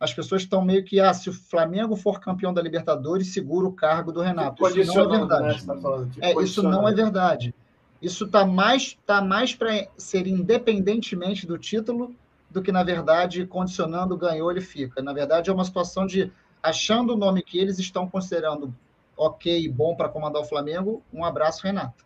as 0.00 0.14
pessoas 0.14 0.42
estão 0.42 0.64
meio 0.64 0.82
que, 0.82 0.98
ah, 0.98 1.12
se 1.12 1.28
o 1.28 1.32
Flamengo 1.32 1.94
for 1.94 2.18
campeão 2.20 2.54
da 2.54 2.62
Libertadores, 2.62 3.34
segura 3.34 3.66
o 3.66 3.72
cargo 3.72 4.10
do 4.10 4.22
Renato. 4.22 4.66
Isso 4.78 4.94
não 4.94 5.14
é 5.14 5.18
verdade. 5.18 5.66
Né? 5.66 5.80
Tá 5.82 6.06
é, 6.22 6.42
isso 6.42 6.62
não 6.62 6.88
é 6.88 6.94
verdade. 6.94 7.54
Isso 8.00 8.24
está 8.24 8.46
mais, 8.46 8.96
tá 9.04 9.20
mais 9.20 9.54
para 9.54 9.88
ser 9.98 10.26
independentemente 10.26 11.46
do 11.46 11.58
título 11.58 12.14
do 12.50 12.60
que, 12.60 12.72
na 12.72 12.82
verdade, 12.82 13.46
condicionando 13.46 14.16
ganhou, 14.16 14.50
ele 14.50 14.60
fica. 14.60 15.00
Na 15.02 15.12
verdade, 15.12 15.48
é 15.48 15.52
uma 15.52 15.64
situação 15.64 16.06
de 16.06 16.32
achando 16.62 17.14
o 17.14 17.16
nome 17.16 17.42
que 17.42 17.58
eles 17.58 17.78
estão 17.78 18.08
considerando 18.08 18.74
ok 19.16 19.64
e 19.64 19.68
bom 19.68 19.94
para 19.94 20.08
comandar 20.08 20.42
o 20.42 20.44
Flamengo, 20.44 21.02
um 21.12 21.24
abraço, 21.24 21.62
Renato. 21.62 22.04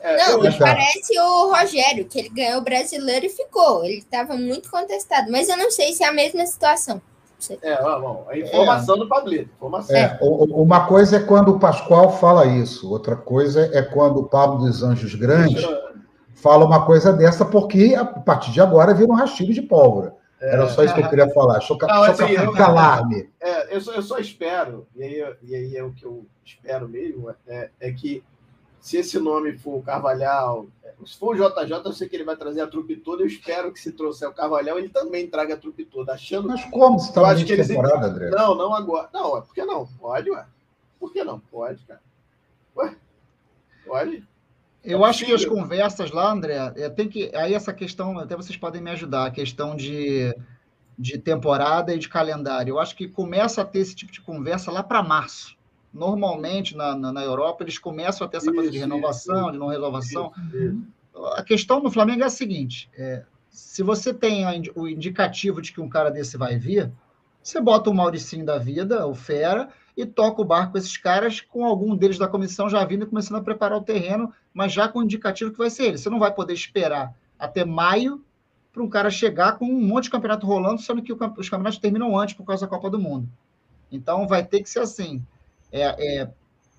É, 0.00 0.16
não, 0.16 0.40
mas 0.40 0.56
parece 0.56 1.18
o 1.18 1.54
Rogério, 1.54 2.04
que 2.04 2.18
ele 2.18 2.28
ganhou 2.28 2.60
o 2.60 2.64
brasileiro 2.64 3.26
e 3.26 3.28
ficou. 3.28 3.84
Ele 3.84 3.98
estava 3.98 4.36
muito 4.36 4.68
contestado, 4.68 5.30
mas 5.30 5.48
eu 5.48 5.56
não 5.56 5.70
sei 5.70 5.92
se 5.92 6.02
é 6.02 6.08
a 6.08 6.12
mesma 6.12 6.44
situação. 6.44 7.00
É, 7.60 7.80
bom, 7.80 8.26
a 8.28 8.38
informação 8.38 8.96
é. 8.96 8.98
do 8.98 9.08
Pablito. 9.08 9.50
Informação. 9.56 9.96
É, 9.96 10.18
uma 10.20 10.86
coisa 10.86 11.16
é 11.16 11.20
quando 11.20 11.52
o 11.52 11.58
Pascoal 11.58 12.16
fala 12.18 12.46
isso, 12.46 12.90
outra 12.90 13.16
coisa 13.16 13.70
é 13.72 13.82
quando 13.82 14.18
o 14.18 14.24
Pablo 14.24 14.58
dos 14.58 14.82
Anjos 14.82 15.14
Grandes 15.14 15.64
fala 16.42 16.64
uma 16.64 16.84
coisa 16.84 17.12
dessa, 17.12 17.44
porque 17.44 17.94
a 17.94 18.04
partir 18.04 18.50
de 18.50 18.60
agora 18.60 18.92
vira 18.92 19.10
um 19.10 19.14
rastilho 19.14 19.54
de 19.54 19.62
pólvora. 19.62 20.14
É, 20.40 20.54
Era 20.54 20.68
só 20.68 20.82
isso 20.82 20.92
que 20.92 21.00
eu 21.00 21.08
queria 21.08 21.30
falar. 21.30 21.60
Choca, 21.60 21.86
não, 21.86 22.04
choca 22.04 22.24
assim, 22.24 22.32
eu, 22.32 22.56
alarme. 22.56 23.30
É, 23.40 23.74
eu, 23.74 23.80
só, 23.80 23.92
eu 23.92 24.02
só 24.02 24.18
espero, 24.18 24.88
e 24.96 25.02
aí, 25.04 25.36
e 25.42 25.54
aí 25.54 25.76
é 25.76 25.84
o 25.84 25.92
que 25.92 26.04
eu 26.04 26.26
espero 26.44 26.88
mesmo, 26.88 27.32
é, 27.46 27.70
é 27.78 27.92
que 27.92 28.24
se 28.80 28.96
esse 28.96 29.20
nome 29.20 29.56
for 29.56 29.78
o 29.78 29.82
Carvalhal, 29.82 30.66
se 31.06 31.16
for 31.16 31.36
o 31.36 31.38
JJ, 31.38 31.82
eu 31.84 31.92
sei 31.92 32.08
que 32.08 32.16
ele 32.16 32.24
vai 32.24 32.36
trazer 32.36 32.60
a 32.60 32.66
trupe 32.66 32.96
toda. 32.96 33.22
Eu 33.22 33.28
espero 33.28 33.72
que 33.72 33.78
se 33.78 33.92
trouxer 33.92 34.28
o 34.28 34.34
Carvalhal, 34.34 34.76
ele 34.76 34.88
também 34.88 35.28
traga 35.28 35.54
a 35.54 35.56
trupe 35.56 35.84
toda. 35.84 36.12
Achando 36.12 36.48
Mas 36.48 36.64
como? 36.64 36.98
Você 36.98 37.10
está 37.10 37.22
na 37.22 37.64
temporada, 37.64 38.06
André? 38.08 38.30
Não, 38.30 38.56
não 38.56 38.74
agora. 38.74 39.08
Não, 39.12 39.40
por 39.40 39.54
que 39.54 39.64
não? 39.64 39.86
Pode, 39.86 40.28
ué. 40.30 40.44
Por 40.98 41.12
que 41.12 41.22
não? 41.22 41.38
Pode, 41.38 41.84
cara. 41.84 42.00
Ué, 42.76 42.96
pode. 43.86 44.31
Eu 44.84 45.04
é 45.04 45.08
acho 45.08 45.24
que 45.24 45.32
as 45.32 45.44
conversas 45.44 46.10
lá, 46.10 46.32
André, 46.32 46.72
é, 46.76 46.88
tem 46.88 47.08
que. 47.08 47.30
Aí 47.34 47.54
essa 47.54 47.72
questão, 47.72 48.18
até 48.18 48.36
vocês 48.36 48.56
podem 48.56 48.82
me 48.82 48.90
ajudar, 48.90 49.26
a 49.26 49.30
questão 49.30 49.76
de, 49.76 50.34
de 50.98 51.18
temporada 51.18 51.94
e 51.94 51.98
de 51.98 52.08
calendário. 52.08 52.72
Eu 52.72 52.78
acho 52.78 52.96
que 52.96 53.08
começa 53.08 53.62
a 53.62 53.64
ter 53.64 53.80
esse 53.80 53.94
tipo 53.94 54.12
de 54.12 54.20
conversa 54.20 54.70
lá 54.70 54.82
para 54.82 55.02
março 55.02 55.56
normalmente 55.92 56.74
na, 56.74 56.96
na, 56.96 57.12
na, 57.12 57.22
Europa 57.22 57.62
eles 57.62 57.78
começam 57.78 58.26
a 58.26 58.30
ter 58.30 58.38
essa 58.38 58.46
isso, 58.46 58.54
coisa 58.54 58.70
de 58.70 58.78
renovação, 58.78 59.42
isso, 59.42 59.52
de 59.52 59.58
não 59.58 59.66
renovação. 59.66 60.32
Isso, 60.50 60.82
a 61.36 61.42
questão 61.42 61.82
no 61.82 61.90
Flamengo 61.90 62.22
é 62.22 62.26
a 62.26 62.30
seguinte: 62.30 62.90
é, 62.96 63.24
se 63.50 63.82
você 63.82 64.14
tem 64.14 64.44
o 64.74 64.88
indicativo 64.88 65.60
de 65.60 65.72
que 65.72 65.80
um 65.80 65.88
cara 65.88 66.10
desse 66.10 66.36
vai 66.36 66.56
vir, 66.56 66.90
você 67.42 67.60
bota 67.60 67.90
o 67.90 67.94
Mauricinho 67.94 68.46
da 68.46 68.58
vida, 68.58 69.06
o 69.06 69.14
Fera, 69.14 69.68
e 69.96 70.06
toca 70.06 70.40
o 70.40 70.44
barco 70.44 70.72
com 70.72 70.78
esses 70.78 70.96
caras, 70.96 71.40
com 71.40 71.64
algum 71.64 71.96
deles 71.96 72.18
da 72.18 72.28
comissão 72.28 72.68
já 72.68 72.84
vindo 72.84 73.04
e 73.04 73.08
começando 73.08 73.38
a 73.38 73.42
preparar 73.42 73.78
o 73.78 73.82
terreno, 73.82 74.32
mas 74.54 74.72
já 74.72 74.88
com 74.88 75.00
o 75.00 75.02
indicativo 75.02 75.50
que 75.50 75.58
vai 75.58 75.70
ser 75.70 75.84
ele. 75.84 75.98
Você 75.98 76.08
não 76.08 76.18
vai 76.18 76.32
poder 76.32 76.54
esperar 76.54 77.14
até 77.38 77.64
maio 77.64 78.24
para 78.72 78.82
um 78.82 78.88
cara 78.88 79.10
chegar 79.10 79.58
com 79.58 79.66
um 79.66 79.86
monte 79.86 80.04
de 80.04 80.10
campeonato 80.10 80.46
rolando, 80.46 80.80
sendo 80.80 81.02
que 81.02 81.12
os 81.12 81.48
campeonatos 81.48 81.78
terminam 81.78 82.18
antes 82.18 82.34
por 82.34 82.44
causa 82.44 82.64
da 82.64 82.70
Copa 82.70 82.88
do 82.88 82.98
Mundo. 82.98 83.28
Então 83.90 84.26
vai 84.26 84.44
ter 84.44 84.62
que 84.62 84.70
ser 84.70 84.80
assim. 84.80 85.22
É, 85.70 86.20
é, 86.22 86.30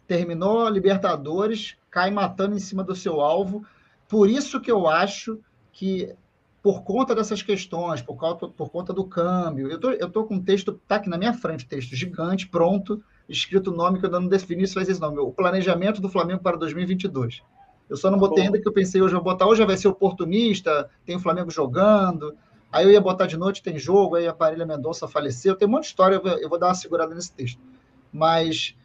terminou 0.07 0.65
a 0.65 0.69
Libertadores, 0.69 1.77
cai 1.91 2.09
matando 2.09 2.55
em 2.55 2.59
cima 2.59 2.83
do 2.83 2.95
seu 2.95 3.21
alvo. 3.21 3.63
Por 4.09 4.29
isso 4.29 4.59
que 4.59 4.71
eu 4.71 4.87
acho 4.87 5.39
que, 5.71 6.15
por 6.63 6.83
conta 6.83 7.13
dessas 7.13 7.43
questões, 7.43 8.01
por, 8.01 8.15
causa, 8.15 8.47
por 8.47 8.69
conta 8.69 8.93
do 8.93 9.03
câmbio, 9.03 9.69
eu 9.69 9.77
tô, 9.77 9.91
eu 9.91 10.09
tô 10.09 10.23
com 10.23 10.35
um 10.35 10.41
texto, 10.41 10.79
tá 10.87 10.95
aqui 10.95 11.09
na 11.09 11.17
minha 11.17 11.33
frente, 11.33 11.67
texto 11.67 11.93
gigante, 11.93 12.47
pronto, 12.47 13.03
escrito 13.27 13.69
o 13.69 13.75
nome 13.75 13.99
que 13.99 14.05
eu 14.05 14.07
ainda 14.07 14.21
não 14.21 14.29
defini 14.29 14.65
se 14.65 14.73
faz 14.73 14.87
esse 14.87 14.99
nome, 14.99 15.19
o 15.19 15.31
planejamento 15.31 16.01
do 16.01 16.07
Flamengo 16.07 16.41
para 16.41 16.55
2022. 16.55 17.43
Eu 17.89 17.97
só 17.97 18.09
não 18.09 18.17
botei 18.17 18.45
ainda 18.45 18.59
que 18.59 18.67
eu 18.67 18.71
pensei 18.71 19.01
hoje, 19.01 19.13
vou 19.13 19.21
botar 19.21 19.45
hoje 19.45 19.65
vai 19.65 19.75
ser 19.75 19.89
oportunista, 19.89 20.89
tem 21.05 21.17
o 21.17 21.19
Flamengo 21.19 21.51
jogando, 21.51 22.33
Aí 22.73 22.85
eu 22.85 22.91
ia 22.91 22.99
botar 22.99 23.27
de 23.27 23.37
noite, 23.37 23.61
tem 23.61 23.77
jogo, 23.77 24.15
aí 24.15 24.27
a 24.27 24.33
Parília 24.33 24.65
Mendonça 24.65 25.07
faleceu, 25.07 25.55
tem 25.55 25.67
um 25.67 25.71
monte 25.71 25.83
de 25.83 25.89
história, 25.89 26.19
eu 26.41 26.49
vou 26.49 26.57
dar 26.57 26.69
uma 26.69 26.73
segurada 26.73 27.13
nesse 27.13 27.31
texto. 27.31 27.61
Mas 28.11 28.75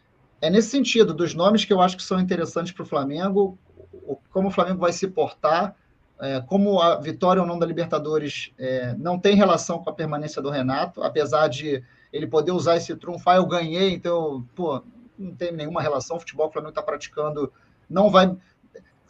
é 0.43 0.51
nesse 0.51 0.69
sentido, 0.69 1.15
dos 1.15 1.33
nomes 1.33 1.65
que 1.65 1.73
eu 1.73 1.81
acho 1.81 1.97
que 1.97 2.03
são 2.03 2.21
interessantes 2.21 2.71
para 2.71 2.83
o 2.83 2.87
Flamengo, 2.87 3.59
como 4.31 4.49
o 4.49 4.51
Flamengo 4.51 4.79
vai 4.79 4.93
se 4.93 5.09
portar, 5.09 5.75
é, 6.21 6.41
como 6.41 6.81
a 6.81 6.97
vitória 6.97 7.41
ou 7.41 7.47
não 7.47 7.59
da 7.59 7.67
Libertadores 7.67 8.53
é, 8.59 8.95
não 8.95 9.19
tem 9.19 9.37
relação 9.37 9.79
com 9.83 9.91
a 9.91 9.93
permanência 9.93 10.43
do 10.43 10.51
Renato, 10.51 11.03
apesar 11.03 11.49
de 11.49 11.83
ele 12.13 12.27
poder 12.27 12.53
usar 12.53 12.77
esse 12.77 12.95
trunfo, 12.97 13.29
ah, 13.31 13.37
eu 13.37 13.47
ganhei, 13.47 13.93
então, 13.93 14.45
pô, 14.55 14.83
não 15.19 15.35
tem 15.35 15.53
nenhuma 15.53 15.83
relação, 15.83 16.17
o 16.17 16.21
futebol 16.21 16.47
que 16.47 16.51
o 16.51 16.53
Flamengo 16.55 16.71
está 16.71 16.83
praticando 16.83 17.53
não 17.89 18.11
vai 18.11 18.37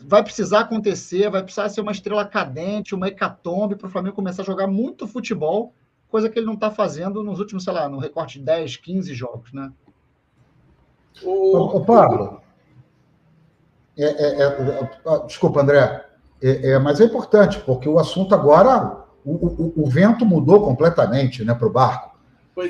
vai 0.01 0.23
precisar 0.23 0.61
acontecer, 0.61 1.29
vai 1.29 1.43
precisar 1.43 1.69
ser 1.69 1.81
uma 1.81 1.91
estrela 1.91 2.25
cadente, 2.25 2.95
uma 2.95 3.09
hecatombe 3.09 3.75
para 3.75 3.89
o 3.89 3.91
Flamengo 3.91 4.15
começar 4.15 4.43
a 4.43 4.45
jogar 4.45 4.69
muito 4.69 5.09
futebol, 5.09 5.75
coisa 6.09 6.29
que 6.29 6.39
ele 6.39 6.47
não 6.47 6.55
está 6.55 6.71
fazendo 6.71 7.23
nos 7.25 7.41
últimos, 7.41 7.65
sei 7.65 7.73
lá, 7.73 7.89
no 7.89 7.99
recorte 7.99 8.39
de 8.39 8.45
10, 8.45 8.77
15 8.77 9.13
jogos, 9.13 9.53
né? 9.53 9.73
Ô, 11.25 11.81
Pablo, 11.85 12.41
é, 13.97 14.05
é, 14.05 14.43
é, 14.45 15.27
desculpa, 15.27 15.61
André, 15.61 16.08
é, 16.43 16.71
é, 16.71 16.79
mas 16.79 17.01
é 17.01 17.05
importante, 17.05 17.59
porque 17.61 17.89
o 17.89 17.99
assunto 17.99 18.35
agora, 18.35 19.05
o, 19.25 19.33
o, 19.33 19.73
o 19.85 19.87
vento 19.89 20.25
mudou 20.25 20.63
completamente 20.63 21.45
né, 21.45 21.55
para 21.55 21.67
o 21.67 21.73
barco. 21.73 22.17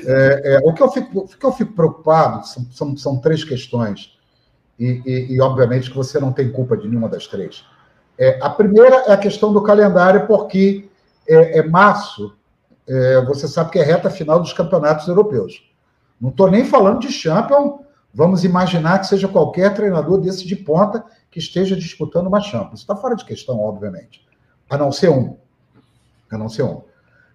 É. 0.05 0.55
é. 0.55 0.59
o, 0.63 0.73
que 0.73 0.83
eu 0.83 0.89
fico, 0.89 1.19
o 1.19 1.27
que 1.27 1.45
eu 1.45 1.51
fico 1.51 1.73
preocupado 1.73 2.45
são, 2.45 2.67
são, 2.71 2.97
são 2.97 3.17
três 3.17 3.43
questões, 3.43 4.17
e, 4.79 5.01
e, 5.05 5.35
e, 5.35 5.41
obviamente 5.41 5.89
que 5.89 5.97
você 5.97 6.19
não 6.19 6.31
tem 6.31 6.51
culpa 6.51 6.77
de 6.77 6.87
nenhuma 6.87 7.09
das 7.09 7.27
três. 7.27 7.65
a 8.41 8.49
primeira 8.49 8.95
é 9.07 9.11
a 9.11 9.17
questão 9.17 9.51
do 9.51 9.61
calendário, 9.61 10.25
porque 10.25 10.89
é, 11.27 11.61
março, 11.63 12.33
você 13.27 13.47
sabe 13.47 13.71
que 13.71 13.79
é 13.79 13.83
reta 13.83 14.09
final 14.09 14.39
dos 14.39 14.53
campeonatos 14.53 15.07
europeus. 15.07 15.69
Não 16.19 16.29
estou 16.29 16.49
nem 16.49 16.65
falando 16.65 17.01
de 17.01 17.11
Champions, 17.11 17.81
vamos 18.13 18.43
imaginar 18.43 18.99
que 18.99 19.07
seja 19.07 19.27
qualquer 19.27 19.73
treinador 19.73 20.19
desse 20.19 20.47
de 20.47 20.55
ponta 20.55 21.03
que 21.31 21.39
esteja 21.39 21.75
disputando 21.75 22.27
uma 22.27 22.41
Champions. 22.41 22.81
Está 22.81 22.95
fora 22.95 23.15
de 23.15 23.25
questão, 23.25 23.59
obviamente. 23.59 24.25
A 24.69 24.77
não 24.77 24.91
ser 24.91 25.09
um. 25.09 25.37
A 26.31 26.37
não 26.37 26.49
ser 26.49 26.63
um. 26.63 26.81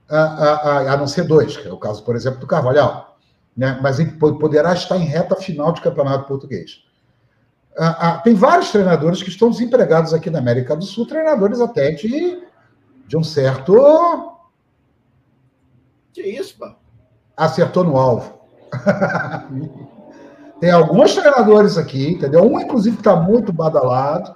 A, 0.08 0.18
a, 0.18 0.92
a, 0.92 0.96
não 0.96 1.06
ser 1.06 1.24
dois, 1.24 1.56
que 1.56 1.66
é 1.66 1.72
o 1.72 1.78
caso, 1.78 2.04
por 2.04 2.14
exemplo, 2.14 2.40
do 2.40 2.46
Carvalhal. 2.46 3.18
Né? 3.56 3.78
Mas 3.82 3.98
ele 3.98 4.12
poderá 4.12 4.72
estar 4.74 4.96
em 4.96 5.04
reta 5.04 5.36
final 5.36 5.72
de 5.72 5.80
campeonato 5.80 6.26
português. 6.26 6.84
tem 8.22 8.34
vários 8.34 8.70
treinadores 8.70 9.22
que 9.22 9.30
estão 9.30 9.50
desempregados 9.50 10.12
aqui 10.12 10.28
na 10.28 10.40
América 10.40 10.76
do 10.76 10.84
Sul, 10.84 11.06
treinadores 11.06 11.60
até 11.60 11.92
de, 11.92 12.42
de 13.06 13.16
um 13.16 13.24
certo. 13.24 13.74
Que 16.12 16.22
isso, 16.22 16.58
pá? 16.58 16.76
Acertou 17.36 17.84
no 17.84 17.96
alvo. 17.96 18.40
Tem 20.64 20.72
alguns 20.72 21.14
treinadores 21.14 21.76
aqui, 21.76 22.12
entendeu? 22.12 22.42
Um, 22.42 22.58
inclusive, 22.58 22.96
que 22.96 23.02
está 23.02 23.14
muito 23.14 23.52
badalado. 23.52 24.34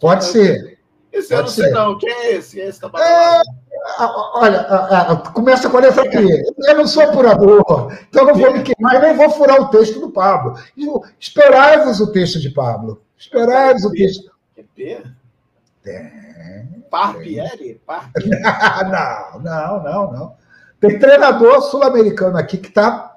Pode 0.00 0.24
ser. 0.24 0.78
Esse 1.12 1.28
Pode 1.28 1.40
eu 1.40 1.42
não 1.42 1.48
ser. 1.48 1.62
sei, 1.64 1.70
não. 1.72 1.98
Quem 1.98 2.10
é 2.10 2.32
esse? 2.32 2.56
Quem 2.56 2.64
é 2.64 2.68
esse 2.68 2.80
que 2.80 2.86
tá 2.86 2.88
badalado? 2.88 3.42
É, 3.44 4.04
olha, 4.32 5.16
começa 5.34 5.68
com 5.68 5.76
a 5.76 5.80
letra. 5.80 6.04
Eu 6.10 6.74
não 6.74 6.86
sou 6.86 7.02
apurador, 7.02 7.92
então 8.08 8.24
não 8.24 8.34
vou 8.34 8.50
me 8.50 8.62
queimar 8.62 8.94
e 8.94 8.98
nem 9.00 9.14
vou 9.14 9.28
furar 9.28 9.60
o 9.60 9.68
texto 9.68 10.00
do 10.00 10.10
Pablo. 10.10 10.58
Esperai-vos 11.20 12.00
o 12.00 12.10
texto 12.10 12.40
de 12.40 12.48
Pablo. 12.48 13.02
Esperai-vos 13.18 13.84
o 13.84 13.90
texto. 13.90 14.32
P? 14.74 15.02
É. 15.84 16.64
Parpieri? 16.90 17.78
não, 18.90 19.40
não, 19.40 19.82
não, 19.82 20.12
não. 20.12 20.36
Tem 20.80 20.98
treinador 20.98 21.60
sul-americano 21.60 22.38
aqui 22.38 22.56
que 22.56 22.68
está 22.68 23.11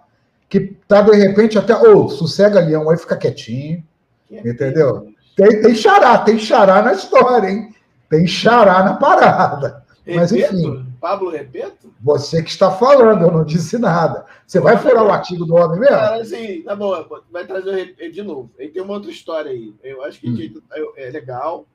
que 0.50 0.76
tá 0.88 1.02
de 1.02 1.16
repente 1.16 1.58
até, 1.58 1.76
ou 1.76 2.06
oh, 2.06 2.10
sossega 2.10 2.60
leão 2.60 2.90
aí, 2.90 2.98
fica 2.98 3.18
quietinho, 3.18 3.84
que 4.28 4.50
entendeu? 4.50 5.08
Tem, 5.36 5.62
tem 5.62 5.76
xará, 5.76 6.18
tem 6.20 6.40
xará 6.40 6.82
na 6.82 6.94
história, 6.94 7.50
hein? 7.50 7.76
Tem 8.10 8.26
xará 8.26 8.84
na 8.84 8.94
parada. 8.96 9.84
Repeto? 10.06 10.20
Mas 10.20 10.32
enfim. 10.32 10.86
Pablo 11.02 11.30
Repeto? 11.30 11.94
Você 12.02 12.42
que 12.42 12.50
está 12.50 12.72
falando, 12.72 13.24
eu 13.24 13.32
não 13.32 13.44
disse 13.44 13.78
nada. 13.78 14.26
Você 14.46 14.60
vai 14.60 14.78
furar 14.78 15.04
o 15.04 15.12
artigo 15.12 15.46
do 15.46 15.56
homem 15.56 15.80
mesmo? 15.80 15.96
Cara, 15.96 16.22
assim, 16.22 16.62
tá 16.62 16.76
bom, 16.76 17.06
vai 17.32 17.46
trazer 17.46 17.96
de 18.12 18.24
novo. 18.24 18.52
Ele 18.58 18.70
tem 18.70 18.82
uma 18.82 18.94
outra 18.94 19.12
história 19.12 19.52
aí. 19.52 19.74
Eu 19.84 20.04
acho 20.04 20.20
que 20.20 20.30
hum. 20.30 20.62
é 20.96 21.10
legal, 21.10 21.68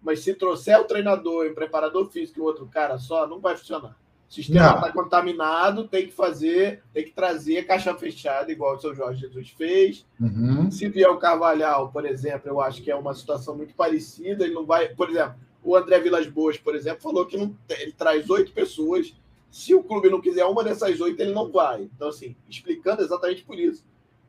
mas 0.00 0.20
se 0.20 0.34
trouxer 0.34 0.78
o 0.80 0.84
treinador 0.84 1.46
e 1.46 1.50
o 1.50 1.54
preparador 1.54 2.08
físico 2.10 2.38
e 2.38 2.42
o 2.42 2.44
outro 2.44 2.66
cara 2.66 2.98
só, 2.98 3.26
não 3.26 3.40
vai 3.40 3.56
funcionar. 3.56 3.96
O 4.28 4.32
sistema 4.32 4.74
está 4.74 4.92
contaminado, 4.92 5.88
tem 5.88 6.06
que 6.06 6.12
fazer, 6.12 6.82
tem 6.92 7.04
que 7.04 7.12
trazer 7.12 7.66
caixa 7.66 7.94
fechada, 7.94 8.52
igual 8.52 8.76
o 8.76 8.78
seu 8.78 8.94
Jorge 8.94 9.22
Jesus 9.22 9.48
fez. 9.50 10.06
Uhum. 10.20 10.70
Se 10.70 10.86
vier 10.88 11.08
o 11.08 11.16
Carvalhal, 11.16 11.90
por 11.90 12.04
exemplo, 12.04 12.46
eu 12.46 12.60
acho 12.60 12.82
que 12.82 12.90
é 12.90 12.94
uma 12.94 13.14
situação 13.14 13.56
muito 13.56 13.74
parecida. 13.74 14.44
Ele 14.44 14.52
não 14.52 14.66
vai, 14.66 14.90
por 14.90 15.08
exemplo, 15.08 15.36
o 15.62 15.74
André 15.74 15.98
Vilas 16.00 16.26
Boas, 16.26 16.58
por 16.58 16.74
exemplo, 16.74 17.00
falou 17.00 17.24
que 17.24 17.38
não, 17.38 17.56
ele 17.70 17.92
traz 17.92 18.28
oito 18.28 18.52
pessoas. 18.52 19.14
Se 19.50 19.74
o 19.74 19.82
clube 19.82 20.10
não 20.10 20.20
quiser 20.20 20.44
uma 20.44 20.62
dessas 20.62 21.00
oito, 21.00 21.18
ele 21.20 21.32
não 21.32 21.50
vai. 21.50 21.84
Então, 21.84 22.08
assim, 22.08 22.36
explicando 22.46 23.00
exatamente 23.00 23.42
por 23.44 23.58
isso. 23.58 23.82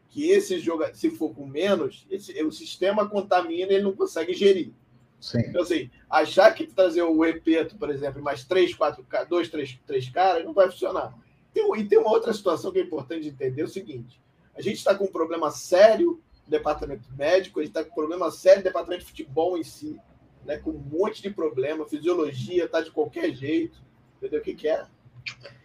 Que 0.10 0.32
esse 0.32 0.60
jogo, 0.60 0.86
se 0.94 1.12
for 1.12 1.36
com 1.36 1.46
menos, 1.46 2.08
esse, 2.10 2.42
o 2.42 2.52
sistema 2.54 3.08
contamina 3.08 3.74
e 3.74 3.76
ele 3.76 3.84
não 3.84 3.94
consegue 3.94 4.34
gerir. 4.34 4.72
Sim. 5.20 5.40
Então, 5.40 5.62
assim, 5.62 5.90
achar 6.10 6.54
que 6.54 6.66
trazer 6.66 7.02
o 7.02 7.26
Epeto, 7.26 7.76
por 7.78 7.90
exemplo, 7.90 8.22
mais 8.22 8.46
três, 8.46 8.74
quatro, 8.74 9.06
dois, 9.28 9.50
três, 9.50 9.78
três 9.86 10.10
caras, 10.10 10.46
não 10.46 10.54
vai 10.54 10.70
funcionar. 10.72 11.14
Tem, 11.54 11.70
e 11.78 11.86
tem 11.86 11.98
uma 11.98 12.12
outra 12.12 12.34
situação 12.34 12.72
que 12.72 12.80
é 12.80 12.84
importante 12.84 13.28
entender: 13.28 13.62
é 13.62 13.66
o 13.66 13.70
seguinte: 13.70 14.22
a 14.56 14.62
gente 14.62 14.78
está 14.78 14.96
com 14.96 15.06
um 15.06 15.12
problema 15.12 15.52
sério 15.52 16.22
no 16.46 16.52
departamento 16.52 17.10
médico, 17.16 17.60
a 17.60 17.64
gente 17.64 17.72
está 17.72 17.84
com 17.84 17.92
um 17.92 17.96
problema 17.96 18.32
sério 18.32 18.60
no 18.60 18.64
departamento 18.64 19.04
de 19.04 19.10
futebol 19.10 19.58
em 19.58 19.64
si, 19.64 20.00
né, 20.46 20.58
com 20.58 20.72
um 20.72 20.80
monte 20.80 21.22
de 21.22 21.30
problema, 21.30 21.86
fisiologia 21.86 22.66
está 22.66 22.82
de 22.82 22.92
qualquer 22.92 23.34
jeito. 23.34 23.82
Entendeu 24.18 24.40
o 24.40 24.44
que, 24.44 24.54
que 24.54 24.68
é? 24.68 24.86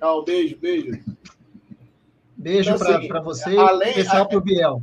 Não, 0.01 0.25
beijo, 0.25 0.57
beijo. 0.57 1.01
Beijo 2.37 2.71
então, 2.71 3.09
para 3.09 3.21
assim, 3.21 3.25
você 3.25 3.57
além, 3.57 3.89
e 3.89 3.91
especial 3.91 4.29
para 4.29 4.39
o 4.39 4.41
Biel. 4.41 4.83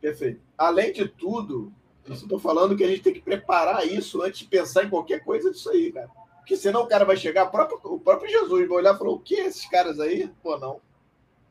Perfeito. 0.00 0.40
Além 0.58 0.92
de 0.92 1.08
tudo, 1.08 1.72
isso 2.06 2.24
estou 2.24 2.38
falando 2.38 2.76
que 2.76 2.84
a 2.84 2.88
gente 2.88 3.02
tem 3.02 3.12
que 3.12 3.20
preparar 3.20 3.86
isso 3.86 4.22
antes 4.22 4.40
de 4.40 4.46
pensar 4.46 4.84
em 4.84 4.90
qualquer 4.90 5.22
coisa 5.24 5.50
disso 5.50 5.70
aí, 5.70 5.92
cara. 5.92 6.10
Porque 6.38 6.56
senão 6.56 6.82
o 6.82 6.86
cara 6.88 7.04
vai 7.04 7.16
chegar, 7.16 7.44
o 7.44 7.50
próprio, 7.50 7.78
o 7.84 8.00
próprio 8.00 8.30
Jesus 8.30 8.68
vai 8.68 8.78
olhar 8.78 8.94
e 8.94 8.98
falar: 8.98 9.10
o 9.10 9.18
que 9.20 9.34
esses 9.34 9.68
caras 9.68 10.00
aí? 10.00 10.28
Pô, 10.42 10.58
não. 10.58 10.80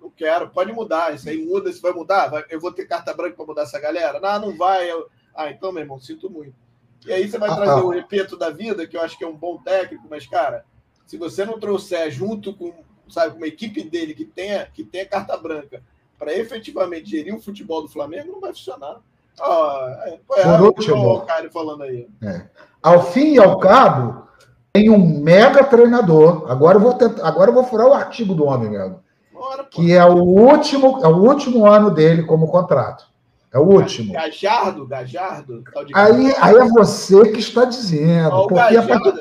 Não 0.02 0.10
quero, 0.10 0.50
pode 0.50 0.74
mudar. 0.74 1.14
Isso 1.14 1.30
aí 1.30 1.38
muda, 1.46 1.70
isso 1.70 1.82
vai 1.82 1.94
mudar? 1.94 2.28
Vai, 2.28 2.44
eu 2.50 2.60
vou 2.60 2.72
ter 2.72 2.86
carta 2.86 3.14
branca 3.14 3.36
para 3.36 3.46
mudar 3.46 3.62
essa 3.64 3.80
galera? 3.80 4.20
Não, 4.20 4.48
não 4.48 4.58
vai. 4.58 4.92
Eu... 4.92 5.08
Ah, 5.34 5.50
então, 5.50 5.72
meu 5.72 5.84
irmão, 5.84 6.00
sinto 6.00 6.30
muito. 6.30 6.56
E 7.06 7.14
aí 7.14 7.28
você 7.28 7.38
vai 7.38 7.50
ah, 7.50 7.56
trazer 7.56 7.82
ah. 7.82 7.84
o 7.84 7.90
repeto 7.90 8.36
da 8.36 8.50
vida, 8.50 8.86
que 8.86 8.98
eu 8.98 9.02
acho 9.02 9.18
que 9.18 9.24
é 9.24 9.28
um 9.28 9.36
bom 9.36 9.58
técnico, 9.58 10.06
mas, 10.10 10.28
cara, 10.28 10.66
se 11.06 11.18
você 11.18 11.46
não 11.46 11.60
trouxer 11.60 12.12
junto 12.12 12.54
com, 12.54 12.74
sabe, 13.10 13.38
uma 13.38 13.48
equipe 13.48 13.84
dele 13.84 14.14
que 14.14 14.26
tenha, 14.26 14.66
que 14.66 14.84
tenha 14.84 15.06
carta 15.06 15.38
branca 15.38 15.84
para 16.18 16.34
efetivamente 16.34 17.10
gerir 17.10 17.36
o 17.36 17.42
futebol 17.42 17.82
do 17.82 17.88
Flamengo, 17.88 18.32
não 18.32 18.40
vai 18.40 18.52
funcionar. 18.52 19.02
Ah, 19.40 20.04
é, 20.06 20.20
Por 20.44 20.62
último, 20.62 21.26
falando 21.52 21.84
aí. 21.84 22.08
É. 22.22 22.44
Ao 22.82 23.04
fim 23.04 23.34
e 23.34 23.40
ao 23.40 23.60
cabo, 23.60 24.28
tem 24.74 24.90
um 24.90 25.22
mega 25.22 25.64
treinador. 25.64 26.46
Agora 26.50 26.78
eu 26.78 26.82
vou 26.82 26.94
tentar, 26.94 27.28
agora 27.28 27.50
eu 27.50 27.54
vou 27.54 27.64
furar 27.64 27.88
o 27.88 27.94
artigo 27.94 28.34
do 28.34 28.46
homem 28.46 28.70
mesmo. 28.70 29.00
Bora, 29.34 29.64
que 29.64 29.94
é 29.94 30.06
o 30.06 30.18
último, 30.18 31.00
é 31.04 31.08
o 31.08 31.18
último 31.18 31.66
ano 31.66 31.92
dele 31.92 32.24
como 32.24 32.48
contrato. 32.48 33.06
É 33.54 33.60
o 33.60 33.64
último. 33.64 34.14
Gajardo, 34.14 34.88
Gajardo. 34.88 35.64
Aí, 35.94 36.34
aí 36.40 36.56
é 36.56 36.66
você 36.70 37.32
que 37.32 37.40
está 37.40 37.66
dizendo. 37.66 38.34
o, 38.34 38.48
Gajardo, 38.48 39.14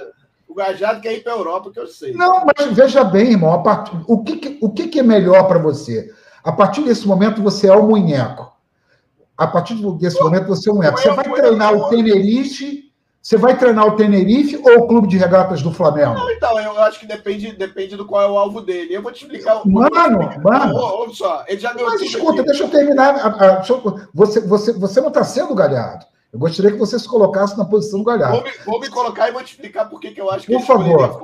o 0.46 0.54
Gajardo 0.54 1.00
quer 1.00 1.14
ir 1.14 1.24
para 1.24 1.32
a 1.32 1.36
Europa, 1.36 1.70
que 1.72 1.80
eu 1.80 1.86
sei. 1.86 2.12
Não, 2.12 2.44
mas 2.44 2.72
veja 2.72 3.02
bem, 3.02 3.32
irmão, 3.32 3.52
a 3.52 3.58
part... 3.58 3.90
o, 4.06 4.22
que, 4.22 4.58
o 4.62 4.70
que 4.70 5.00
é 5.00 5.02
melhor 5.02 5.48
para 5.48 5.58
você? 5.58 6.12
A 6.44 6.52
partir 6.52 6.82
desse 6.82 7.08
momento, 7.08 7.42
você 7.42 7.66
é 7.66 7.74
o 7.74 7.88
munheco. 7.88 8.52
A 9.40 9.46
partir 9.46 9.74
desse 9.96 10.20
momento, 10.20 10.48
você 10.48 10.68
é 10.68 10.72
um 10.72 10.82
eco. 10.82 10.98
Você 11.00 11.10
vai 11.12 11.24
treinar 11.32 11.74
o 11.74 11.88
Tenerife, 11.88 12.92
você 13.22 13.38
vai 13.38 13.56
treinar 13.56 13.86
o 13.86 13.96
Tenerife 13.96 14.60
ou 14.62 14.80
o 14.80 14.86
Clube 14.86 15.08
de 15.08 15.16
Regatas 15.16 15.62
do 15.62 15.72
Flamengo? 15.72 16.12
Não, 16.12 16.30
então, 16.30 16.60
eu 16.60 16.78
acho 16.82 17.00
que 17.00 17.06
depende, 17.06 17.50
depende 17.52 17.96
do 17.96 18.04
qual 18.04 18.20
é 18.20 18.30
o 18.30 18.36
alvo 18.36 18.60
dele. 18.60 18.94
Eu 18.94 19.00
vou 19.00 19.10
te 19.10 19.24
explicar. 19.24 19.62
Mano, 19.64 20.30
mano. 20.42 20.76
Olha 20.76 21.14
só, 21.14 21.42
ele 21.48 21.58
já 21.58 21.72
deu 21.72 21.86
Mas 21.86 22.02
escuta, 22.02 22.42
aqui. 22.42 22.50
deixa 22.50 22.64
eu 22.64 22.68
terminar. 22.68 23.64
Você, 24.12 24.40
você, 24.40 24.72
você 24.74 25.00
não 25.00 25.08
está 25.08 25.24
sendo 25.24 25.54
galhado. 25.54 26.04
Eu 26.30 26.38
gostaria 26.38 26.72
que 26.72 26.78
você 26.78 26.98
se 26.98 27.08
colocasse 27.08 27.56
na 27.56 27.64
posição 27.64 28.00
do 28.00 28.04
galhado. 28.04 28.34
Vou 28.34 28.44
me, 28.44 28.50
vou 28.66 28.80
me 28.80 28.90
colocar 28.90 29.30
e 29.30 29.32
vou 29.32 29.42
te 29.42 29.54
explicar 29.54 29.86
por 29.86 30.00
que 30.00 30.12
eu 30.20 30.30
acho 30.30 30.44
que 30.44 30.52
Por 30.52 30.66
favor. 30.66 31.22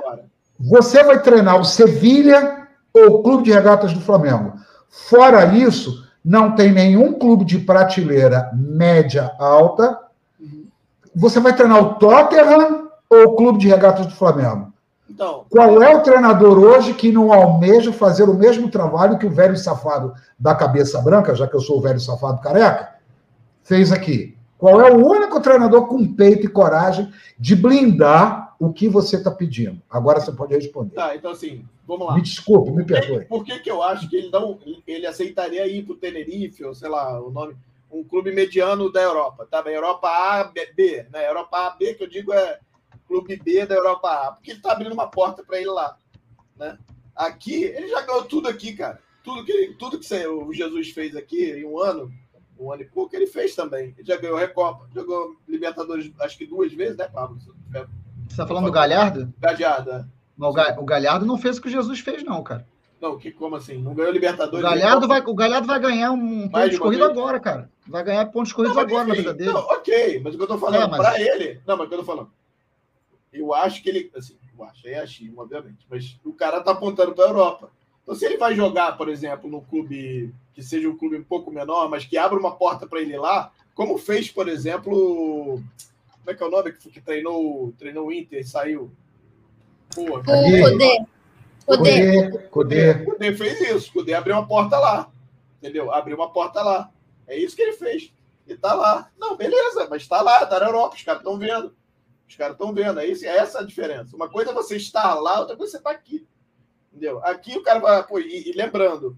Você 0.58 1.04
vai 1.04 1.20
treinar 1.20 1.60
o 1.60 1.64
Sevilha 1.66 2.66
ou 2.94 3.16
o 3.16 3.22
Clube 3.22 3.42
de 3.42 3.52
Regatas 3.52 3.92
do 3.92 4.00
Flamengo. 4.00 4.54
Fora 4.88 5.44
isso, 5.54 6.05
não 6.26 6.56
tem 6.56 6.72
nenhum 6.72 7.12
clube 7.12 7.44
de 7.44 7.56
prateleira 7.60 8.50
média 8.52 9.30
alta. 9.38 9.96
Você 11.14 11.38
vai 11.38 11.54
treinar 11.54 11.80
o 11.80 11.94
Tottenham 11.94 12.88
ou 13.08 13.22
o 13.26 13.36
clube 13.36 13.60
de 13.60 13.68
regatas 13.68 14.06
do 14.06 14.12
Flamengo? 14.12 14.72
Então, 15.08 15.44
Qual 15.48 15.80
é 15.80 15.94
o 15.94 16.00
treinador 16.00 16.58
hoje 16.58 16.94
que 16.94 17.12
não 17.12 17.32
almeja 17.32 17.92
fazer 17.92 18.24
o 18.24 18.34
mesmo 18.34 18.68
trabalho 18.68 19.18
que 19.18 19.26
o 19.26 19.30
velho 19.30 19.56
safado 19.56 20.14
da 20.36 20.52
cabeça 20.52 21.00
branca, 21.00 21.32
já 21.32 21.46
que 21.46 21.54
eu 21.54 21.60
sou 21.60 21.78
o 21.78 21.80
velho 21.80 22.00
safado 22.00 22.40
careca, 22.40 22.94
fez 23.62 23.92
aqui? 23.92 24.36
Qual 24.58 24.80
é 24.80 24.90
o 24.90 25.06
único 25.06 25.38
treinador 25.38 25.86
com 25.86 26.12
peito 26.12 26.46
e 26.46 26.50
coragem 26.50 27.08
de 27.38 27.54
blindar 27.54 28.45
o 28.58 28.72
que 28.72 28.88
você 28.88 29.16
está 29.16 29.30
pedindo? 29.30 29.80
Agora 29.88 30.20
você 30.20 30.32
pode 30.32 30.54
responder. 30.54 30.94
Tá, 30.94 31.14
então 31.14 31.30
assim, 31.30 31.64
vamos 31.86 32.06
lá. 32.06 32.14
Me 32.14 32.22
desculpe, 32.22 32.70
me 32.70 32.84
perdoe. 32.84 33.24
Por 33.26 33.44
que, 33.44 33.58
que 33.60 33.70
eu 33.70 33.82
acho 33.82 34.08
que 34.08 34.16
ele 34.16 34.30
não 34.30 34.58
ele 34.86 35.06
aceitaria 35.06 35.66
ir 35.66 35.84
para 35.84 35.94
o 35.94 35.98
Tenerife, 35.98 36.64
ou 36.64 36.74
sei 36.74 36.88
lá, 36.88 37.20
o 37.20 37.30
nome, 37.30 37.56
um 37.90 38.02
clube 38.02 38.32
mediano 38.32 38.90
da 38.90 39.00
Europa, 39.00 39.46
tá? 39.50 39.62
Europa 39.70 40.08
A, 40.08 40.44
B, 40.44 41.06
né? 41.12 41.28
Europa 41.28 41.66
A, 41.66 41.70
B, 41.70 41.94
que 41.94 42.02
eu 42.02 42.08
digo 42.08 42.32
é 42.32 42.58
clube 43.06 43.36
B 43.36 43.66
da 43.66 43.74
Europa 43.74 44.10
A, 44.10 44.32
porque 44.32 44.50
ele 44.50 44.58
está 44.58 44.72
abrindo 44.72 44.92
uma 44.92 45.08
porta 45.08 45.44
para 45.44 45.58
ele 45.58 45.70
lá, 45.70 45.96
né? 46.56 46.78
Aqui, 47.14 47.64
ele 47.64 47.88
já 47.88 48.02
ganhou 48.02 48.24
tudo 48.24 48.48
aqui, 48.48 48.74
cara. 48.74 49.00
Tudo 49.22 49.44
que, 49.44 49.74
tudo 49.78 49.98
que 49.98 50.26
o 50.26 50.52
Jesus 50.52 50.90
fez 50.90 51.16
aqui 51.16 51.50
em 51.50 51.64
um 51.64 51.80
ano, 51.80 52.12
um 52.58 52.70
ano 52.70 52.82
e 52.82 52.86
pouco, 52.86 53.14
ele 53.16 53.26
fez 53.26 53.54
também. 53.54 53.94
Ele 53.96 54.06
já 54.06 54.16
ganhou 54.16 54.36
Recopa, 54.36 54.88
jogou 54.94 55.36
Libertadores 55.48 56.12
acho 56.20 56.36
que 56.36 56.46
duas 56.46 56.72
vezes, 56.72 56.96
né, 56.96 57.08
Pablo? 57.08 57.38
Você 58.36 58.42
está 58.42 58.46
falando 58.46 58.66
do 58.66 58.72
Galhardo? 58.72 59.32
Galhardo, 59.38 59.90
é. 59.90 60.76
o 60.78 60.84
Galhardo 60.84 61.24
não 61.24 61.38
fez 61.38 61.56
o 61.56 61.62
que 61.62 61.68
o 61.68 61.70
Jesus 61.70 62.00
fez, 62.00 62.22
não, 62.22 62.42
cara. 62.42 62.68
Não, 63.00 63.16
que, 63.18 63.30
como 63.30 63.56
assim? 63.56 63.78
Não 63.78 63.94
ganhou 63.94 64.12
Libertadores? 64.12 64.62
O 64.62 64.68
Galhardo, 64.68 65.08
vai, 65.08 65.22
o 65.22 65.34
Galhardo 65.34 65.66
vai 65.66 65.80
ganhar 65.80 66.12
um 66.12 66.46
ponto 66.46 66.68
de 66.68 66.78
corrida 66.78 67.06
agora, 67.06 67.40
cara. 67.40 67.70
Vai 67.86 68.04
ganhar 68.04 68.26
pontos 68.26 68.52
corridos 68.52 68.76
agora 68.76 69.08
enfim, 69.08 69.08
na 69.08 69.14
vida 69.14 69.32
dele. 69.32 69.52
Não, 69.54 69.60
ok, 69.60 70.20
mas 70.22 70.34
o 70.34 70.36
que 70.36 70.42
eu 70.42 70.48
tô 70.48 70.58
falando, 70.58 70.82
é, 70.82 70.86
mas... 70.86 70.98
para 70.98 71.18
ele. 71.18 71.62
Não, 71.66 71.78
mas 71.78 71.86
o 71.86 71.88
que 71.88 71.94
eu 71.94 71.98
tô 72.00 72.04
falando. 72.04 72.30
Eu 73.32 73.54
acho 73.54 73.82
que 73.82 73.88
ele. 73.88 74.10
Assim, 74.14 74.36
eu 74.54 74.64
acho, 74.64 74.86
é 74.86 74.98
achismo, 74.98 75.40
obviamente. 75.40 75.86
Mas 75.88 76.20
o 76.22 76.34
cara 76.34 76.60
tá 76.60 76.72
apontando 76.72 77.14
para 77.14 77.24
a 77.24 77.28
Europa. 77.28 77.70
Então, 78.02 78.14
se 78.14 78.26
ele 78.26 78.36
vai 78.36 78.54
jogar, 78.54 78.98
por 78.98 79.08
exemplo, 79.08 79.48
no 79.48 79.62
clube 79.62 80.34
que 80.52 80.62
seja 80.62 80.86
um 80.90 80.96
clube 80.96 81.16
um 81.16 81.24
pouco 81.24 81.50
menor, 81.50 81.88
mas 81.88 82.04
que 82.04 82.18
abra 82.18 82.38
uma 82.38 82.54
porta 82.54 82.86
para 82.86 83.00
ele 83.00 83.16
lá, 83.16 83.50
como 83.74 83.96
fez, 83.96 84.30
por 84.30 84.46
exemplo. 84.46 85.62
Como 86.26 86.34
é 86.34 86.34
que 86.34 86.42
é 86.42 86.46
o 86.46 86.50
nome 86.50 86.72
que, 86.72 86.90
que 86.90 87.00
treinou, 87.00 87.72
treinou 87.78 88.08
o 88.08 88.12
Inter 88.12 88.40
e 88.40 88.44
saiu? 88.44 88.90
Pô, 89.94 90.18
o 90.18 90.24
Codê. 90.24 91.06
Codê. 91.64 92.38
Codê. 92.50 93.04
Codê 93.04 93.32
fez 93.32 93.60
isso. 93.60 93.92
Codê 93.92 94.12
abriu 94.12 94.34
uma 94.34 94.44
porta 94.44 94.76
lá. 94.76 95.08
Entendeu? 95.58 95.92
Abriu 95.92 96.16
uma 96.16 96.32
porta 96.32 96.60
lá. 96.62 96.90
É 97.28 97.38
isso 97.38 97.54
que 97.54 97.62
ele 97.62 97.74
fez. 97.74 98.12
E 98.44 98.56
tá 98.56 98.74
lá. 98.74 99.08
Não, 99.16 99.36
beleza, 99.36 99.86
mas 99.88 100.08
tá 100.08 100.20
lá, 100.20 100.44
tá 100.46 100.58
na 100.58 100.66
Europa, 100.66 100.96
os 100.96 101.02
caras 101.02 101.20
estão 101.20 101.38
vendo. 101.38 101.76
Os 102.28 102.34
caras 102.34 102.54
estão 102.54 102.74
vendo. 102.74 102.98
É, 102.98 103.06
isso, 103.06 103.24
é 103.24 103.28
essa 103.28 103.60
a 103.60 103.64
diferença. 103.64 104.16
Uma 104.16 104.28
coisa 104.28 104.50
é 104.50 104.54
você 104.54 104.76
estar 104.76 105.14
lá, 105.14 105.38
outra 105.38 105.56
coisa 105.56 105.70
é 105.70 105.72
você 105.74 105.78
estar 105.78 105.90
tá 105.90 105.96
aqui. 105.96 106.26
Entendeu? 106.92 107.20
Aqui 107.22 107.56
o 107.56 107.62
cara 107.62 107.78
vai. 107.78 108.04
Pô, 108.04 108.18
e, 108.18 108.50
e 108.50 108.52
lembrando, 108.52 109.16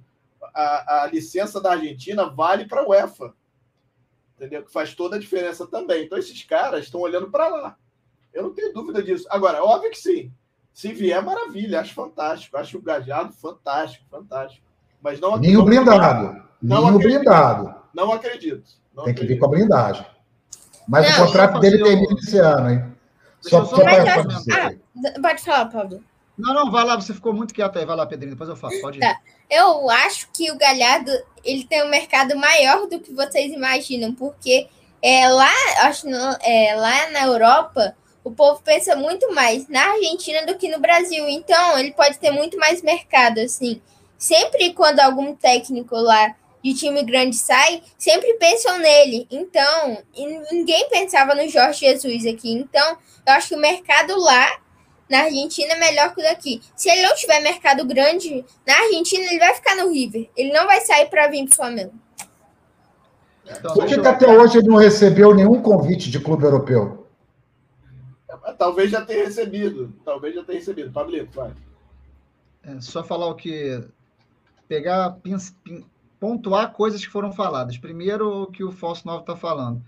a, 0.55 1.05
a, 1.05 1.07
licença 1.07 1.59
da 1.59 1.71
Argentina 1.73 2.27
vale 2.27 2.67
para 2.67 2.83
a 2.83 2.87
UEFA. 2.87 3.33
Entendeu? 4.39 4.63
Que 4.63 4.73
faz 4.73 4.95
toda 4.95 5.17
a 5.17 5.19
diferença 5.19 5.67
também. 5.67 6.05
Então, 6.05 6.17
esses 6.17 6.45
caras 6.45 6.85
estão 6.85 7.01
olhando 7.01 7.29
para 7.29 7.49
lá. 7.49 7.77
Eu 8.33 8.45
não 8.45 8.55
tenho 8.55 8.73
dúvida 8.73 9.03
disso. 9.03 9.27
Agora, 9.31 9.65
óbvio 9.65 9.91
que 9.91 9.99
sim. 9.99 10.33
Se 10.73 10.93
vier, 10.93 11.21
maravilha, 11.21 11.81
acho 11.81 11.93
fantástico. 11.93 12.57
Acho 12.57 12.79
o 12.79 12.83
Gajado 12.83 13.33
fantástico, 13.33 14.05
fantástico. 14.09 14.65
Mas 15.03 15.19
não 15.19 15.37
Ninho 15.37 15.65
blindado. 15.65 16.41
Não 16.63 16.83
Ninho 16.85 16.97
acredito. 16.99 17.19
blindado. 17.19 17.75
Não 17.93 18.13
acredito. 18.13 18.71
Não 18.95 19.05
Tem 19.05 19.13
acredito. 19.13 19.19
que 19.19 19.27
vir 19.27 19.39
com 19.41 19.47
a 19.47 19.49
blindagem. 19.49 20.07
Mas 20.87 21.11
não, 21.11 21.25
o 21.25 21.27
contrato 21.27 21.59
dele 21.59 21.83
termina 21.83 22.15
esse 22.17 22.39
ano, 22.39 22.71
hein? 22.71 22.95
Só, 23.41 23.65
só 23.65 23.77
para 23.83 24.21
ah, 24.21 25.21
Pode 25.21 25.43
falar, 25.43 25.67
Paulo. 25.67 26.03
Não, 26.39 26.55
não, 26.55 26.71
vai 26.71 26.85
lá, 26.85 26.95
você 26.95 27.13
ficou 27.13 27.33
muito 27.33 27.53
quieto 27.53 27.79
aí. 27.79 27.85
Vai 27.85 27.97
lá, 27.97 28.07
Pedrinho, 28.07 28.33
depois 28.33 28.49
eu 28.49 28.57
falo. 28.57 28.81
Pode 28.81 28.99
ir. 28.99 29.01
Tá. 29.01 29.19
Eu 29.51 29.91
acho 29.91 30.29
que 30.33 30.51
o 30.51 30.57
Galhardo 30.57 31.11
ele 31.45 31.65
tem 31.65 31.83
um 31.83 31.89
mercado 31.89 32.37
maior 32.37 32.87
do 32.87 33.01
que 33.01 33.13
vocês 33.13 33.53
imaginam, 33.53 34.15
porque 34.15 34.69
é, 35.03 35.29
lá, 35.29 35.53
acho, 35.83 36.07
é, 36.43 36.75
lá 36.77 37.11
na 37.11 37.25
Europa 37.25 37.97
o 38.23 38.31
povo 38.31 38.61
pensa 38.63 38.95
muito 38.95 39.33
mais 39.35 39.69
na 39.69 39.93
Argentina 39.93 40.45
do 40.45 40.57
que 40.57 40.69
no 40.69 40.79
Brasil. 40.79 41.29
Então, 41.29 41.79
ele 41.79 41.93
pode 41.93 42.19
ter 42.19 42.31
muito 42.31 42.59
mais 42.59 42.83
mercado, 42.83 43.41
assim. 43.41 43.81
Sempre 44.19 44.75
quando 44.75 45.01
algum 45.01 45.35
técnico 45.35 45.97
lá 45.97 46.35
de 46.63 46.75
time 46.75 47.03
grande 47.03 47.37
sai, 47.37 47.83
sempre 47.97 48.35
pensam 48.35 48.79
nele. 48.79 49.27
Então, 49.31 50.03
ninguém 50.53 50.89
pensava 50.91 51.35
no 51.35 51.49
Jorge 51.49 51.81
Jesus 51.81 52.27
aqui. 52.27 52.53
Então, 52.53 52.99
eu 53.27 53.33
acho 53.33 53.49
que 53.49 53.55
o 53.55 53.61
mercado 53.61 54.19
lá 54.21 54.59
na 55.09 55.21
Argentina 55.21 55.73
é 55.73 55.79
melhor 55.79 56.15
que 56.15 56.21
o 56.21 56.25
daqui. 56.25 56.61
Se 56.77 56.91
ele 56.91 57.03
não 57.03 57.15
tiver 57.15 57.41
mercado 57.41 57.85
grande 57.87 58.45
na 58.67 58.75
Argentina, 58.75 59.25
ele 59.25 59.39
vai 59.39 59.55
ficar 59.55 59.77
no 59.77 59.91
River. 59.91 60.29
Ele 60.37 60.53
não 60.53 60.67
vai 60.67 60.81
sair 60.81 61.09
para 61.09 61.29
vir 61.29 61.45
para 61.45 61.53
o 61.53 61.57
Flamengo. 61.57 61.93
Então, 63.51 63.75
Por 63.75 63.87
que, 63.87 63.95
eu... 63.95 64.03
que 64.03 64.09
até 64.09 64.29
hoje 64.29 64.59
ele 64.59 64.69
não 64.69 64.77
recebeu 64.77 65.35
nenhum 65.35 65.63
convite 65.63 66.11
de 66.11 66.21
clube 66.21 66.45
europeu? 66.45 67.07
Talvez 68.59 68.91
já 68.91 69.05
tenha 69.05 69.25
recebido. 69.25 69.93
Talvez 70.05 70.35
já 70.35 70.45
tenha 70.45 70.59
recebido. 70.59 70.93
Pablito, 70.93 71.33
vai. 71.35 71.53
É, 72.63 72.81
só 72.81 73.03
falar 73.03 73.27
o 73.27 73.35
que. 73.35 73.83
Pegar, 74.67 75.17
pontuar 76.21 76.73
coisas 76.73 77.05
que 77.05 77.11
foram 77.11 77.33
faladas. 77.33 77.79
Primeiro, 77.79 78.43
o 78.43 78.47
que 78.47 78.63
o 78.63 78.73
Falso 78.73 79.07
Novo 79.07 79.21
está 79.21 79.35
falando. 79.35 79.83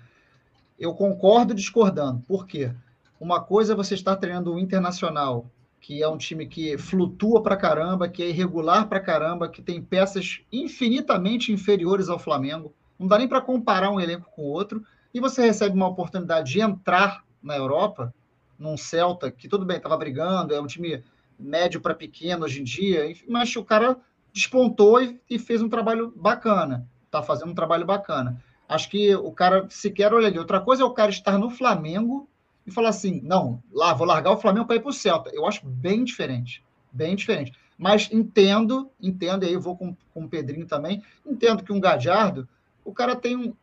Eu 0.79 0.95
concordo 0.95 1.55
discordando. 1.55 2.23
Por 2.27 2.47
quê? 2.47 2.73
Uma 3.21 3.39
coisa 3.39 3.75
é 3.75 3.77
você 3.77 3.93
estar 3.93 4.17
treinando 4.17 4.55
o 4.55 4.59
Internacional, 4.59 5.51
que 5.79 6.03
é 6.03 6.09
um 6.09 6.17
time 6.17 6.47
que 6.47 6.79
flutua 6.79 7.43
para 7.43 7.55
caramba, 7.55 8.09
que 8.09 8.23
é 8.23 8.31
irregular 8.31 8.89
para 8.89 8.99
caramba, 8.99 9.47
que 9.47 9.61
tem 9.61 9.83
peças 9.83 10.41
infinitamente 10.51 11.53
inferiores 11.53 12.09
ao 12.09 12.19
Flamengo. 12.19 12.75
Não 12.99 13.07
dá 13.07 13.19
nem 13.19 13.29
para 13.29 13.43
comparar 13.43 13.91
um 13.91 14.01
elenco 14.01 14.31
com 14.35 14.43
o 14.43 14.51
outro. 14.51 14.83
E 15.13 15.21
você 15.21 15.43
recebe 15.43 15.77
uma 15.77 15.89
oportunidade 15.89 16.51
de 16.51 16.63
entrar 16.63 17.23
na 17.43 17.59
Europa, 17.59 18.15
num 18.59 18.79
Celta, 18.79 19.31
que 19.31 19.49
tudo 19.49 19.67
bem, 19.67 19.77
estava 19.77 19.99
brigando, 19.99 20.55
é 20.55 20.61
um 20.61 20.67
time 20.67 21.05
médio 21.39 21.81
para 21.81 21.95
pequeno 21.95 22.47
hoje 22.47 22.61
em 22.61 22.65
dia, 22.65 23.05
mas 23.29 23.55
o 23.55 23.65
cara 23.65 23.99
despontou 24.33 25.03
e, 25.03 25.21
e 25.29 25.39
fez 25.39 25.61
um 25.61 25.69
trabalho 25.69 26.11
bacana. 26.17 26.89
Está 27.05 27.23
fazendo 27.23 27.51
um 27.51 27.55
trabalho 27.55 27.85
bacana. 27.85 28.43
Acho 28.67 28.89
que 28.89 29.15
o 29.15 29.33
cara 29.33 29.67
sequer 29.69 30.15
olha 30.15 30.29
ali. 30.29 30.39
Outra 30.39 30.61
coisa 30.61 30.85
é 30.85 30.87
o 30.87 30.95
cara 30.95 31.11
estar 31.11 31.37
no 31.37 31.51
Flamengo 31.51 32.27
e 32.67 32.71
falar 32.71 32.91
assim: 32.91 33.21
não, 33.23 33.63
lá, 33.73 33.93
vou 33.93 34.07
largar 34.07 34.33
o 34.33 34.39
Flamengo 34.39 34.67
para 34.67 34.77
ir 34.77 34.81
para 34.81 34.91
o 34.91 34.93
Celta. 34.93 35.31
Eu 35.33 35.47
acho 35.47 35.67
bem 35.67 36.05
diferente. 36.05 36.65
Bem 36.93 37.15
diferente. 37.15 37.53
Mas 37.81 38.11
entendo, 38.13 38.91
entendo, 39.01 39.45
e 39.45 39.49
aí 39.49 39.55
eu 39.55 39.61
vou 39.61 39.77
com, 39.77 39.97
com 40.13 40.25
o 40.25 40.29
Pedrinho 40.29 40.67
também, 40.67 41.03
entendo 41.25 41.65
que 41.65 41.73
um 41.73 41.81
Gadiardo, 41.81 42.47
o 42.85 42.93
cara 42.93 43.17
tem 43.17 43.37
um. 43.37 43.55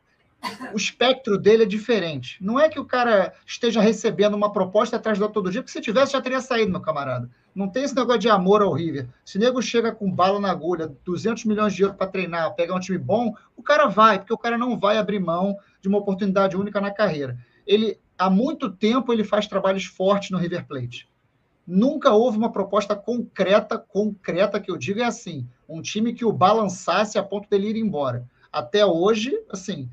O 0.72 0.76
espectro 0.76 1.36
dele 1.36 1.64
é 1.64 1.66
diferente. 1.66 2.36
Não 2.40 2.60
é 2.60 2.68
que 2.68 2.78
o 2.78 2.84
cara 2.84 3.32
esteja 3.44 3.80
recebendo 3.80 4.34
uma 4.34 4.52
proposta 4.52 4.96
atrás 4.96 5.18
da 5.18 5.28
todo 5.28 5.50
dia, 5.50 5.62
porque 5.62 5.72
se 5.72 5.80
tivesse 5.80 6.12
já 6.12 6.20
teria 6.20 6.40
saído, 6.40 6.70
meu 6.70 6.80
camarada. 6.80 7.28
Não 7.54 7.68
tem 7.68 7.82
esse 7.82 7.94
negócio 7.94 8.20
de 8.20 8.28
amor 8.28 8.62
ao 8.62 8.72
River. 8.72 9.08
Se 9.24 9.36
o 9.36 9.40
nego 9.40 9.60
chega 9.60 9.90
com 9.90 10.10
bala 10.10 10.38
na 10.38 10.50
agulha, 10.50 10.92
200 11.04 11.44
milhões 11.44 11.74
de 11.74 11.82
euros 11.82 11.96
para 11.96 12.06
treinar, 12.06 12.54
pegar 12.54 12.74
um 12.74 12.80
time 12.80 12.98
bom, 12.98 13.34
o 13.56 13.62
cara 13.62 13.86
vai, 13.86 14.18
porque 14.18 14.32
o 14.32 14.38
cara 14.38 14.56
não 14.56 14.78
vai 14.78 14.96
abrir 14.96 15.18
mão 15.18 15.56
de 15.80 15.88
uma 15.88 15.98
oportunidade 15.98 16.56
única 16.56 16.80
na 16.80 16.92
carreira. 16.92 17.36
Ele 17.66 17.98
há 18.18 18.28
muito 18.28 18.70
tempo 18.70 19.12
ele 19.12 19.22
faz 19.24 19.46
trabalhos 19.46 19.84
fortes 19.84 20.30
no 20.30 20.38
River 20.38 20.66
Plate. 20.66 21.08
Nunca 21.66 22.12
houve 22.12 22.36
uma 22.36 22.50
proposta 22.50 22.96
concreta, 22.96 23.78
concreta 23.78 24.58
que 24.58 24.70
eu 24.70 24.76
digo 24.76 25.00
é 25.00 25.04
assim, 25.04 25.46
um 25.68 25.80
time 25.80 26.12
que 26.12 26.24
o 26.24 26.32
balançasse 26.32 27.18
a 27.18 27.22
ponto 27.22 27.48
dele 27.48 27.68
ir 27.68 27.76
embora. 27.76 28.26
Até 28.50 28.84
hoje, 28.84 29.38
assim, 29.50 29.88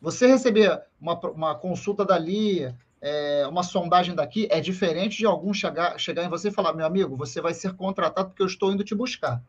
você 0.00 0.26
receber 0.26 0.80
uma, 1.00 1.18
uma 1.30 1.54
consulta 1.54 2.04
dali, 2.04 2.72
é, 3.00 3.46
uma 3.48 3.62
sondagem 3.62 4.14
daqui, 4.14 4.46
é 4.50 4.60
diferente 4.60 5.18
de 5.18 5.26
algum 5.26 5.52
chegar, 5.54 5.98
chegar 5.98 6.22
em 6.22 6.28
você 6.28 6.48
e 6.48 6.52
falar, 6.52 6.74
meu 6.74 6.86
amigo, 6.86 7.16
você 7.16 7.40
vai 7.40 7.54
ser 7.54 7.74
contratado 7.74 8.28
porque 8.28 8.42
eu 8.42 8.46
estou 8.46 8.72
indo 8.72 8.84
te 8.84 8.94
buscar. 8.94 9.42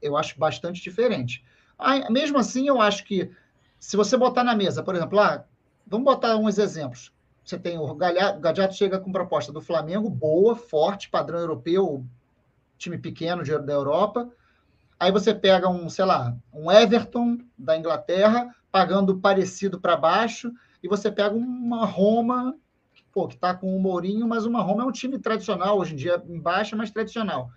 Eu 0.00 0.16
acho 0.16 0.38
bastante 0.38 0.80
diferente. 0.80 1.44
Aí, 1.76 2.08
mesmo 2.10 2.38
assim, 2.38 2.68
eu 2.68 2.80
acho 2.80 3.04
que 3.04 3.30
se 3.78 3.96
você 3.96 4.16
botar 4.16 4.44
na 4.44 4.54
mesa, 4.54 4.82
por 4.82 4.94
exemplo, 4.94 5.18
ah, 5.18 5.44
vamos 5.86 6.04
botar 6.04 6.36
uns 6.36 6.58
exemplos. 6.58 7.12
Você 7.48 7.58
tem 7.58 7.78
o 7.78 7.94
Gadiato 7.94 8.74
chega 8.74 9.00
com 9.00 9.10
proposta 9.10 9.50
do 9.50 9.62
Flamengo, 9.62 10.10
boa, 10.10 10.54
forte, 10.54 11.08
padrão 11.08 11.38
europeu, 11.38 12.04
time 12.76 12.98
pequeno 12.98 13.42
da 13.62 13.72
Europa. 13.72 14.30
Aí 15.00 15.10
você 15.10 15.34
pega 15.34 15.66
um, 15.66 15.88
sei 15.88 16.04
lá, 16.04 16.36
um 16.52 16.70
Everton 16.70 17.38
da 17.56 17.74
Inglaterra, 17.74 18.54
pagando 18.70 19.18
parecido 19.18 19.80
para 19.80 19.96
baixo, 19.96 20.52
e 20.82 20.88
você 20.88 21.10
pega 21.10 21.34
uma 21.34 21.86
Roma, 21.86 22.54
pô, 23.10 23.26
que 23.26 23.36
está 23.36 23.54
com 23.54 23.74
o 23.74 23.80
Mourinho, 23.80 24.28
mas 24.28 24.44
uma 24.44 24.60
Roma 24.60 24.82
é 24.82 24.86
um 24.86 24.92
time 24.92 25.18
tradicional, 25.18 25.78
hoje 25.78 25.94
em 25.94 25.96
dia 25.96 26.22
em 26.28 26.38
baixa, 26.38 26.76
mas 26.76 26.90
tradicional. 26.90 27.50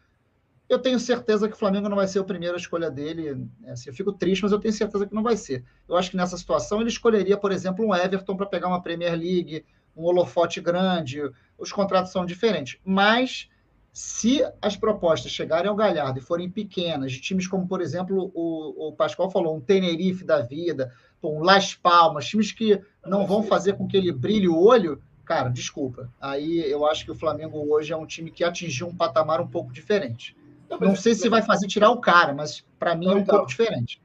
Eu 0.70 0.80
tenho 0.80 1.02
certeza 1.02 1.50
que 1.50 1.54
o 1.54 1.60
Flamengo 1.60 1.90
não 1.90 1.98
vai 1.98 2.08
ser 2.08 2.20
a 2.20 2.24
primeira 2.24 2.56
escolha 2.56 2.90
dele. 2.90 3.46
Assim, 3.68 3.90
eu 3.90 3.94
fico 3.94 4.14
triste, 4.14 4.42
mas 4.42 4.54
eu 4.54 4.60
tenho 4.60 4.74
certeza 4.74 5.06
que 5.06 5.14
não 5.14 5.22
vai 5.22 5.36
ser. 5.36 5.66
Eu 5.86 5.98
acho 5.98 6.10
que 6.10 6.16
nessa 6.16 6.38
situação 6.38 6.80
ele 6.80 6.90
escolheria, 6.90 7.36
por 7.36 7.52
exemplo, 7.52 7.86
um 7.86 7.94
Everton 7.94 8.38
para 8.38 8.46
pegar 8.46 8.70
uma 8.70 8.82
Premier 8.82 9.12
League, 9.12 9.66
um 9.96 10.04
holofote 10.04 10.62
grande, 10.62 11.22
os 11.58 11.72
contratos 11.72 12.12
são 12.12 12.26
diferentes. 12.26 12.80
Mas 12.84 13.50
Se 13.94 14.42
as 14.62 14.78
propostas 14.78 15.32
chegarem 15.32 15.70
ao 15.70 15.76
Galhardo 15.76 16.20
e 16.20 16.22
forem 16.22 16.50
pequenas, 16.50 17.12
de 17.12 17.20
times 17.20 17.46
como, 17.46 17.68
por 17.68 17.82
exemplo, 17.82 18.32
o, 18.34 18.88
o 18.88 18.94
Pascoal 18.94 19.30
falou, 19.30 19.56
um 19.56 19.60
Tenerife 19.60 20.24
da 20.24 20.42
vida, 20.42 20.94
um 21.22 21.44
Las 21.44 21.76
Palmas, 21.76 22.26
times 22.26 22.54
que 22.54 22.82
não 23.06 23.28
vão 23.28 23.44
fazer 23.44 23.74
com 23.74 23.88
que 23.88 23.98
ele 23.98 24.12
brilhe 24.14 24.48
o 24.48 24.58
olho, 24.58 25.02
cara, 25.26 25.50
desculpa. 25.50 26.10
Aí 26.22 26.60
eu 26.72 26.86
acho 26.86 27.04
que 27.04 27.12
o 27.12 27.16
Flamengo 27.16 27.58
hoje 27.70 27.92
é 27.92 27.98
um 27.98 28.06
time 28.06 28.32
que 28.32 28.46
atingiu 28.46 28.88
um 28.88 28.96
patamar 28.96 29.42
um 29.42 29.48
pouco 29.48 29.74
diferente. 29.74 30.38
Não, 30.70 30.80
não 30.80 30.96
sei 30.96 31.14
se 31.14 31.28
vai 31.28 31.42
fazer 31.42 31.68
tirar 31.68 31.92
o 31.92 32.00
cara, 32.00 32.34
mas 32.34 32.64
para 32.80 32.96
mim 32.96 33.08
é 33.08 33.16
um 33.16 33.20
então, 33.20 33.36
pouco 33.36 33.50
diferente. 33.50 34.02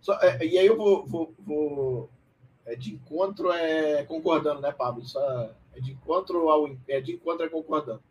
Só, 0.00 0.18
é, 0.22 0.42
e 0.42 0.58
aí 0.58 0.66
eu 0.66 0.76
vou, 0.76 1.04
vou, 1.04 1.34
vou 1.38 2.10
é, 2.66 2.74
de 2.74 2.92
encontro 2.92 3.50
é 3.52 4.02
concordando, 4.02 4.60
né, 4.60 4.72
Pablo? 4.72 5.04
Só, 5.06 5.50
é 5.74 5.80
de 5.80 5.92
encontro 5.92 6.48
ao 6.48 6.68
é 6.88 7.00
de 7.00 7.12
encontro 7.12 7.46
é 7.46 7.48
concordando. 7.48 8.02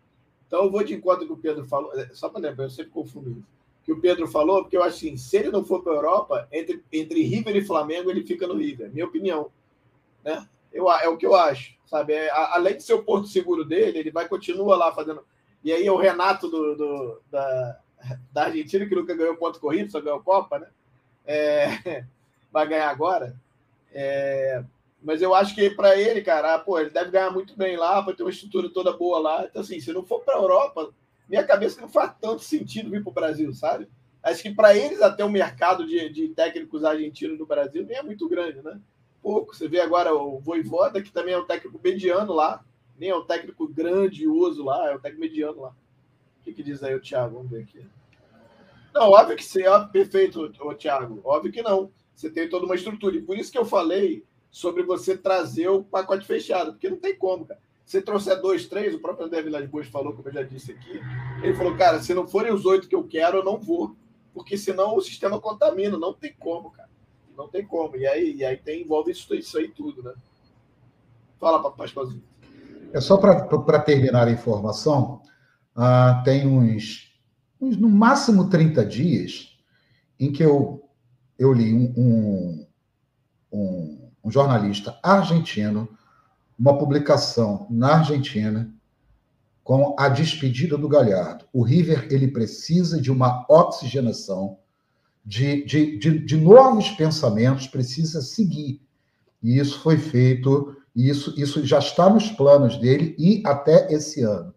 Então 0.48 0.64
eu 0.64 0.72
vou 0.72 0.84
de 0.84 0.94
encontro 0.94 1.28
com 1.28 1.34
o 1.34 1.38
Pedro 1.38 1.66
falou, 1.66 1.92
é, 2.00 2.10
só 2.14 2.30
para 2.30 2.40
lembrar, 2.42 2.66
eu 2.66 2.70
sempre 2.70 2.92
confundo 2.92 3.32
isso. 3.32 3.56
Que 3.84 3.92
o 3.92 4.00
Pedro 4.00 4.28
falou, 4.28 4.64
porque 4.64 4.78
eu 4.78 4.82
acho 4.82 4.96
assim, 4.96 5.18
se 5.18 5.38
ele 5.38 5.52
não 5.52 5.64
for 5.64 5.84
para 5.84 5.92
a 5.92 5.96
Europa, 5.96 6.48
entre, 6.52 6.84
entre 6.92 7.22
River 7.22 7.56
e 7.56 7.66
Flamengo, 7.66 8.10
ele 8.10 8.26
fica 8.26 8.48
no 8.48 8.56
River, 8.56 8.92
minha 8.92 9.06
opinião. 9.06 9.52
Né? 10.24 10.48
Eu, 10.72 10.90
é 10.90 11.08
o 11.08 11.18
que 11.18 11.26
eu 11.26 11.36
acho, 11.36 11.76
sabe? 11.86 12.14
É, 12.14 12.32
além 12.32 12.78
de 12.78 12.84
ser 12.84 12.94
o 12.94 13.04
porto 13.04 13.28
seguro 13.28 13.64
dele, 13.64 14.00
ele 14.00 14.12
vai 14.12 14.28
continuar 14.28 14.78
lá 14.78 14.94
fazendo. 14.94 15.24
E 15.64 15.72
aí 15.72 15.88
o 15.90 15.98
Renato 15.98 16.50
do, 16.50 16.76
do 16.76 17.22
da, 17.30 17.80
da 18.32 18.44
Argentina, 18.46 18.86
que 18.86 18.96
nunca 18.96 19.16
ganhou 19.16 19.36
ponto 19.36 19.60
corrido, 19.60 19.92
só 19.92 20.00
ganhou 20.00 20.22
Copa, 20.22 20.60
né? 20.60 20.68
É, 21.26 22.06
vai 22.52 22.68
ganhar 22.68 22.90
agora. 22.90 23.36
É, 23.98 24.62
mas 25.02 25.22
eu 25.22 25.34
acho 25.34 25.56
que 25.56 25.70
para 25.70 25.98
ele, 25.98 26.22
cara, 26.22 26.60
pô, 26.60 26.78
ele 26.78 26.90
deve 26.90 27.12
ganhar 27.12 27.32
muito 27.32 27.56
bem 27.56 27.78
lá, 27.78 28.02
vai 28.02 28.14
ter 28.14 28.24
uma 28.24 28.30
estrutura 28.30 28.70
toda 28.70 28.92
boa 28.92 29.20
lá. 29.20 29.46
Então, 29.46 29.62
assim, 29.62 29.80
se 29.80 29.94
não 29.94 30.04
for 30.04 30.20
para 30.20 30.36
a 30.36 30.42
Europa, 30.42 30.94
minha 31.30 31.46
cabeça 31.46 31.80
não 31.80 31.88
faz 31.88 32.14
tanto 32.20 32.44
sentido 32.44 32.90
vir 32.90 33.02
para 33.02 33.10
o 33.10 33.14
Brasil, 33.14 33.54
sabe? 33.54 33.88
Acho 34.22 34.42
que 34.42 34.54
para 34.54 34.76
eles 34.76 35.02
até 35.02 35.24
o 35.24 35.30
mercado 35.30 35.86
de, 35.86 36.10
de 36.10 36.30
técnicos 36.30 36.84
argentinos 36.84 37.40
no 37.40 37.46
Brasil 37.46 37.86
nem 37.86 37.98
é 37.98 38.04
muito 38.04 38.28
grande, 38.28 38.62
né? 38.62 38.80
Pouco. 39.22 39.56
Você 39.56 39.68
vê 39.68 39.80
agora 39.80 40.14
o 40.14 40.40
Voivoda, 40.40 41.02
que 41.02 41.12
também 41.12 41.34
é 41.34 41.38
um 41.38 41.46
técnico 41.46 41.80
mediano 41.82 42.34
lá, 42.34 42.66
nem 42.98 43.12
é 43.12 43.16
um 43.16 43.26
técnico 43.26 43.68
grandioso 43.68 44.64
lá, 44.64 44.90
é 44.90 44.96
um 44.96 45.00
técnico 45.00 45.22
mediano 45.22 45.62
lá. 45.62 45.70
O 46.40 46.44
que, 46.44 46.54
que 46.54 46.64
diz 46.64 46.84
aí 46.84 46.94
o 46.94 47.02
Thiago? 47.02 47.36
Vamos 47.38 47.52
ver 47.52 47.62
aqui. 47.62 47.86
Não, 48.94 49.12
óbvio 49.12 49.36
que 49.36 49.44
sim, 49.44 49.64
perfeito, 49.92 50.52
o 50.60 50.74
Thiago. 50.74 51.22
Óbvio 51.24 51.52
que 51.52 51.62
não. 51.62 51.92
Você 52.16 52.30
tem 52.30 52.50
toda 52.50 52.66
uma 52.66 52.76
estrutura. 52.76 53.16
E 53.16 53.22
por 53.22 53.38
isso 53.38 53.52
que 53.52 53.58
eu 53.58 53.66
falei 53.66 54.24
sobre 54.50 54.84
você 54.84 55.18
trazer 55.18 55.68
o 55.68 55.84
pacote 55.84 56.26
fechado, 56.26 56.72
porque 56.72 56.90
não 56.90 56.98
tem 56.98 57.16
como, 57.16 57.46
cara. 57.46 57.60
Se 57.86 58.02
trouxer 58.02 58.42
dois, 58.42 58.66
três, 58.68 58.96
o 58.96 59.00
próprio 59.00 59.28
André 59.28 59.44
Vilas 59.44 59.70
Boas 59.70 59.88
falou, 59.88 60.14
como 60.14 60.30
eu 60.30 60.34
já 60.34 60.42
disse 60.42 60.72
aqui, 60.72 61.00
ele 61.44 61.54
falou, 61.54 61.76
cara, 61.76 62.02
se 62.02 62.14
não 62.14 62.26
forem 62.26 62.52
os 62.52 62.66
oito 62.66 62.88
que 62.88 62.96
eu 62.96 63.04
quero, 63.04 63.38
eu 63.38 63.44
não 63.44 63.60
vou, 63.60 63.96
porque 64.34 64.58
senão 64.58 64.96
o 64.96 65.02
sistema 65.02 65.40
contamina, 65.40 65.98
não 65.98 66.14
tem 66.14 66.34
como, 66.40 66.72
cara. 66.72 66.90
Não 67.38 67.48
tem 67.48 67.66
como. 67.66 67.96
E 67.96 68.08
aí, 68.08 68.36
e 68.38 68.46
aí 68.46 68.58
tem, 68.58 68.82
envolve 68.82 69.12
isso, 69.12 69.36
isso 69.36 69.58
aí 69.58 69.68
tudo, 69.68 70.02
né? 70.02 70.14
Fala, 71.40 71.70
Pascoalzinho. 71.72 72.24
É 72.94 73.02
só 73.02 73.18
para 73.18 73.80
terminar 73.80 74.28
a 74.28 74.32
informação, 74.32 75.22
uh, 75.76 76.24
tem 76.24 76.48
uns, 76.48 77.14
uns, 77.60 77.76
no 77.78 77.90
máximo 77.90 78.50
30 78.50 78.86
dias, 78.86 79.58
em 80.18 80.32
que 80.32 80.42
eu, 80.42 80.85
eu 81.38 81.54
li 81.54 81.74
um, 81.74 82.66
um, 83.52 84.10
um 84.24 84.32
jornalista 84.32 84.98
argentino, 85.04 85.90
uma 86.58 86.78
publicação 86.78 87.68
na 87.70 87.98
Argentina 87.98 88.72
com 89.64 89.96
a 89.98 90.08
despedida 90.08 90.78
do 90.78 90.88
Galhardo. 90.88 91.46
O 91.52 91.64
River 91.64 92.08
ele 92.12 92.28
precisa 92.28 93.02
de 93.02 93.12
uma 93.12 93.46
oxigenação, 93.50 94.58
de, 95.26 95.66
de, 95.66 95.98
de, 95.98 96.20
de 96.20 96.38
novos 96.38 96.92
pensamentos, 96.92 97.68
precisa 97.68 98.22
seguir. 98.22 98.80
E 99.42 99.58
isso 99.60 99.80
foi 99.82 99.98
feito, 99.98 100.76
e 100.96 101.10
isso, 101.10 101.34
isso 101.36 101.66
já 101.66 101.80
está 101.80 102.10
nos 102.10 102.32
planos 102.32 102.78
dele 102.78 103.16
e 103.18 103.42
até 103.46 103.92
esse 103.92 104.22
ano. 104.22 104.54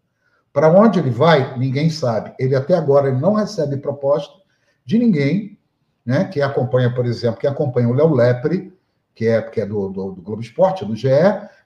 Para 0.53 0.71
onde 0.73 0.99
ele 0.99 1.11
vai, 1.11 1.59
ninguém 1.59 1.91
sabe. 1.91 2.35
Ele 2.39 2.55
até 2.55 2.75
agora 2.75 3.09
ele 3.09 3.21
não 3.21 3.35
recebe 3.35 3.77
proposta 3.79 4.35
de 4.85 4.99
ninguém, 4.99 5.58
né, 6.09 6.25
que 6.25 6.41
acompanha, 6.41 6.91
por 6.91 7.05
exemplo, 7.05 7.39
que 7.39 7.47
acompanha 7.47 7.87
o 7.87 7.93
Léo 7.93 8.15
Lepre, 8.15 8.73
que 9.15 9.27
é, 9.29 9.43
que 9.43 9.61
é 9.61 9.67
do, 9.67 9.91
do, 9.91 10.13
do 10.13 10.23
Globo 10.23 10.41
Esporte, 10.41 10.83
do 10.83 10.97
GE, 10.97 11.11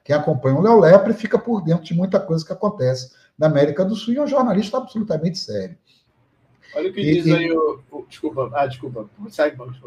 quem 0.03 0.13
acompanha 0.13 0.57
o 0.57 0.61
Léo 0.61 0.81
Lepre 0.81 1.13
fica 1.13 1.39
por 1.39 1.61
dentro 1.61 1.85
de 1.85 1.93
muita 1.93 2.19
coisa 2.19 2.45
que 2.45 2.51
acontece 2.51 3.13
na 3.39 3.47
América 3.47 3.85
do 3.85 3.95
Sul 3.95 4.13
e 4.13 4.17
é 4.17 4.21
um 4.21 4.27
jornalista 4.27 4.75
absolutamente 4.75 5.37
sério. 5.37 5.77
Olha 6.75 6.89
o 6.89 6.93
que 6.93 6.99
e, 6.99 7.21
diz 7.21 7.33
aí 7.33 7.49
o, 7.53 7.79
o, 7.89 8.05
Desculpa, 8.05 8.51
ah, 8.53 8.67
desculpa. 8.67 9.05
Segue, 9.29 9.55
vamos 9.55 9.79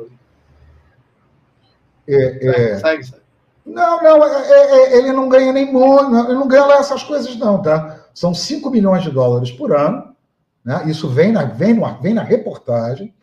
é, 2.08 2.46
é... 2.46 2.78
Segue, 2.78 3.04
segue. 3.04 3.22
Não, 3.66 4.02
não, 4.02 4.24
é, 4.24 4.48
é, 4.48 4.94
é, 4.94 4.98
ele 4.98 5.12
não 5.12 5.28
ganha 5.28 5.52
nem 5.52 5.70
muito, 5.70 6.16
ele 6.30 6.34
não 6.34 6.48
ganha 6.48 6.64
lá 6.64 6.78
essas 6.78 7.02
coisas, 7.02 7.36
não, 7.36 7.60
tá? 7.60 8.06
São 8.14 8.32
5 8.32 8.70
milhões 8.70 9.02
de 9.02 9.10
dólares 9.10 9.50
por 9.50 9.76
ano, 9.76 10.16
né? 10.64 10.82
Isso 10.86 11.10
vem 11.10 11.30
na, 11.30 11.44
vem, 11.44 11.74
no, 11.74 12.00
vem 12.00 12.14
na 12.14 12.22
reportagem. 12.22 13.14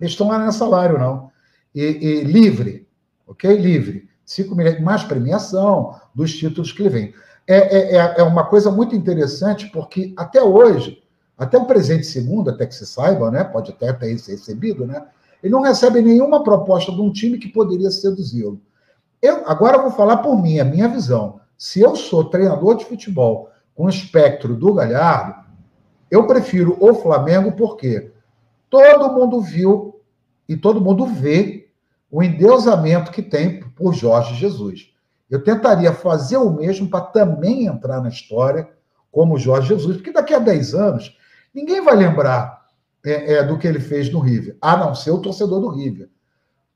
Eles 0.00 0.12
estão 0.12 0.28
lá 0.28 0.44
nesse 0.44 0.58
salário, 0.58 0.98
não. 0.98 1.30
E, 1.74 1.82
e 1.82 2.24
livre, 2.24 2.86
ok? 3.26 3.56
Livre. 3.56 4.08
5 4.24 4.54
milhões, 4.54 4.80
mais 4.80 5.02
premiação 5.04 5.94
dos 6.14 6.36
títulos 6.36 6.70
que 6.70 6.82
ele 6.82 6.88
vem. 6.90 7.14
É, 7.46 7.96
é, 7.96 8.14
é 8.18 8.22
uma 8.22 8.44
coisa 8.44 8.70
muito 8.70 8.94
interessante, 8.94 9.70
porque 9.70 10.12
até 10.16 10.42
hoje, 10.42 11.02
até 11.36 11.56
o 11.56 11.64
presente 11.64 12.04
segundo, 12.04 12.50
até 12.50 12.66
que 12.66 12.74
se 12.74 12.86
saiba, 12.86 13.30
né? 13.30 13.42
Pode 13.42 13.70
até 13.70 13.90
ter 13.90 14.10
recebido, 14.10 14.86
né? 14.86 15.02
Ele 15.42 15.52
não 15.52 15.62
recebe 15.62 16.02
nenhuma 16.02 16.42
proposta 16.42 16.92
de 16.92 17.00
um 17.00 17.10
time 17.10 17.38
que 17.38 17.48
poderia 17.48 17.90
seduzi-lo. 17.90 18.60
Eu 19.22 19.48
agora 19.48 19.78
vou 19.78 19.90
falar 19.90 20.18
por 20.18 20.40
mim, 20.40 20.58
a 20.58 20.64
minha 20.64 20.88
visão. 20.88 21.40
Se 21.56 21.80
eu 21.80 21.96
sou 21.96 22.24
treinador 22.24 22.76
de 22.76 22.84
futebol 22.84 23.50
com 23.74 23.86
o 23.86 23.88
espectro 23.88 24.54
do 24.54 24.74
Galhardo, 24.74 25.34
eu 26.10 26.26
prefiro 26.26 26.76
o 26.80 26.94
Flamengo 26.94 27.52
porque 27.52 28.10
todo 28.70 29.12
mundo 29.12 29.40
viu 29.40 30.00
e 30.48 30.56
todo 30.56 30.80
mundo 30.80 31.06
vê 31.06 31.68
o 32.10 32.22
endeusamento 32.22 33.10
que 33.10 33.22
tem 33.22 33.60
por 33.60 33.94
Jorge 33.94 34.34
Jesus. 34.34 34.92
Eu 35.30 35.44
tentaria 35.44 35.92
fazer 35.92 36.38
o 36.38 36.50
mesmo 36.50 36.88
para 36.88 37.02
também 37.02 37.66
entrar 37.66 38.00
na 38.00 38.08
história 38.08 38.68
como 39.10 39.38
Jorge 39.38 39.68
Jesus, 39.68 39.96
porque 39.96 40.12
daqui 40.12 40.32
a 40.32 40.38
10 40.38 40.74
anos 40.74 41.16
ninguém 41.54 41.82
vai 41.82 41.96
lembrar 41.96 42.66
é, 43.04 43.34
é, 43.34 43.44
do 43.44 43.58
que 43.58 43.66
ele 43.66 43.80
fez 43.80 44.10
no 44.10 44.20
River, 44.20 44.56
a 44.60 44.76
não 44.76 44.94
ser 44.94 45.10
o 45.10 45.20
torcedor 45.20 45.60
do 45.60 45.70
River. 45.70 46.08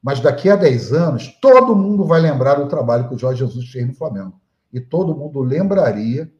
Mas 0.02 0.20
daqui 0.20 0.50
a 0.50 0.56
10 0.56 0.92
anos, 0.92 1.28
todo 1.40 1.76
mundo 1.76 2.04
vai 2.04 2.20
lembrar 2.20 2.54
do 2.54 2.68
trabalho 2.68 3.08
que 3.08 3.14
o 3.14 3.18
Jorge 3.18 3.38
Jesus 3.38 3.70
fez 3.70 3.86
no 3.86 3.94
Flamengo. 3.94 4.34
E 4.72 4.80
todo 4.80 5.14
mundo 5.14 5.40
lembraria 5.40 6.30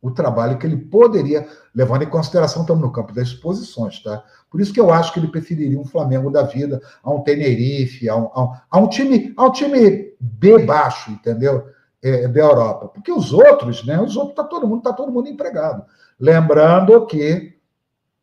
o 0.00 0.10
trabalho 0.10 0.58
que 0.58 0.66
ele 0.66 0.76
poderia, 0.76 1.46
levando 1.74 2.02
em 2.02 2.08
consideração, 2.08 2.62
estamos 2.62 2.82
no 2.82 2.92
campo 2.92 3.12
das 3.12 3.28
exposições, 3.28 4.00
tá? 4.02 4.22
Por 4.50 4.60
isso 4.60 4.72
que 4.72 4.80
eu 4.80 4.92
acho 4.92 5.12
que 5.12 5.18
ele 5.18 5.28
preferiria 5.28 5.78
um 5.78 5.84
Flamengo 5.84 6.30
da 6.30 6.42
vida 6.42 6.80
a 7.02 7.10
um 7.12 7.22
Tenerife, 7.22 8.08
a 8.08 8.16
um, 8.16 8.30
a 8.32 8.42
um, 8.42 8.52
a 8.70 8.78
um 8.78 8.88
time, 8.88 9.34
a 9.36 9.44
um 9.44 9.52
time 9.52 10.14
B 10.20 10.64
baixo, 10.64 11.10
entendeu? 11.10 11.66
É, 12.00 12.28
da 12.28 12.40
Europa. 12.40 12.88
Porque 12.88 13.10
os 13.10 13.32
outros, 13.32 13.84
né? 13.84 14.00
Os 14.00 14.16
outros 14.16 14.36
tá 14.36 14.44
todo 14.44 14.68
mundo, 14.68 14.82
tá 14.82 14.92
todo 14.92 15.10
mundo 15.10 15.28
empregado. 15.28 15.84
Lembrando 16.18 17.04
que 17.06 17.58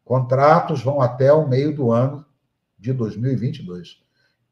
contratos 0.06 0.82
vão 0.82 1.02
até 1.02 1.34
o 1.34 1.48
meio 1.48 1.76
do 1.76 1.92
ano 1.92 2.26
de 2.80 2.94
2022. 2.94 4.00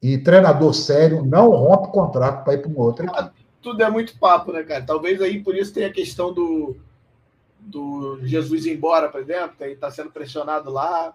E 0.02 0.18
treinador 0.18 0.74
sério 0.74 1.24
não 1.24 1.48
rompe 1.48 1.90
contrato 1.90 2.44
para 2.44 2.52
ir 2.52 2.58
para 2.58 2.70
uma 2.70 2.80
outra 2.80 3.06
equipe. 3.06 3.46
Tudo 3.62 3.82
é 3.82 3.90
muito 3.90 4.18
papo, 4.18 4.52
né, 4.52 4.62
cara? 4.62 4.84
Talvez 4.84 5.22
aí 5.22 5.42
por 5.42 5.56
isso 5.56 5.72
tenha 5.72 5.86
a 5.86 5.92
questão 5.92 6.34
do, 6.34 6.76
do 7.64 8.18
Jesus 8.26 8.66
ir 8.66 8.74
embora, 8.74 9.08
por 9.08 9.20
exemplo, 9.20 9.56
que 9.56 9.64
aí 9.64 9.72
está 9.72 9.90
sendo 9.90 10.10
pressionado 10.10 10.70
lá. 10.70 11.14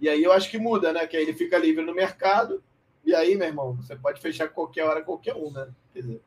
E 0.00 0.08
aí 0.08 0.22
eu 0.22 0.32
acho 0.32 0.50
que 0.50 0.58
muda, 0.58 0.92
né? 0.92 1.06
Que 1.06 1.16
aí 1.16 1.22
ele 1.22 1.32
fica 1.32 1.58
livre 1.58 1.84
no 1.84 1.94
mercado. 1.94 2.62
E 3.04 3.14
aí, 3.14 3.36
meu 3.36 3.46
irmão, 3.46 3.74
você 3.74 3.96
pode 3.96 4.20
fechar 4.20 4.48
qualquer 4.48 4.84
hora, 4.84 5.02
qualquer 5.02 5.34
um, 5.34 5.50
né? 5.50 5.68
Quer 5.92 6.00
dizer, 6.00 6.22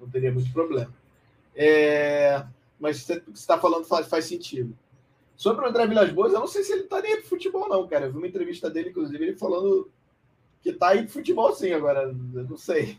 não 0.00 0.08
teria 0.08 0.32
muito 0.32 0.52
problema. 0.52 0.92
É... 1.54 2.44
Mas 2.78 2.98
você 2.98 3.22
está 3.32 3.58
falando 3.58 3.84
faz, 3.84 4.08
faz 4.08 4.24
sentido. 4.24 4.76
Sobre 5.36 5.64
o 5.64 5.68
André 5.68 5.86
Vilas 5.86 6.10
Boas, 6.10 6.32
eu 6.32 6.40
não 6.40 6.46
sei 6.46 6.62
se 6.62 6.72
ele 6.72 6.82
está 6.82 7.00
nem 7.00 7.16
pro 7.16 7.28
futebol, 7.28 7.68
não, 7.68 7.86
cara. 7.86 8.06
Eu 8.06 8.12
vi 8.12 8.18
uma 8.18 8.26
entrevista 8.26 8.68
dele, 8.68 8.90
inclusive, 8.90 9.24
ele 9.24 9.36
falando 9.36 9.90
que 10.60 10.70
está 10.70 10.88
aí 10.88 11.02
pro 11.02 11.12
futebol 11.12 11.54
sim 11.54 11.72
agora. 11.72 12.02
Eu 12.02 12.44
não 12.44 12.56
sei. 12.56 12.98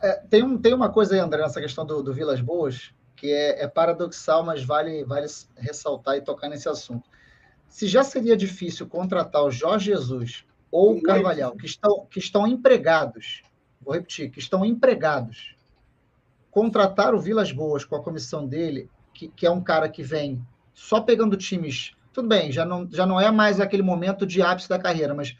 É, 0.00 0.12
tem, 0.30 0.42
um, 0.42 0.56
tem 0.56 0.72
uma 0.72 0.90
coisa 0.90 1.14
aí, 1.14 1.20
André, 1.20 1.42
nessa 1.42 1.60
questão 1.60 1.84
do, 1.84 2.02
do 2.02 2.12
Vilas 2.12 2.40
Boas, 2.40 2.92
que 3.16 3.30
é, 3.30 3.62
é 3.62 3.68
paradoxal, 3.68 4.44
mas 4.44 4.64
vale, 4.64 5.04
vale 5.04 5.26
ressaltar 5.56 6.16
e 6.16 6.22
tocar 6.22 6.48
nesse 6.48 6.68
assunto 6.68 7.08
se 7.72 7.86
já 7.86 8.04
seria 8.04 8.36
difícil 8.36 8.86
contratar 8.86 9.42
o 9.42 9.50
Jorge 9.50 9.86
Jesus 9.86 10.44
ou 10.70 10.92
o 10.92 11.02
Carvalhal, 11.02 11.56
que 11.56 11.64
estão, 11.64 12.04
que 12.04 12.18
estão 12.18 12.46
empregados, 12.46 13.42
vou 13.80 13.94
repetir, 13.94 14.30
que 14.30 14.38
estão 14.38 14.62
empregados, 14.62 15.56
contratar 16.50 17.14
o 17.14 17.18
Vilas 17.18 17.50
Boas 17.50 17.82
com 17.82 17.96
a 17.96 18.02
comissão 18.02 18.46
dele, 18.46 18.90
que, 19.14 19.28
que 19.28 19.46
é 19.46 19.50
um 19.50 19.62
cara 19.62 19.88
que 19.88 20.02
vem 20.02 20.46
só 20.74 21.00
pegando 21.00 21.34
times. 21.34 21.92
Tudo 22.12 22.28
bem, 22.28 22.52
já 22.52 22.66
não, 22.66 22.86
já 22.90 23.06
não 23.06 23.18
é 23.18 23.30
mais 23.30 23.58
aquele 23.58 23.82
momento 23.82 24.26
de 24.26 24.42
ápice 24.42 24.68
da 24.68 24.78
carreira, 24.78 25.14
mas 25.14 25.34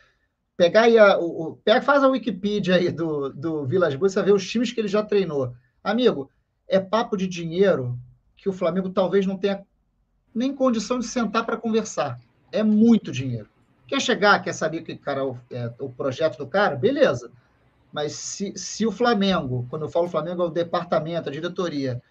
pegar 0.57 0.85
aí 0.85 0.97
a, 0.97 1.19
o, 1.19 1.49
o, 1.49 1.57
pega, 1.57 1.83
faz 1.83 2.03
a 2.03 2.09
Wikipedia 2.09 2.77
aí 2.77 2.91
do, 2.91 3.29
do 3.29 3.67
Vilas 3.67 3.95
Boas, 3.95 4.15
você 4.15 4.23
ver 4.23 4.33
os 4.33 4.49
times 4.49 4.73
que 4.73 4.81
ele 4.81 4.89
já 4.89 5.03
treinou. 5.03 5.53
Amigo, 5.85 6.31
é 6.73 6.81
papo 6.81 7.19
de 7.19 7.27
dinheiro 7.27 7.99
que 8.35 8.49
o 8.49 8.53
Flamengo 8.53 8.89
talvez 8.89 9.27
não 9.27 9.37
tenha 9.37 9.63
nem 10.35 10.55
condição 10.55 10.99
de 10.99 11.07
sentar 11.07 11.45
para 11.45 11.59
conversar. 11.59 12.19
É 12.51 12.63
muito 12.63 13.13
dinheiro. 13.13 13.47
Quer 13.87 14.01
chegar, 14.01 14.43
quer 14.43 14.55
saber 14.55 14.81
que 14.81 14.97
cara, 14.97 15.21
é, 15.51 15.71
o 15.79 15.91
projeto 15.91 16.39
do 16.39 16.47
cara? 16.47 16.75
Beleza. 16.75 17.31
Mas 17.93 18.15
se, 18.15 18.55
se 18.57 18.87
o 18.87 18.91
Flamengo, 18.91 19.67
quando 19.69 19.83
eu 19.83 19.91
falo 19.91 20.09
Flamengo, 20.09 20.43
é 20.43 20.47
o 20.47 20.51
departamento, 20.51 21.29
a 21.29 21.33
diretoria, 21.33 22.03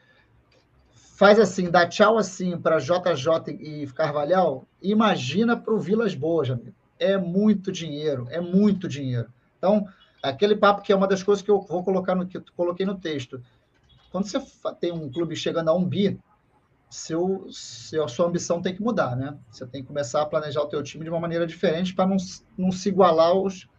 faz 1.15 1.39
assim, 1.39 1.71
dá 1.71 1.87
tchau 1.87 2.19
assim 2.19 2.55
para 2.55 2.77
JJ 2.77 3.51
e 3.59 3.87
Carvalhal, 3.87 4.67
imagina 4.79 5.57
para 5.57 5.73
o 5.73 5.79
Vilas 5.79 6.13
Boas, 6.13 6.51
amigo. 6.51 6.75
É 6.99 7.17
muito 7.17 7.71
dinheiro, 7.71 8.27
é 8.29 8.39
muito 8.39 8.87
dinheiro. 8.87 9.27
Então, 9.57 9.87
aquele 10.21 10.55
papo 10.55 10.83
que 10.83 10.93
é 10.93 10.95
uma 10.95 11.07
das 11.07 11.23
coisas 11.23 11.43
que 11.43 11.49
eu 11.49 11.61
vou 11.61 11.83
colocar 11.83 12.13
no 12.13 12.27
que 12.27 12.39
coloquei 12.55 12.85
no 12.85 12.93
texto. 12.93 13.41
Quando 14.11 14.27
você 14.27 14.39
tem 14.79 14.91
um 14.91 15.09
clube 15.09 15.35
chegando 15.35 15.69
a 15.69 15.73
um 15.73 15.85
bi, 15.85 16.19
seu, 16.89 17.47
seu, 17.49 18.07
sua 18.09 18.27
ambição 18.27 18.61
tem 18.61 18.75
que 18.75 18.81
mudar, 18.81 19.15
né? 19.15 19.37
Você 19.49 19.65
tem 19.65 19.81
que 19.81 19.87
começar 19.87 20.21
a 20.21 20.25
planejar 20.25 20.61
o 20.61 20.67
teu 20.67 20.83
time 20.83 21.05
de 21.05 21.09
uma 21.09 21.19
maneira 21.19 21.47
diferente 21.47 21.95
para 21.95 22.05
não, 22.05 22.17
não 22.57 22.71
se 22.71 22.89
igualar 22.89 23.29
aos, 23.29 23.69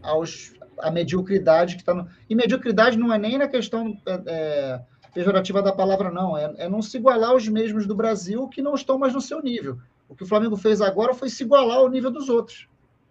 aos, 0.00 0.52
a 0.78 0.90
mediocridade 0.90 1.74
que 1.74 1.82
está 1.82 1.92
no... 1.92 2.08
E 2.30 2.34
mediocridade 2.36 2.96
não 2.96 3.12
é 3.12 3.18
nem 3.18 3.36
na 3.36 3.48
questão 3.48 3.98
é, 4.06 4.22
é, 4.26 4.82
pejorativa 5.12 5.60
da 5.60 5.72
palavra, 5.72 6.12
não. 6.12 6.38
É, 6.38 6.54
é 6.58 6.68
não 6.68 6.80
se 6.80 6.96
igualar 6.96 7.30
aos 7.30 7.48
mesmos 7.48 7.84
do 7.84 7.96
Brasil 7.96 8.48
que 8.48 8.62
não 8.62 8.74
estão 8.74 8.96
mais 8.96 9.12
no 9.12 9.20
seu 9.20 9.42
nível. 9.42 9.78
O 10.08 10.14
que 10.14 10.22
o 10.22 10.26
Flamengo 10.26 10.56
fez 10.56 10.80
agora 10.80 11.14
foi 11.14 11.28
se 11.28 11.42
igualar 11.42 11.78
ao 11.78 11.90
nível 11.90 12.12
dos 12.12 12.28
outros. 12.28 12.68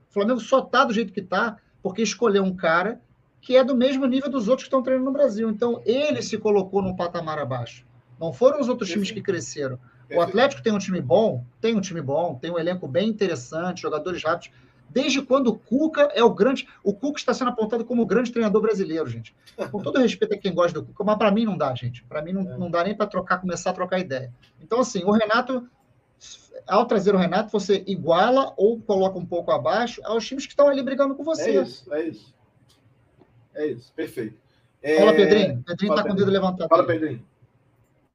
O 0.09 0.13
Flamengo 0.13 0.39
só 0.39 0.59
está 0.59 0.86
do 0.86 0.93
jeito 0.93 1.11
que 1.11 1.19
está 1.19 1.57
porque 1.84 2.01
escolheu 2.01 2.43
um 2.43 2.55
cara 2.55 3.01
que 3.41 3.57
é 3.57 3.63
do 3.63 3.75
mesmo 3.75 4.05
nível 4.05 4.29
dos 4.29 4.47
outros 4.47 4.65
que 4.65 4.67
estão 4.67 4.83
treinando 4.83 5.07
no 5.07 5.13
Brasil. 5.13 5.49
Então, 5.49 5.81
ele 5.83 6.21
se 6.21 6.37
colocou 6.37 6.81
num 6.81 6.95
patamar 6.95 7.39
abaixo. 7.39 7.85
Não 8.19 8.31
foram 8.31 8.61
os 8.61 8.69
outros 8.69 8.89
times 8.89 9.09
que 9.09 9.21
cresceram. 9.21 9.79
O 10.13 10.21
Atlético 10.21 10.61
tem 10.61 10.73
um 10.73 10.77
time 10.77 11.01
bom, 11.01 11.43
tem 11.59 11.75
um 11.75 11.81
time 11.81 12.01
bom, 12.01 12.35
tem 12.35 12.51
um 12.51 12.59
elenco 12.59 12.87
bem 12.87 13.09
interessante, 13.09 13.81
jogadores 13.81 14.23
rápidos. 14.23 14.51
Desde 14.89 15.21
quando 15.21 15.47
o 15.47 15.57
Cuca 15.57 16.11
é 16.13 16.21
o 16.21 16.29
grande. 16.29 16.67
O 16.83 16.93
Cuca 16.93 17.17
está 17.17 17.33
sendo 17.33 17.49
apontado 17.49 17.85
como 17.85 18.01
o 18.01 18.05
grande 18.05 18.29
treinador 18.29 18.61
brasileiro, 18.61 19.09
gente. 19.09 19.33
Com 19.71 19.81
todo 19.81 19.97
respeito 19.99 20.33
a 20.33 20.37
quem 20.37 20.53
gosta 20.53 20.79
do 20.79 20.85
Cuca, 20.85 21.03
mas 21.03 21.17
para 21.17 21.31
mim 21.31 21.45
não 21.45 21.57
dá, 21.57 21.73
gente. 21.73 22.03
Para 22.03 22.21
mim 22.21 22.33
não, 22.33 22.41
é. 22.41 22.57
não 22.57 22.69
dá 22.69 22.83
nem 22.83 22.93
para 22.93 23.07
trocar, 23.07 23.39
começar 23.39 23.69
a 23.69 23.73
trocar 23.73 23.99
ideia. 23.99 24.33
Então, 24.61 24.81
assim, 24.81 25.01
o 25.05 25.11
Renato, 25.11 25.65
ao 26.67 26.85
trazer 26.85 27.15
o 27.15 27.17
Renato, 27.17 27.49
você 27.49 27.83
iguala 27.87 28.53
ou 28.57 28.81
coloca 28.81 29.17
um 29.17 29.25
pouco 29.25 29.49
abaixo 29.51 30.01
aos 30.03 30.27
times 30.27 30.45
que 30.45 30.51
estão 30.51 30.67
ali 30.67 30.83
brigando 30.83 31.15
com 31.15 31.23
você. 31.23 31.57
É 31.57 31.61
isso, 31.61 31.93
é 31.93 32.03
isso. 32.03 32.33
É 33.56 33.68
isso, 33.68 33.91
perfeito. 33.95 34.38
É... 34.82 34.97
Fala, 34.97 35.14
Pedrinho. 35.14 35.64
Pedrinho 35.64 35.93
está 35.93 36.04
com 36.04 36.14
o 36.14 36.16
dedo 36.16 36.32
levantado. 36.32 36.70
Fala, 36.70 36.86
Pedrinho. 36.86 37.26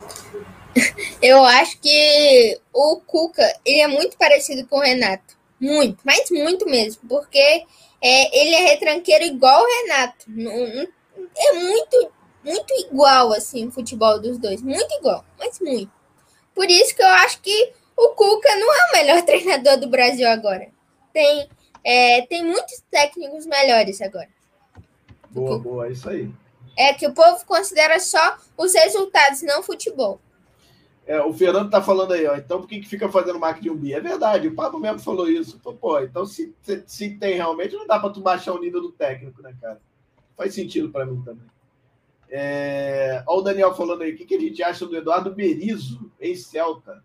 Eu 1.22 1.44
acho 1.44 1.80
que 1.80 2.60
o 2.72 3.00
Cuca 3.00 3.42
ele 3.64 3.80
é 3.80 3.88
muito 3.88 4.16
parecido 4.18 4.66
com 4.68 4.76
o 4.76 4.82
Renato. 4.82 5.36
Muito, 5.60 5.98
mas 6.04 6.30
muito 6.30 6.66
mesmo. 6.66 7.02
Porque 7.08 7.38
é, 7.38 8.38
ele 8.38 8.54
é 8.54 8.70
retranqueiro 8.70 9.24
igual 9.24 9.62
o 9.62 9.66
Renato. 9.66 10.26
É 11.36 11.52
muito, 11.54 12.12
muito 12.44 12.74
igual, 12.86 13.32
assim, 13.32 13.66
o 13.66 13.72
futebol 13.72 14.20
dos 14.20 14.38
dois. 14.38 14.60
Muito 14.60 14.92
igual, 14.96 15.24
mas 15.38 15.58
muito. 15.60 15.90
Por 16.54 16.70
isso 16.70 16.94
que 16.94 17.02
eu 17.02 17.08
acho 17.08 17.40
que 17.40 17.72
o 17.96 18.08
Cuca 18.10 18.54
não 18.56 18.74
é 18.74 18.86
o 18.86 18.92
melhor 18.92 19.22
treinador 19.26 19.78
do 19.78 19.88
Brasil 19.88 20.28
agora. 20.28 20.68
Tem, 21.12 21.48
é, 21.82 22.22
tem 22.22 22.44
muitos 22.44 22.82
técnicos 22.90 23.46
melhores 23.46 24.00
agora. 24.02 24.35
Boa, 25.40 25.58
boa, 25.58 25.88
é 25.88 25.92
isso 25.92 26.08
aí. 26.08 26.30
É 26.76 26.92
que 26.92 27.06
o 27.06 27.14
povo 27.14 27.44
considera 27.46 27.98
só 27.98 28.36
os 28.56 28.74
resultados, 28.74 29.42
não 29.42 29.60
o 29.60 29.62
futebol. 29.62 30.20
É, 31.06 31.20
o 31.22 31.32
Fernando 31.32 31.70
tá 31.70 31.80
falando 31.80 32.12
aí, 32.12 32.26
ó. 32.26 32.36
Então 32.36 32.60
por 32.60 32.68
que, 32.68 32.80
que 32.80 32.88
fica 32.88 33.08
fazendo 33.08 33.38
marketing 33.38 33.70
um 33.70 33.76
bi? 33.76 33.94
É 33.94 34.00
verdade, 34.00 34.48
o 34.48 34.54
Pablo 34.54 34.80
mesmo 34.80 34.98
falou 34.98 35.28
isso. 35.28 35.58
Pô, 35.60 36.00
então 36.00 36.26
se, 36.26 36.52
se, 36.62 36.82
se 36.86 37.10
tem 37.10 37.34
realmente, 37.34 37.76
não 37.76 37.86
dá 37.86 37.98
para 37.98 38.10
tu 38.10 38.20
baixar 38.20 38.52
o 38.52 38.60
nível 38.60 38.82
do 38.82 38.92
técnico, 38.92 39.40
né, 39.40 39.54
cara? 39.60 39.80
Faz 40.36 40.52
sentido 40.52 40.90
para 40.90 41.06
mim 41.06 41.22
também. 41.22 41.46
É... 42.28 43.22
Olha 43.26 43.38
o 43.38 43.42
Daniel 43.42 43.74
falando 43.74 44.02
aí, 44.02 44.12
o 44.12 44.16
que, 44.16 44.24
que 44.26 44.34
a 44.34 44.40
gente 44.40 44.62
acha 44.62 44.84
do 44.84 44.96
Eduardo 44.96 45.32
Berizo, 45.32 46.10
ex-Celta? 46.18 47.02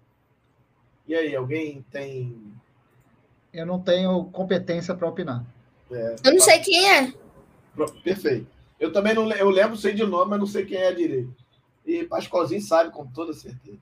E 1.08 1.14
aí, 1.14 1.36
alguém 1.36 1.86
tem. 1.92 2.36
Eu 3.54 3.66
não 3.66 3.80
tenho 3.80 4.26
competência 4.26 4.96
para 4.96 5.08
opinar. 5.08 5.46
É, 5.92 6.16
eu 6.24 6.32
não 6.32 6.40
tá... 6.40 6.46
sei 6.46 6.60
quem 6.60 6.90
é. 6.90 7.14
Perfeito. 8.04 8.48
Eu 8.80 8.92
também 8.92 9.14
não 9.14 9.32
eu 9.32 9.50
lembro, 9.50 9.78
sei 9.78 9.94
de 9.94 10.06
nome, 10.06 10.32
mas 10.32 10.40
não 10.40 10.48
sei 10.48 10.66
quem 10.66 10.78
é 10.78 10.92
direito. 10.92 11.34
E 11.86 12.04
Pascoalzinho 12.04 12.62
sabe 12.62 12.92
com 12.92 13.06
toda 13.06 13.34
certeza. 13.34 13.78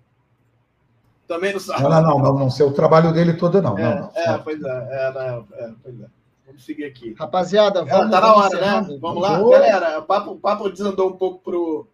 Também 1.27 1.53
não 1.53 1.59
sabe. 1.59 1.83
Não, 1.83 1.89
não, 1.89 2.01
não, 2.01 2.19
não, 2.19 2.39
não 2.39 2.49
sei 2.49 2.65
o 2.65 2.73
trabalho 2.73 3.13
dele 3.13 3.33
todo, 3.33 3.61
não. 3.61 3.77
É, 3.77 3.95
não, 3.95 4.01
não. 4.01 4.11
é 4.15 4.37
pois 4.39 4.61
é, 4.61 4.67
é, 4.67 5.13
não, 5.13 5.47
é, 5.53 5.73
pois 5.83 6.01
é. 6.01 6.05
Vamos 6.45 6.65
seguir 6.65 6.85
aqui. 6.85 7.13
Rapaziada, 7.13 7.85
vamos. 7.85 8.09
tá 8.09 8.19
na 8.19 8.35
hora, 8.35 8.59
né? 8.59 8.97
Vamos 8.99 9.21
lá. 9.21 9.37
Vou. 9.37 9.51
Galera, 9.51 9.99
o 9.99 10.01
papo, 10.01 10.31
o 10.31 10.39
papo 10.39 10.69
desandou 10.69 11.09
um 11.09 11.15
pouco 11.15 11.39
pro, 11.43 11.87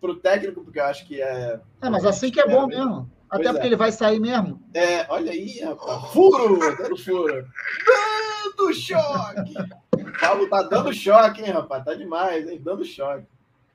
pro 0.00 0.14
técnico, 0.14 0.62
porque 0.62 0.78
eu 0.78 0.84
acho 0.84 1.04
que 1.06 1.20
é. 1.20 1.60
É, 1.82 1.90
mas 1.90 2.04
assim 2.06 2.30
que 2.30 2.40
é 2.40 2.48
bom 2.48 2.68
mesmo. 2.68 3.10
Até 3.28 3.44
pois 3.44 3.50
porque 3.50 3.66
é. 3.66 3.66
ele 3.66 3.76
vai 3.76 3.90
sair 3.90 4.20
mesmo. 4.20 4.62
É, 4.72 5.04
olha 5.08 5.32
aí, 5.32 5.60
rapaz. 5.60 6.12
Furo! 6.12 6.58
Dando 6.76 6.96
furo. 6.96 7.44
Dando 8.56 8.72
choque! 8.72 9.54
Paulo 10.20 10.48
tá 10.48 10.62
dando 10.62 10.92
choque, 10.92 11.42
hein, 11.42 11.50
rapaz? 11.50 11.84
Tá 11.84 11.94
demais, 11.94 12.48
hein? 12.48 12.60
Dando 12.62 12.84
choque. 12.84 13.26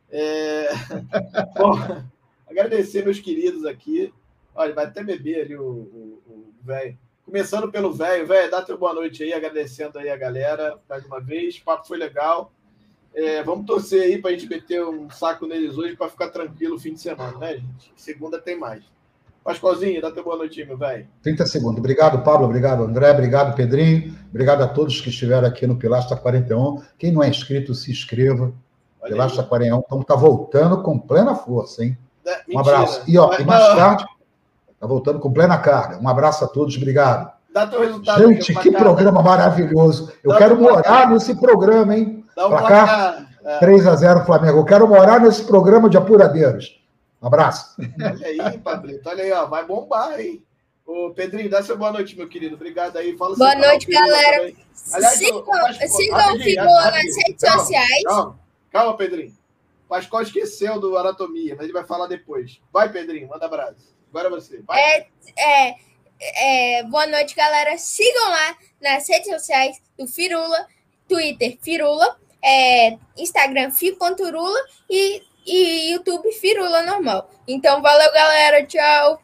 É... 0.09 0.69
Bom, 1.57 2.03
agradecer 2.47 3.03
meus 3.03 3.19
queridos 3.19 3.65
aqui. 3.65 4.13
Olha, 4.53 4.73
vai 4.73 4.85
até 4.85 5.03
beber 5.03 5.41
ali 5.41 5.57
o 5.57 6.21
velho. 6.61 6.97
Começando 7.25 7.71
pelo 7.71 7.91
velho, 7.91 8.27
velho, 8.27 8.51
dá 8.51 8.61
teu 8.61 8.77
boa 8.77 8.93
noite 8.93 9.23
aí, 9.23 9.33
agradecendo 9.33 9.97
aí 9.97 10.09
a 10.09 10.15
galera 10.15 10.79
mais 10.87 11.03
uma 11.05 11.19
vez. 11.19 11.57
O 11.57 11.63
papo 11.63 11.87
foi 11.87 11.97
legal. 11.97 12.51
É, 13.13 13.41
vamos 13.43 13.65
torcer 13.65 14.03
aí 14.03 14.21
para 14.21 14.31
a 14.31 14.33
gente 14.33 14.47
meter 14.47 14.85
um 14.85 15.09
saco 15.09 15.47
neles 15.47 15.77
hoje 15.77 15.95
para 15.95 16.09
ficar 16.09 16.29
tranquilo 16.29 16.75
o 16.75 16.79
fim 16.79 16.93
de 16.93 17.01
semana, 17.01 17.37
né, 17.37 17.57
gente? 17.57 17.91
Segunda 17.95 18.39
tem 18.39 18.57
mais. 18.57 18.83
Pascoalzinho, 19.45 20.01
dá 20.01 20.09
teu 20.09 20.23
boa 20.23 20.37
noite, 20.37 20.65
meu 20.65 20.75
velho. 20.75 21.05
30 21.21 21.45
segundos. 21.45 21.77
Obrigado, 21.77 22.23
Pablo. 22.23 22.47
Obrigado, 22.47 22.83
André. 22.83 23.11
Obrigado, 23.11 23.55
Pedrinho. 23.55 24.17
Obrigado 24.31 24.63
a 24.63 24.67
todos 24.67 24.99
que 24.99 25.09
estiveram 25.09 25.47
aqui 25.47 25.67
no 25.67 25.75
Pilastra 25.75 26.17
41. 26.17 26.81
Quem 26.97 27.11
não 27.11 27.21
é 27.21 27.29
inscrito, 27.29 27.75
se 27.75 27.91
inscreva. 27.91 28.51
Olha 28.99 29.11
Pilastra 29.11 29.43
41. 29.43 29.83
Então 29.85 30.01
tá 30.01 30.15
voltando 30.15 30.81
com 30.81 30.97
plena 30.97 31.35
força, 31.35 31.85
hein? 31.85 31.95
É, 32.25 32.41
um 32.55 32.57
abraço. 32.57 33.03
E, 33.07 33.19
ó, 33.19 33.37
e 33.37 33.43
mais 33.43 33.67
tarde, 33.75 34.03
tá 34.79 34.87
voltando 34.87 35.19
com 35.19 35.31
plena 35.31 35.59
carga. 35.59 35.99
Um 36.01 36.09
abraço 36.09 36.43
a 36.43 36.47
todos. 36.47 36.75
Obrigado. 36.75 37.31
Dá 37.53 37.67
teu 37.67 37.81
resultado. 37.81 38.27
Gente, 38.27 38.55
que 38.55 38.71
programa 38.71 39.21
maravilhoso. 39.21 40.11
Eu 40.23 40.31
dá 40.31 40.37
quero 40.39 40.59
morar 40.59 41.11
nesse 41.11 41.35
programa, 41.35 41.95
hein? 41.95 42.25
Dá 42.35 42.47
um 42.47 42.49
placar. 42.49 43.27
É. 43.45 43.59
3 43.59 43.85
a 43.85 43.95
0 43.95 44.25
Flamengo. 44.25 44.57
Eu 44.57 44.65
quero 44.65 44.87
morar 44.87 45.19
nesse 45.19 45.43
programa 45.43 45.87
de 45.87 45.97
apuradeiros. 45.97 46.83
Um 47.26 47.28
abraço. 47.28 47.76
Olha 47.80 48.45
aí, 48.45 48.57
Pablito. 48.59 49.09
Olha 49.09 49.23
aí, 49.23 49.32
ó. 49.32 49.47
Vai 49.47 49.65
bombar, 49.65 50.19
hein? 50.19 50.45
Ô, 50.86 51.09
Pedrinho, 51.09 51.49
dá 51.49 51.63
sua 51.63 51.76
boa 51.76 51.91
noite, 51.91 52.15
meu 52.15 52.30
querido. 52.30 52.53
Obrigado 52.53 52.97
aí. 52.97 53.17
Fala 53.17 53.36
boa 53.36 53.55
noite, 53.55 53.88
galera. 53.88 54.53
Aliás, 54.93 55.17
sigam, 55.17 55.43
sigam 55.88 56.36
o 56.36 56.39
Figura 56.39 56.91
nas 56.91 57.17
redes 57.17 57.41
calma, 57.41 57.59
sociais. 57.61 58.03
Calma, 58.03 58.39
calma, 58.71 58.95
Pedrinho. 58.95 59.36
O 59.86 59.89
Pascoal 59.89 60.21
esqueceu 60.21 60.80
do 60.80 60.95
Anatomia, 60.99 61.55
mas 61.55 61.63
ele 61.63 61.73
vai 61.73 61.84
falar 61.84 62.05
depois. 62.05 62.61
Vai, 62.71 62.91
Pedrinho, 62.91 63.28
manda 63.28 63.47
abraço. 63.47 63.95
Agora 64.11 64.30
você. 64.30 64.61
Vai. 64.61 64.80
É, 64.80 65.07
é, 65.36 66.80
é, 66.80 66.84
boa 66.84 67.07
noite, 67.07 67.36
galera. 67.36 67.76
Sigam 67.80 68.30
lá 68.30 68.55
nas 68.80 69.09
redes 69.09 69.32
sociais 69.32 69.82
do 69.97 70.05
Firula, 70.05 70.67
Twitter 71.07 71.57
Firula, 71.59 72.19
é, 72.43 72.99
Instagram 73.17 73.71
Fi.Rula 73.71 74.59
e 74.88 75.23
e 75.45 75.91
YouTube 75.91 76.31
Firula 76.33 76.83
normal. 76.83 77.29
Então, 77.47 77.81
valeu, 77.81 78.11
galera. 78.11 78.65
Tchau. 78.65 79.21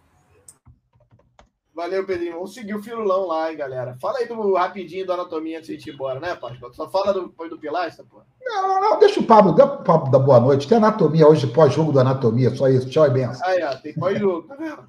Valeu, 1.74 2.06
Pedrinho. 2.06 2.34
Vamos 2.34 2.54
seguir 2.54 2.76
o 2.76 2.84
Firulão 2.84 3.26
lá, 3.26 3.50
hein, 3.50 3.58
galera. 3.58 3.98
Fala 4.00 4.20
aí 4.20 4.28
do 4.28 4.54
rapidinho 4.54 5.06
do 5.06 5.14
anatomia 5.14 5.58
antes 5.58 5.68
de 5.68 5.74
a 5.74 5.78
gente 5.78 5.90
ir 5.90 5.94
embora, 5.94 6.20
né, 6.20 6.36
Pascoal? 6.36 6.74
Só 6.74 6.90
fala 6.90 7.14
do, 7.14 7.34
do 7.50 7.58
Pilastra, 7.58 8.06
pô. 8.10 8.22
Não, 8.44 8.68
não, 8.68 8.82
não, 8.82 9.00
deixa 9.00 9.20
o 9.20 9.24
Pablo, 9.24 9.56
dá 9.56 9.66
o 9.66 9.84
Pablo 9.84 10.12
da 10.12 10.20
boa 10.20 10.40
noite. 10.40 10.68
Tem 10.68 10.78
anatomia 10.78 11.28
hoje, 11.28 11.48
pós-jogo 11.48 11.92
do 11.92 12.00
anatomia, 12.00 12.54
só 12.56 12.68
isso. 12.68 12.90
Tchau 12.90 13.08
e 13.08 13.10
benção. 13.10 13.42
Ah, 13.48 13.56
é, 13.56 13.76
tem 13.78 13.94
pós-jogo, 13.94 14.48
tá 14.48 14.56
vendo? 14.56 14.84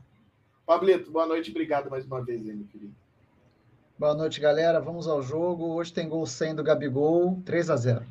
Pablito, 0.67 1.11
boa 1.11 1.27
noite, 1.27 1.51
obrigado 1.51 1.91
mais 1.91 2.05
uma 2.07 2.23
vez, 2.23 2.47
hein, 2.47 2.55
meu 2.55 2.67
querido. 2.67 2.95
Boa 3.99 4.15
noite, 4.15 4.41
galera. 4.41 4.81
Vamos 4.81 5.07
ao 5.07 5.23
jogo. 5.23 5.75
Hoje 5.75 5.93
tem 5.93 6.09
gol 6.09 6.27
100 6.27 6.57
do 6.57 6.65
Gabigol, 6.65 7.41
3 7.45 7.71
a 7.71 7.77
0 7.77 8.03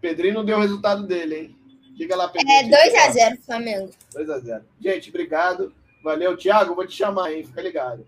Pedrinho 0.00 0.34
não 0.34 0.44
deu 0.44 0.56
o 0.56 0.60
resultado 0.60 1.06
dele, 1.06 1.36
hein? 1.36 1.57
Diga 1.98 2.14
lá, 2.14 2.28
Pedrinho. 2.28 2.72
É 2.72 3.10
2x0 3.10 3.40
Flamengo. 3.44 3.90
2x0. 4.14 4.62
Gente, 4.80 5.08
obrigado. 5.10 5.74
Valeu, 6.02 6.36
Thiago. 6.36 6.76
Vou 6.76 6.86
te 6.86 6.94
chamar, 6.94 7.32
hein? 7.32 7.44
Fica 7.44 7.60
ligado. 7.60 8.06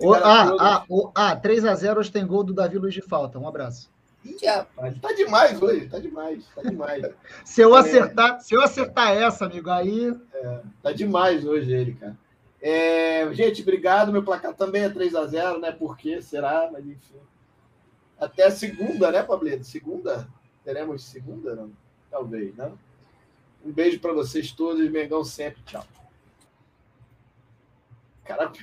O, 0.00 0.14
ah, 0.14 0.56
ah, 0.58 0.84
o, 0.88 1.10
ah, 1.14 1.36
3x0 1.36 1.98
hoje 1.98 2.10
tem 2.10 2.26
gol 2.26 2.42
do 2.42 2.54
Davi 2.54 2.78
Luiz 2.78 2.94
de 2.94 3.02
falta. 3.02 3.38
Um 3.38 3.46
abraço. 3.46 3.90
Tchau. 4.38 4.66
Tá 5.02 5.12
demais 5.12 5.60
hoje, 5.60 5.88
tá 5.88 5.98
demais, 5.98 6.44
tá 6.54 6.62
demais. 6.62 7.02
se, 7.44 7.60
eu 7.60 7.76
é... 7.76 7.80
acertar, 7.80 8.40
se 8.40 8.54
eu 8.54 8.62
acertar 8.62 9.12
essa, 9.12 9.44
amigo, 9.44 9.70
aí. 9.70 10.14
É, 10.32 10.60
tá 10.82 10.92
demais 10.92 11.44
hoje 11.44 11.70
ele, 11.70 11.94
cara. 11.94 12.16
É, 12.62 13.28
gente, 13.34 13.60
obrigado. 13.60 14.10
Meu 14.10 14.22
placar 14.22 14.54
também 14.54 14.84
é 14.84 14.88
3x0, 14.88 15.60
né? 15.60 15.70
Por 15.70 15.98
quê? 15.98 16.22
Será? 16.22 16.70
Mas 16.72 16.86
enfim. 16.86 17.16
Até 18.18 18.50
segunda, 18.50 19.12
né, 19.12 19.22
Pablito? 19.22 19.64
Segunda? 19.64 20.26
Teremos 20.64 21.04
segunda? 21.04 21.54
Não? 21.54 21.70
Talvez, 22.10 22.56
né? 22.56 22.72
Um 23.68 23.72
beijo 23.72 24.00
para 24.00 24.14
vocês 24.14 24.50
todos. 24.50 24.90
Mengão 24.90 25.22
sempre. 25.22 25.62
Tchau. 25.66 25.86
Caraca. 28.24 28.58